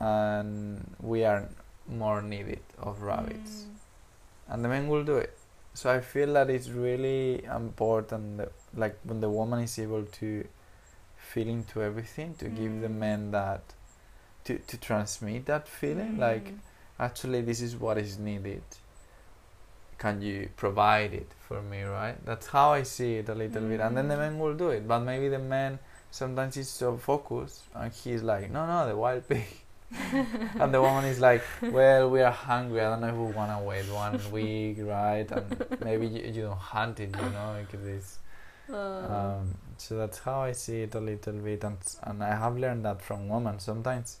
[0.00, 1.48] and we are
[1.88, 4.54] more needed of rabbits mm.
[4.54, 5.36] and the men will do it
[5.74, 10.46] so i feel that it's really important that, like when the woman is able to
[11.16, 12.96] feel into everything to give the mm.
[12.96, 13.62] men that
[14.44, 16.18] to, to transmit that feeling mm.
[16.18, 16.52] like
[16.98, 18.62] actually this is what is needed
[19.98, 23.70] can you provide it for me right that's how i see it a little mm.
[23.70, 25.78] bit and then the man will do it but maybe the man
[26.10, 29.46] sometimes he's so focused and he's like no no the wild pig
[30.60, 32.80] and the woman is like, well, we are hungry.
[32.80, 35.30] I don't know if we want to wait one week, right?
[35.30, 38.18] And maybe you, you don't hunt it, you know, like this.
[38.72, 42.56] Uh, Um, so that's how I see it a little bit, and and I have
[42.58, 43.58] learned that from women.
[43.60, 44.18] Sometimes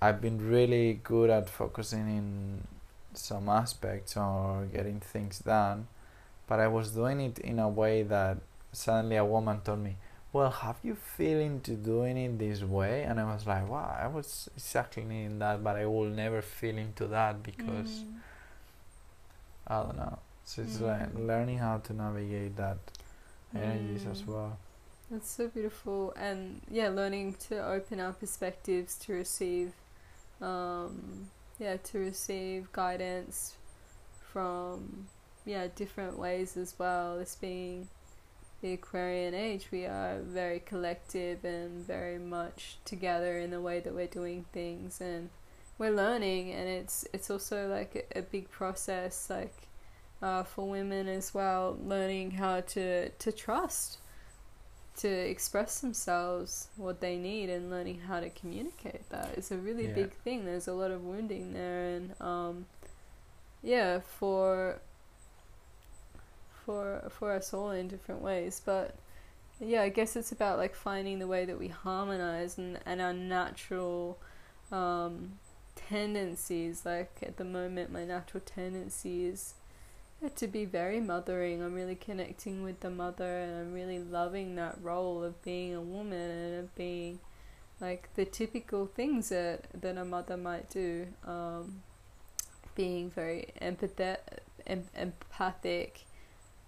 [0.00, 2.66] I've been really good at focusing in
[3.14, 5.88] some aspects or getting things done,
[6.48, 8.38] but I was doing it in a way that
[8.72, 9.96] suddenly a woman told me,
[10.32, 14.06] "Well, have you feeling to doing it this way?" And I was like, "Wow, I
[14.08, 18.20] was exactly in that, but I will never feel into that because mm,
[19.66, 20.82] I don't know." So it's Mm.
[20.82, 22.78] like learning how to navigate that
[23.56, 24.26] energies as Mm.
[24.26, 24.58] well.
[25.10, 29.72] That's so beautiful, and yeah, learning to open our perspectives to receive,
[30.40, 33.54] um, yeah, to receive guidance
[34.32, 35.08] from
[35.44, 37.18] yeah different ways as well.
[37.18, 37.88] This being
[38.62, 43.94] the Aquarian age, we are very collective and very much together in the way that
[43.94, 45.28] we're doing things, and
[45.78, 49.54] we're learning, and it's it's also like a, a big process, like
[50.22, 53.98] uh, for women as well, learning how to to trust
[54.96, 59.36] to express themselves what they need and learning how to communicate that.
[59.36, 59.94] Is a really Yeah.
[59.94, 60.44] big thing.
[60.44, 62.66] There's a lot of wounding there and um
[63.62, 64.80] yeah for
[66.64, 68.60] for for us all in different ways.
[68.64, 68.94] But
[69.60, 73.12] yeah i guess it's about like finding the way that we harmonize and, and our
[73.12, 74.18] natural
[74.72, 75.32] um
[75.76, 76.84] tendencies.
[76.84, 79.54] Like at the moment my natural tendency is
[80.28, 81.62] to be very mothering.
[81.62, 85.80] I'm really connecting with the mother and I'm really loving that role of being a
[85.80, 87.20] woman and of being
[87.80, 91.06] like the typical things that, that a mother might do.
[91.26, 91.82] Um,
[92.74, 94.18] being very empathetic,
[94.66, 96.04] em- empathic,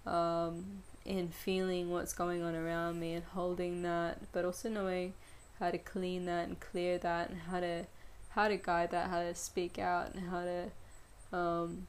[0.05, 5.13] um, in feeling what's going on around me and holding that, but also knowing
[5.59, 7.85] how to clean that and clear that and how to
[8.29, 11.87] how to guide that, how to speak out and how to um,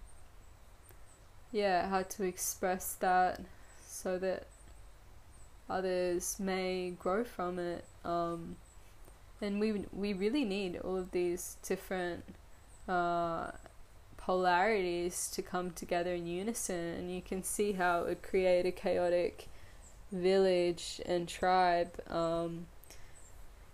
[1.53, 3.41] yeah, how to express that
[3.87, 4.47] so that
[5.69, 7.85] others may grow from it.
[8.05, 8.57] Um,
[9.41, 12.25] and we we really need all of these different
[12.89, 13.51] uh,
[14.17, 18.73] polarities to come together in unison, and you can see how it would create a
[18.73, 19.49] chaotic
[20.11, 22.67] village and tribe um,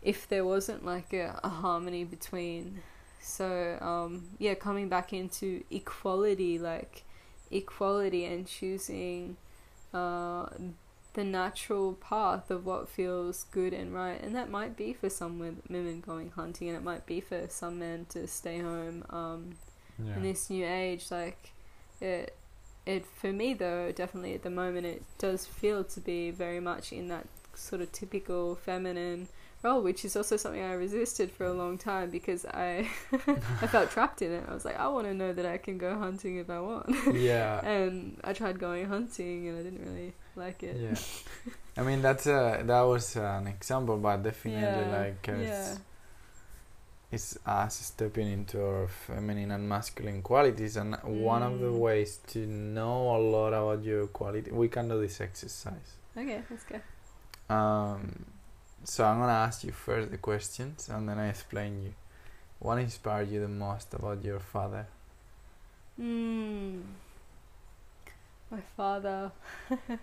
[0.03, 2.83] if there wasn't like a, a harmony between.
[3.21, 7.05] So um, yeah, coming back into equality, like
[7.51, 9.37] equality and choosing
[9.93, 10.47] uh,
[11.15, 14.21] the natural path of what feels good and right.
[14.21, 17.79] And that might be for some women going hunting, and it might be for some
[17.79, 19.51] men to stay home um,
[20.05, 20.17] Yeah.
[20.17, 21.11] in this new age.
[21.11, 21.53] Like
[22.01, 22.35] it,
[22.85, 26.93] it for me though, definitely at the moment, it does feel to be very much
[26.93, 29.29] in that sort of typical feminine
[29.65, 32.89] role, which is also something I resisted for a long time because I
[33.63, 34.45] I felt trapped in it.
[34.49, 36.95] I was like, I want to know that I can go hunting if I want.
[37.15, 37.61] yeah.
[37.75, 40.77] and I tried going hunting and I didn't really like it.
[40.77, 40.99] Yeah.
[41.77, 45.73] I mean that's a that was an example, but definitely Yeah, like uh, yeah.
[45.73, 45.81] it's,
[47.11, 51.79] it's us stepping into our feminine and masculine qualities, and one of the Mm.
[51.87, 55.91] ways to know a lot about your quality, we can do this exercise.
[56.17, 56.81] Okay, let's go.
[57.55, 58.25] Um,
[58.85, 61.95] so I'm gonna ask you first the questions, and then I explain you.
[62.59, 64.87] What inspired you the most about your father?
[66.01, 66.83] Mm.
[68.51, 69.33] My father.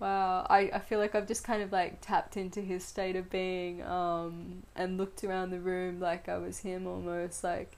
[0.00, 3.30] wow, I, I feel like I've just kind of like tapped into his state of
[3.30, 7.76] being um, and looked around the room like I was him almost, like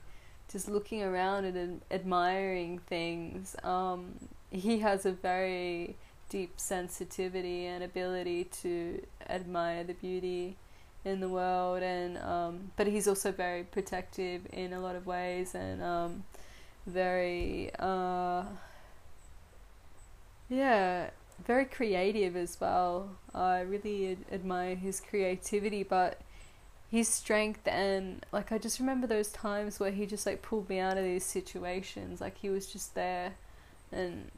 [0.51, 3.55] just looking around and ad- admiring things.
[3.63, 4.13] Um,
[4.49, 5.97] he has a very
[6.29, 10.57] deep sensitivity and ability to admire the beauty
[11.05, 15.55] in the world and um, but he's also very protective in a lot of ways
[15.55, 16.23] and um,
[16.85, 18.43] very uh,
[20.49, 21.09] yeah
[21.45, 23.09] very creative as well.
[23.33, 26.19] I really ad- admire his creativity but
[26.89, 30.79] his strength and like I just remember those times where he just like pulled me
[30.79, 32.21] out of these situations.
[32.21, 33.33] Like he was just there
[33.91, 34.31] and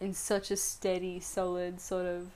[0.00, 2.28] in such a steady solid sort of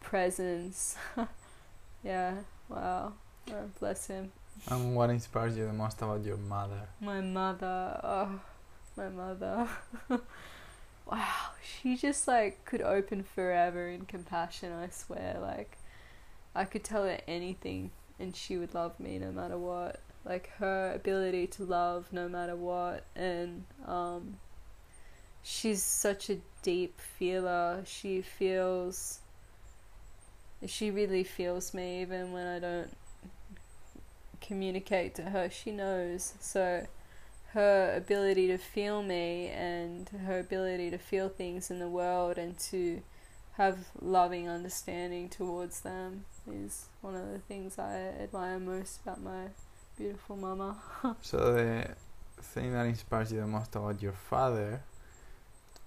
[0.00, 0.96] presence
[2.04, 2.34] yeah
[2.68, 3.12] Wow.
[3.50, 4.32] Oh, bless him.
[4.68, 6.88] And what inspires you the most about your mother?
[7.00, 8.00] My mother.
[8.02, 8.40] Oh,
[8.96, 9.68] my mother.
[11.06, 11.50] wow.
[11.62, 15.38] She just like could open forever in compassion, I swear.
[15.40, 15.76] Like,
[16.54, 20.00] I could tell her anything and she would love me no matter what.
[20.24, 23.04] Like, her ability to love no matter what.
[23.14, 24.38] And, um,
[25.44, 27.82] she's such a deep feeler.
[27.86, 29.20] She feels
[30.66, 32.96] she really feels me even when I don't
[34.40, 36.32] communicate to her, she knows.
[36.40, 36.86] So
[37.52, 42.58] her ability to feel me and her ability to feel things in the world and
[42.58, 43.02] to
[43.56, 49.48] have loving understanding towards them is one of the things I admire most about my
[49.96, 50.76] beautiful mama.
[51.20, 54.82] so the thing that inspires you the most about your father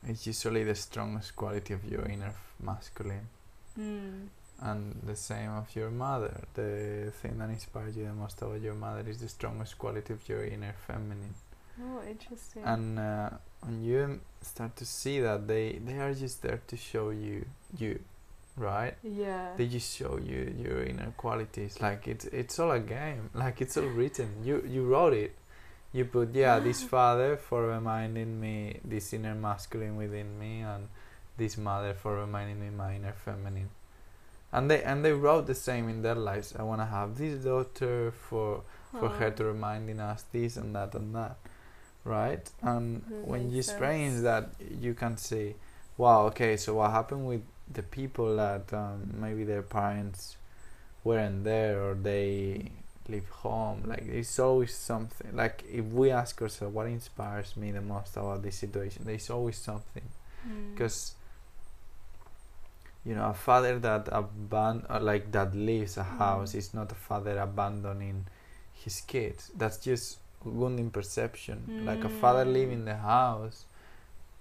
[0.07, 3.27] is usually the strongest quality of your inner masculine.
[3.79, 4.27] Mm.
[4.59, 6.41] And the same of your mother.
[6.55, 10.27] The thing that inspires you the most about your mother is the strongest quality of
[10.27, 11.35] your inner feminine.
[11.79, 12.63] Oh, interesting.
[12.65, 13.29] And uh,
[13.61, 17.45] when you start to see that they they are just there to show you
[17.77, 17.99] you,
[18.55, 18.95] right?
[19.03, 19.49] Yeah.
[19.57, 21.79] They just show you your inner qualities.
[21.79, 23.29] Like it's it's all a game.
[23.35, 24.29] Like it's all written.
[24.43, 25.35] You you wrote it.
[25.93, 30.87] You put yeah this father for reminding me this inner masculine within me and
[31.37, 33.69] this mother for reminding me my inner feminine.
[34.51, 36.53] And they and they wrote the same in their lives.
[36.57, 41.13] I wanna have this daughter for for her to reminding us this and that and
[41.15, 41.37] that
[42.07, 42.49] right?
[42.61, 44.49] And That when you experience that,
[44.79, 45.55] you can see,
[45.97, 47.41] wow, okay, so what happened with
[47.71, 50.37] the people that um, maybe their parents
[51.03, 52.71] weren't there or they
[53.09, 53.83] leave home?
[53.85, 55.35] Like, it's always something.
[55.35, 59.03] Like, if we ask ourselves, what inspires me the most about this situation?
[59.05, 60.03] There's always something.
[60.47, 60.73] Mm.
[60.73, 61.13] Because
[63.05, 66.57] you know, a father that aban- or like that leaves a house Mm.
[66.57, 68.25] is not a father abandoning
[68.73, 69.49] his kids.
[69.55, 71.83] That's just wounding perception.
[71.85, 72.53] Like a father Mm.
[72.53, 73.65] leaving the house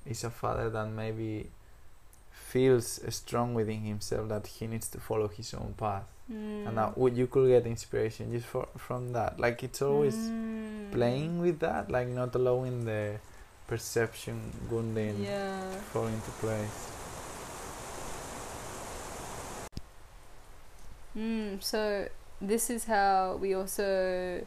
[0.05, 1.51] is a father that maybe
[2.57, 6.67] feels strong within himself that he needs to follow his own path, Mm.
[6.67, 9.39] and that you could get inspiration just for, from that.
[9.39, 10.91] Like it's always Mm.
[10.97, 13.03] playing with that, like not allowing the
[13.69, 14.37] perception
[14.71, 15.71] wounding Yeah.
[15.93, 16.79] fall into place.
[21.17, 22.09] Mm, so
[22.41, 24.41] this is how we also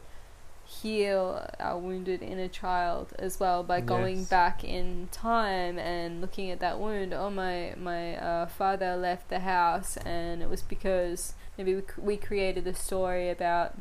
[0.82, 4.28] heal our wounded inner child as well by going Yes.
[4.28, 7.12] back in time and looking at that wound.
[7.12, 12.16] Oh, my my uh, father left the house, and it was because maybe we, we
[12.16, 13.74] created a story about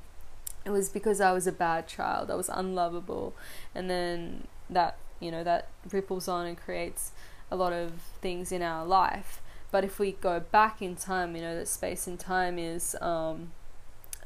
[0.66, 2.30] it was because I was a bad child.
[2.32, 3.34] I was unlovable,
[3.76, 7.12] and then that you know that ripples on and creates
[7.52, 7.92] a lot of
[8.22, 9.42] things in our life.
[9.72, 13.52] But if we go back in time, you know that space and time is um,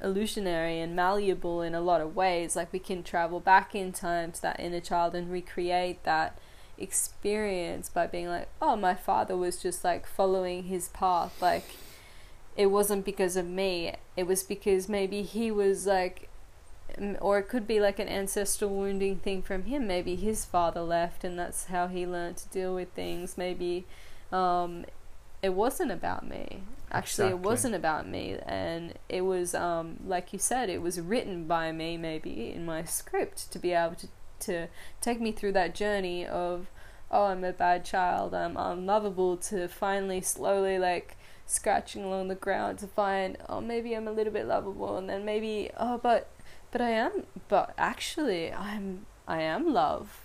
[0.03, 2.55] illusionary and malleable in a lot of ways.
[2.55, 6.38] Like we can travel back in time to that inner child and recreate that
[6.77, 11.41] experience by being like, oh, my father was just like following his path.
[11.41, 11.75] Like
[12.55, 13.95] it wasn't because of me.
[14.15, 16.30] It was because maybe he was like,
[17.21, 19.88] or it could be like an ancestral wounding thing from him.
[19.88, 23.38] Maybe his father left and that's how he learned to deal with things.
[23.38, 23.85] Maybe
[24.31, 24.85] um,
[25.41, 26.63] it wasn't about me.
[26.94, 31.48] Actually, it wasn't about me, and it was um, like you said, it was written
[31.48, 34.07] by me, maybe in my script, to be able to
[34.41, 34.68] to
[35.02, 36.68] take me through that journey of,
[37.10, 42.80] oh, I'm a bad child, I'm unlovable, to finally slowly like scratching along the ground
[42.80, 46.30] to find, oh, maybe I'm a little bit lovable, and then maybe, oh, but
[46.72, 50.23] but I am, but actually, I'm I am love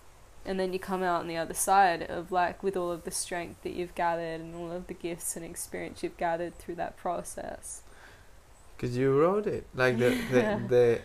[0.49, 3.11] and then you come out on the other side of like with all of the
[3.11, 6.97] strength that you've gathered and all of the gifts and experience you've gathered through that
[6.97, 7.83] process.
[8.75, 9.67] Because you wrote it.
[9.75, 10.59] Like the, Yeah.
[10.63, 11.01] the, the,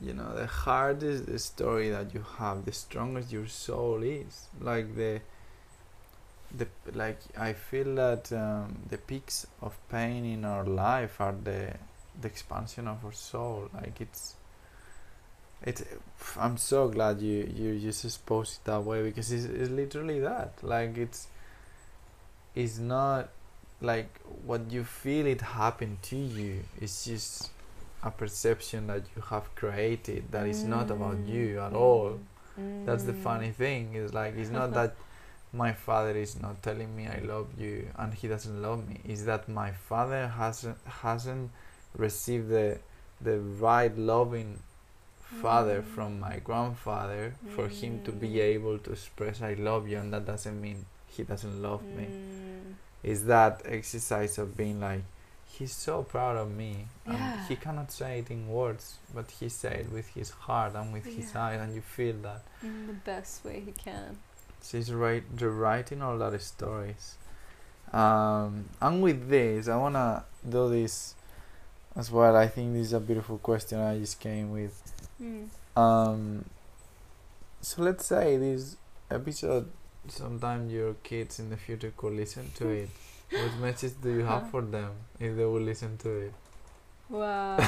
[0.00, 4.46] you know, the hardest the story that you have, the strongest your soul is.
[4.60, 5.20] Like the,
[6.56, 11.74] the like I feel that um, the peaks of pain in our life are the,
[12.20, 13.68] the expansion of our soul.
[13.74, 14.36] Like it's,
[15.62, 15.82] it.
[16.38, 20.54] I'm so glad you you just exposed it that way because it's, it's literally that.
[20.62, 21.28] Like it's,
[22.54, 23.28] it's not
[23.80, 27.50] like what you feel it happened to you it's just
[28.02, 32.18] a perception that you have created that is not about you at all
[32.84, 33.22] that's the Mm.
[33.28, 34.94] funny thing is like it's not that
[35.52, 39.24] my father is not telling me i love you and he doesn't love me is
[39.24, 41.50] that my father hasn't hasn't
[41.96, 42.78] received the
[43.22, 44.58] the right loving
[45.30, 48.54] father from my grandfather for him to be Mm.
[48.54, 52.74] able to express i love you and that doesn't mean he doesn't love me Mm.
[53.02, 55.02] is that exercise of being like
[55.46, 57.12] he's so proud of me Yeah.
[57.14, 60.92] and he cannot say it in words but he said it with his heart and
[60.92, 61.44] with his Yeah.
[61.46, 64.18] eyes and you feel that In the best way he can.
[64.60, 67.16] so he's right rewriting all that stories
[67.92, 71.14] um, and with this i want to do this
[71.96, 74.74] as well i think this is a beautiful question i just came with
[75.20, 75.48] Mm.
[75.76, 76.44] um,
[77.60, 78.76] so let's say this
[79.10, 79.70] episode
[80.08, 82.88] sometime your kids in the future could listen to it
[83.30, 86.32] what message do you have for them if they will listen to it
[87.10, 87.56] Wow.
[87.60, 87.62] oh,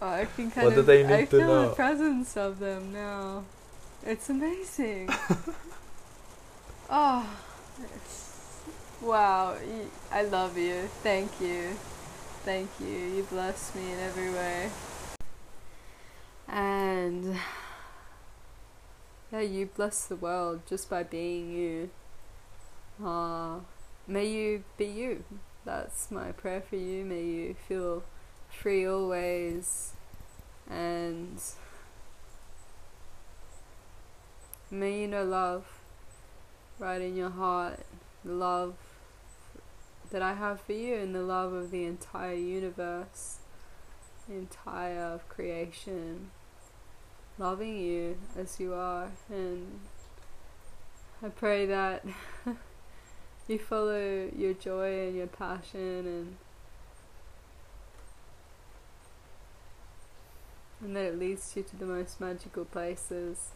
[0.00, 0.86] I can kind What do of.
[0.86, 1.68] they need I to feel know?
[1.68, 3.44] the presence of them now.
[4.04, 5.08] It's amazing.
[6.90, 7.24] oh,
[7.94, 8.60] it's,
[9.02, 9.54] wow!
[10.10, 10.88] I love you.
[11.04, 11.76] Thank you,
[12.44, 12.86] thank you.
[12.86, 14.70] You bless me in every way.
[16.48, 17.36] And
[19.32, 21.90] yeah, you bless the world just by being you.
[23.02, 23.60] Ah,
[24.06, 25.24] may you be you.
[25.64, 27.04] That's my prayer for you.
[27.04, 28.02] May you feel
[28.50, 29.92] free always
[30.68, 31.40] and
[34.70, 35.64] may you know love
[36.78, 37.80] right in your heart.
[38.24, 38.74] Love
[40.10, 43.38] that I have for you and the love of the entire universe,
[44.28, 46.30] the entire of creation,
[47.38, 49.10] loving you as you are.
[49.28, 49.80] And
[51.22, 52.04] I pray that
[53.48, 56.36] you follow your joy and your passion and
[60.82, 63.50] and that it leads you to the most magical places.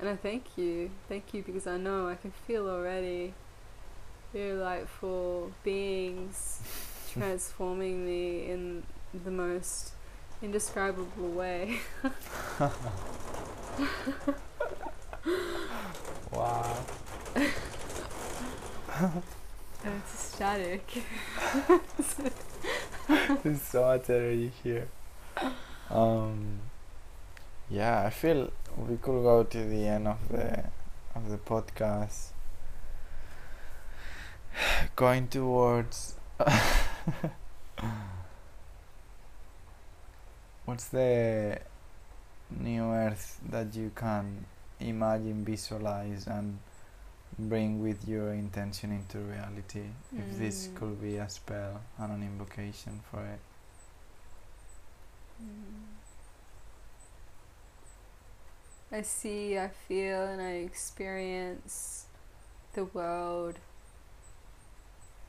[0.00, 3.34] And I thank you, thank you because I know I can feel already
[4.32, 6.60] delightful beings
[7.12, 8.82] transforming me in
[9.24, 9.92] the most
[10.42, 11.80] indescribable way.
[16.32, 16.76] wow.
[19.84, 21.04] it's ecstatic.
[23.42, 24.88] There's so energy here.
[25.90, 26.60] Um,
[27.68, 30.64] yeah, I feel we could go to the end of the
[31.14, 32.32] of the podcast.
[34.96, 36.14] Going towards
[40.64, 41.58] what's the
[42.50, 44.44] new earth that you can
[44.80, 46.58] imagine, visualize, and
[47.38, 49.86] bring with your intention into reality?
[50.16, 50.74] If this Mm.
[50.76, 53.40] could be a spell and an invocation for it.
[58.92, 62.06] I see, I feel, and I experience
[62.74, 63.58] the world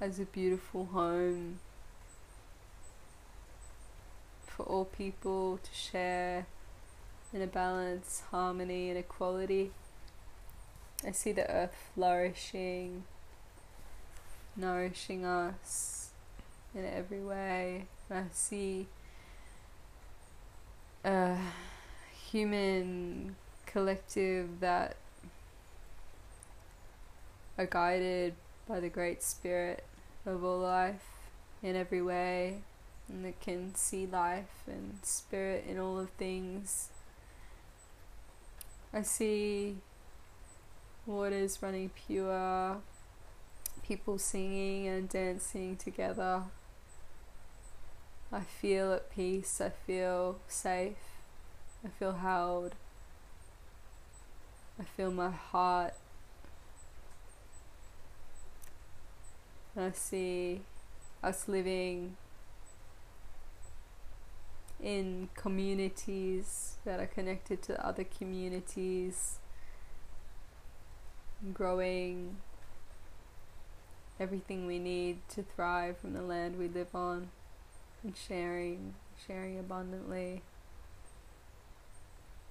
[0.03, 1.57] as a beautiful home
[4.45, 6.45] for all people to share
[7.31, 9.71] in a balance, harmony, and equality.
[11.07, 13.05] I see the earth flourishing,
[14.57, 16.09] nourishing us
[16.75, 17.85] in every way.
[18.11, 18.87] I see
[21.05, 21.37] a
[22.29, 24.97] human collective that
[27.57, 28.33] are guided
[28.67, 29.85] by the great spirit
[30.25, 31.03] of all life
[31.61, 32.61] in every way
[33.09, 36.89] and that can see life and spirit in all of things.
[38.93, 39.77] I see
[41.05, 42.77] waters running pure,
[43.85, 46.43] people singing and dancing together.
[48.31, 50.97] I feel at peace, I feel safe,
[51.85, 52.75] I feel held.
[54.79, 55.93] I feel my heart.
[59.75, 60.61] I see
[61.23, 62.17] us living
[64.79, 69.39] in communities that are connected to other communities,
[71.53, 72.37] growing
[74.19, 77.29] everything we need to thrive from the land we live on,
[78.03, 78.93] and sharing,
[79.25, 80.43] sharing abundantly.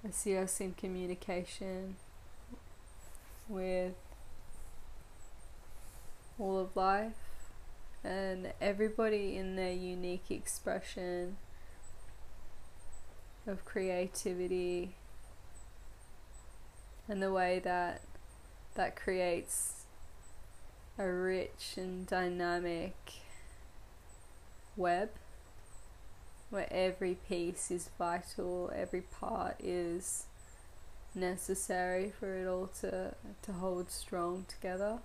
[0.05, 1.97] I see us in communication
[3.49, 3.95] with
[6.43, 7.13] all of life
[8.03, 11.37] and everybody in their unique expression
[13.47, 14.97] of creativity
[17.09, 18.01] and the way that
[18.75, 19.85] that creates
[20.99, 22.97] a rich and dynamic
[24.77, 25.11] web
[26.51, 30.27] where every piece is vital, every part is
[31.15, 34.99] necessary for it all to, to hold strong together.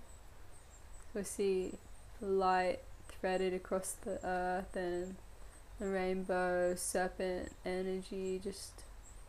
[1.16, 1.72] I see
[2.20, 5.16] light threaded across the earth and
[5.78, 8.82] the rainbow serpent energy just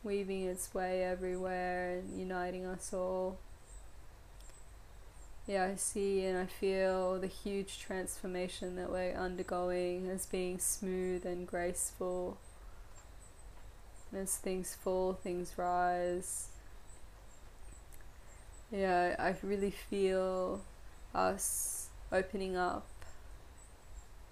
[0.03, 3.37] weaving its way everywhere and uniting us all.
[5.47, 11.25] Yeah, I see and I feel the huge transformation that we're undergoing as being smooth
[11.25, 12.37] and graceful.
[14.15, 16.49] As things fall, things rise.
[18.71, 20.61] Yeah, I really feel
[21.13, 22.87] us opening up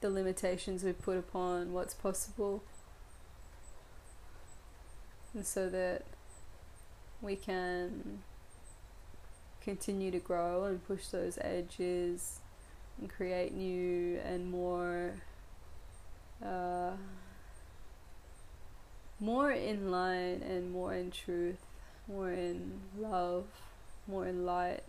[0.01, 2.63] the limitations we put upon what's possible.
[5.33, 6.03] And so that
[7.21, 8.19] we can
[9.61, 12.39] continue to grow and push those edges
[12.99, 15.13] and create new and more
[16.43, 16.91] uh,
[19.19, 21.65] more in line and more in truth,
[22.07, 23.45] more in love,
[24.07, 24.83] more in light,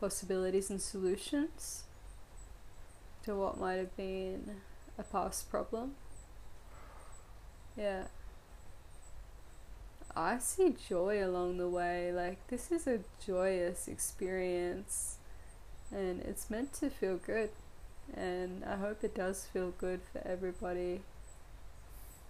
[0.00, 1.84] possibilities and solutions
[3.24, 4.56] to what might have been
[4.98, 5.94] a past problem.
[7.76, 8.04] Yeah.
[10.16, 12.12] I see joy along the way.
[12.12, 15.16] Like, this is a joyous experience,
[15.92, 17.50] and it's meant to feel good.
[18.14, 21.02] And I hope it does feel good for everybody.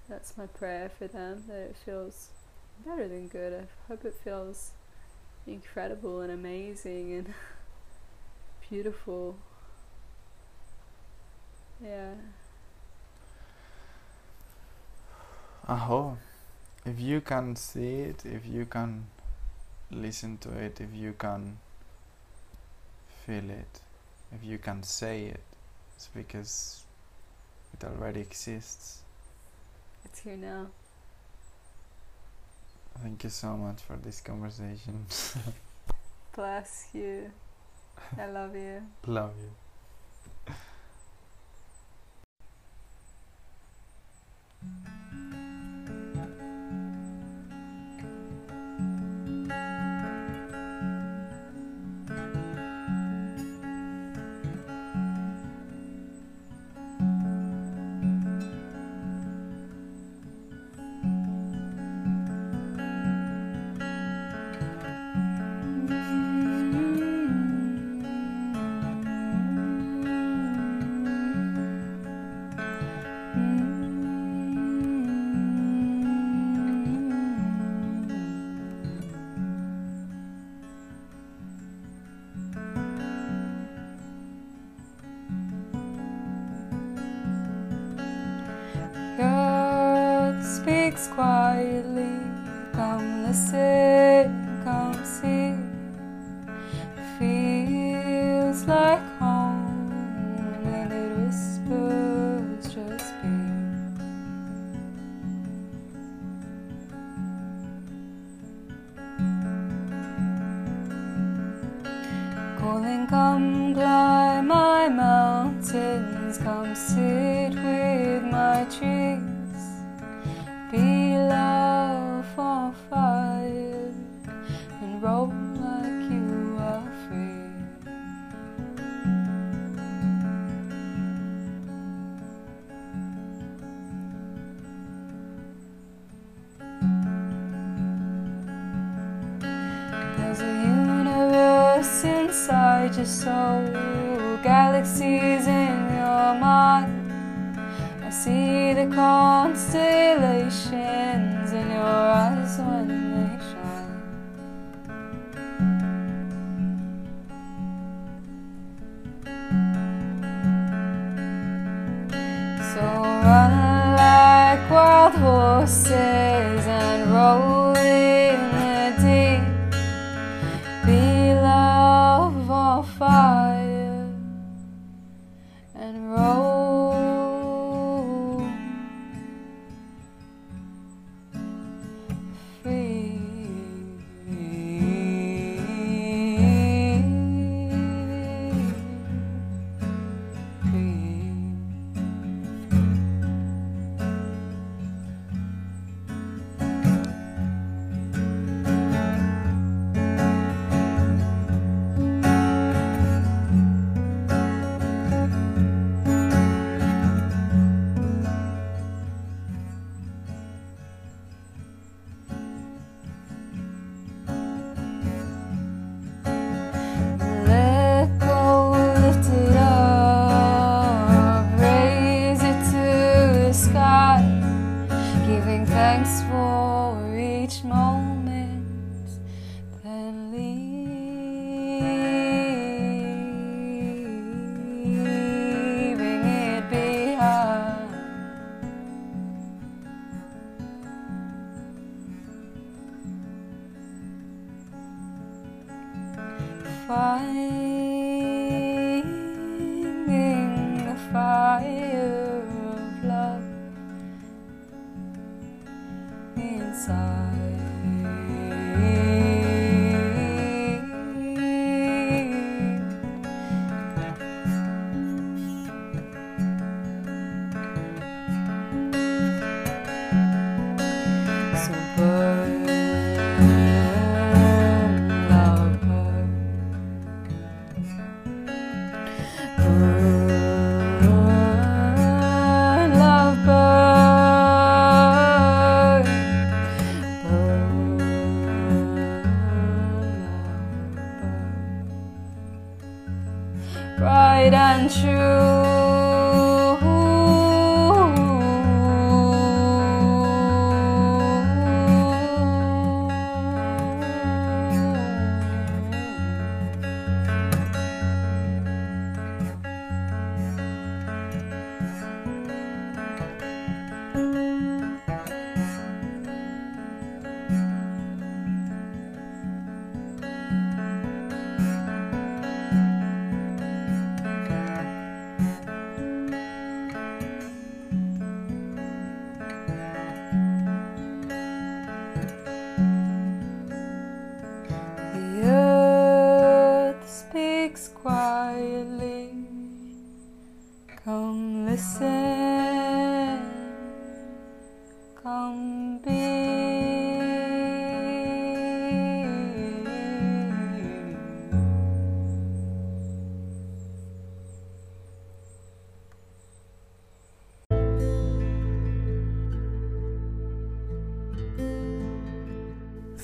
[0.09, 2.29] That's my prayer for them that it feels
[2.85, 3.55] better than good.
[3.55, 4.73] I hope it feels
[5.47, 7.35] incredible and amazing and
[8.71, 9.37] beautiful.
[11.83, 12.15] Yeah.
[15.69, 16.17] Aho.
[16.87, 19.07] If you can see it, if you can
[19.91, 21.59] listen to it, if you can
[23.27, 23.81] feel it,
[24.33, 25.43] if you can say it,
[25.97, 26.85] it's because
[27.75, 29.01] it already exists.
[30.05, 30.69] It's here now.
[33.03, 35.07] Thank you so much for this conversation.
[36.35, 37.31] Bless you.
[38.19, 38.83] I love you.
[39.07, 39.51] Love you.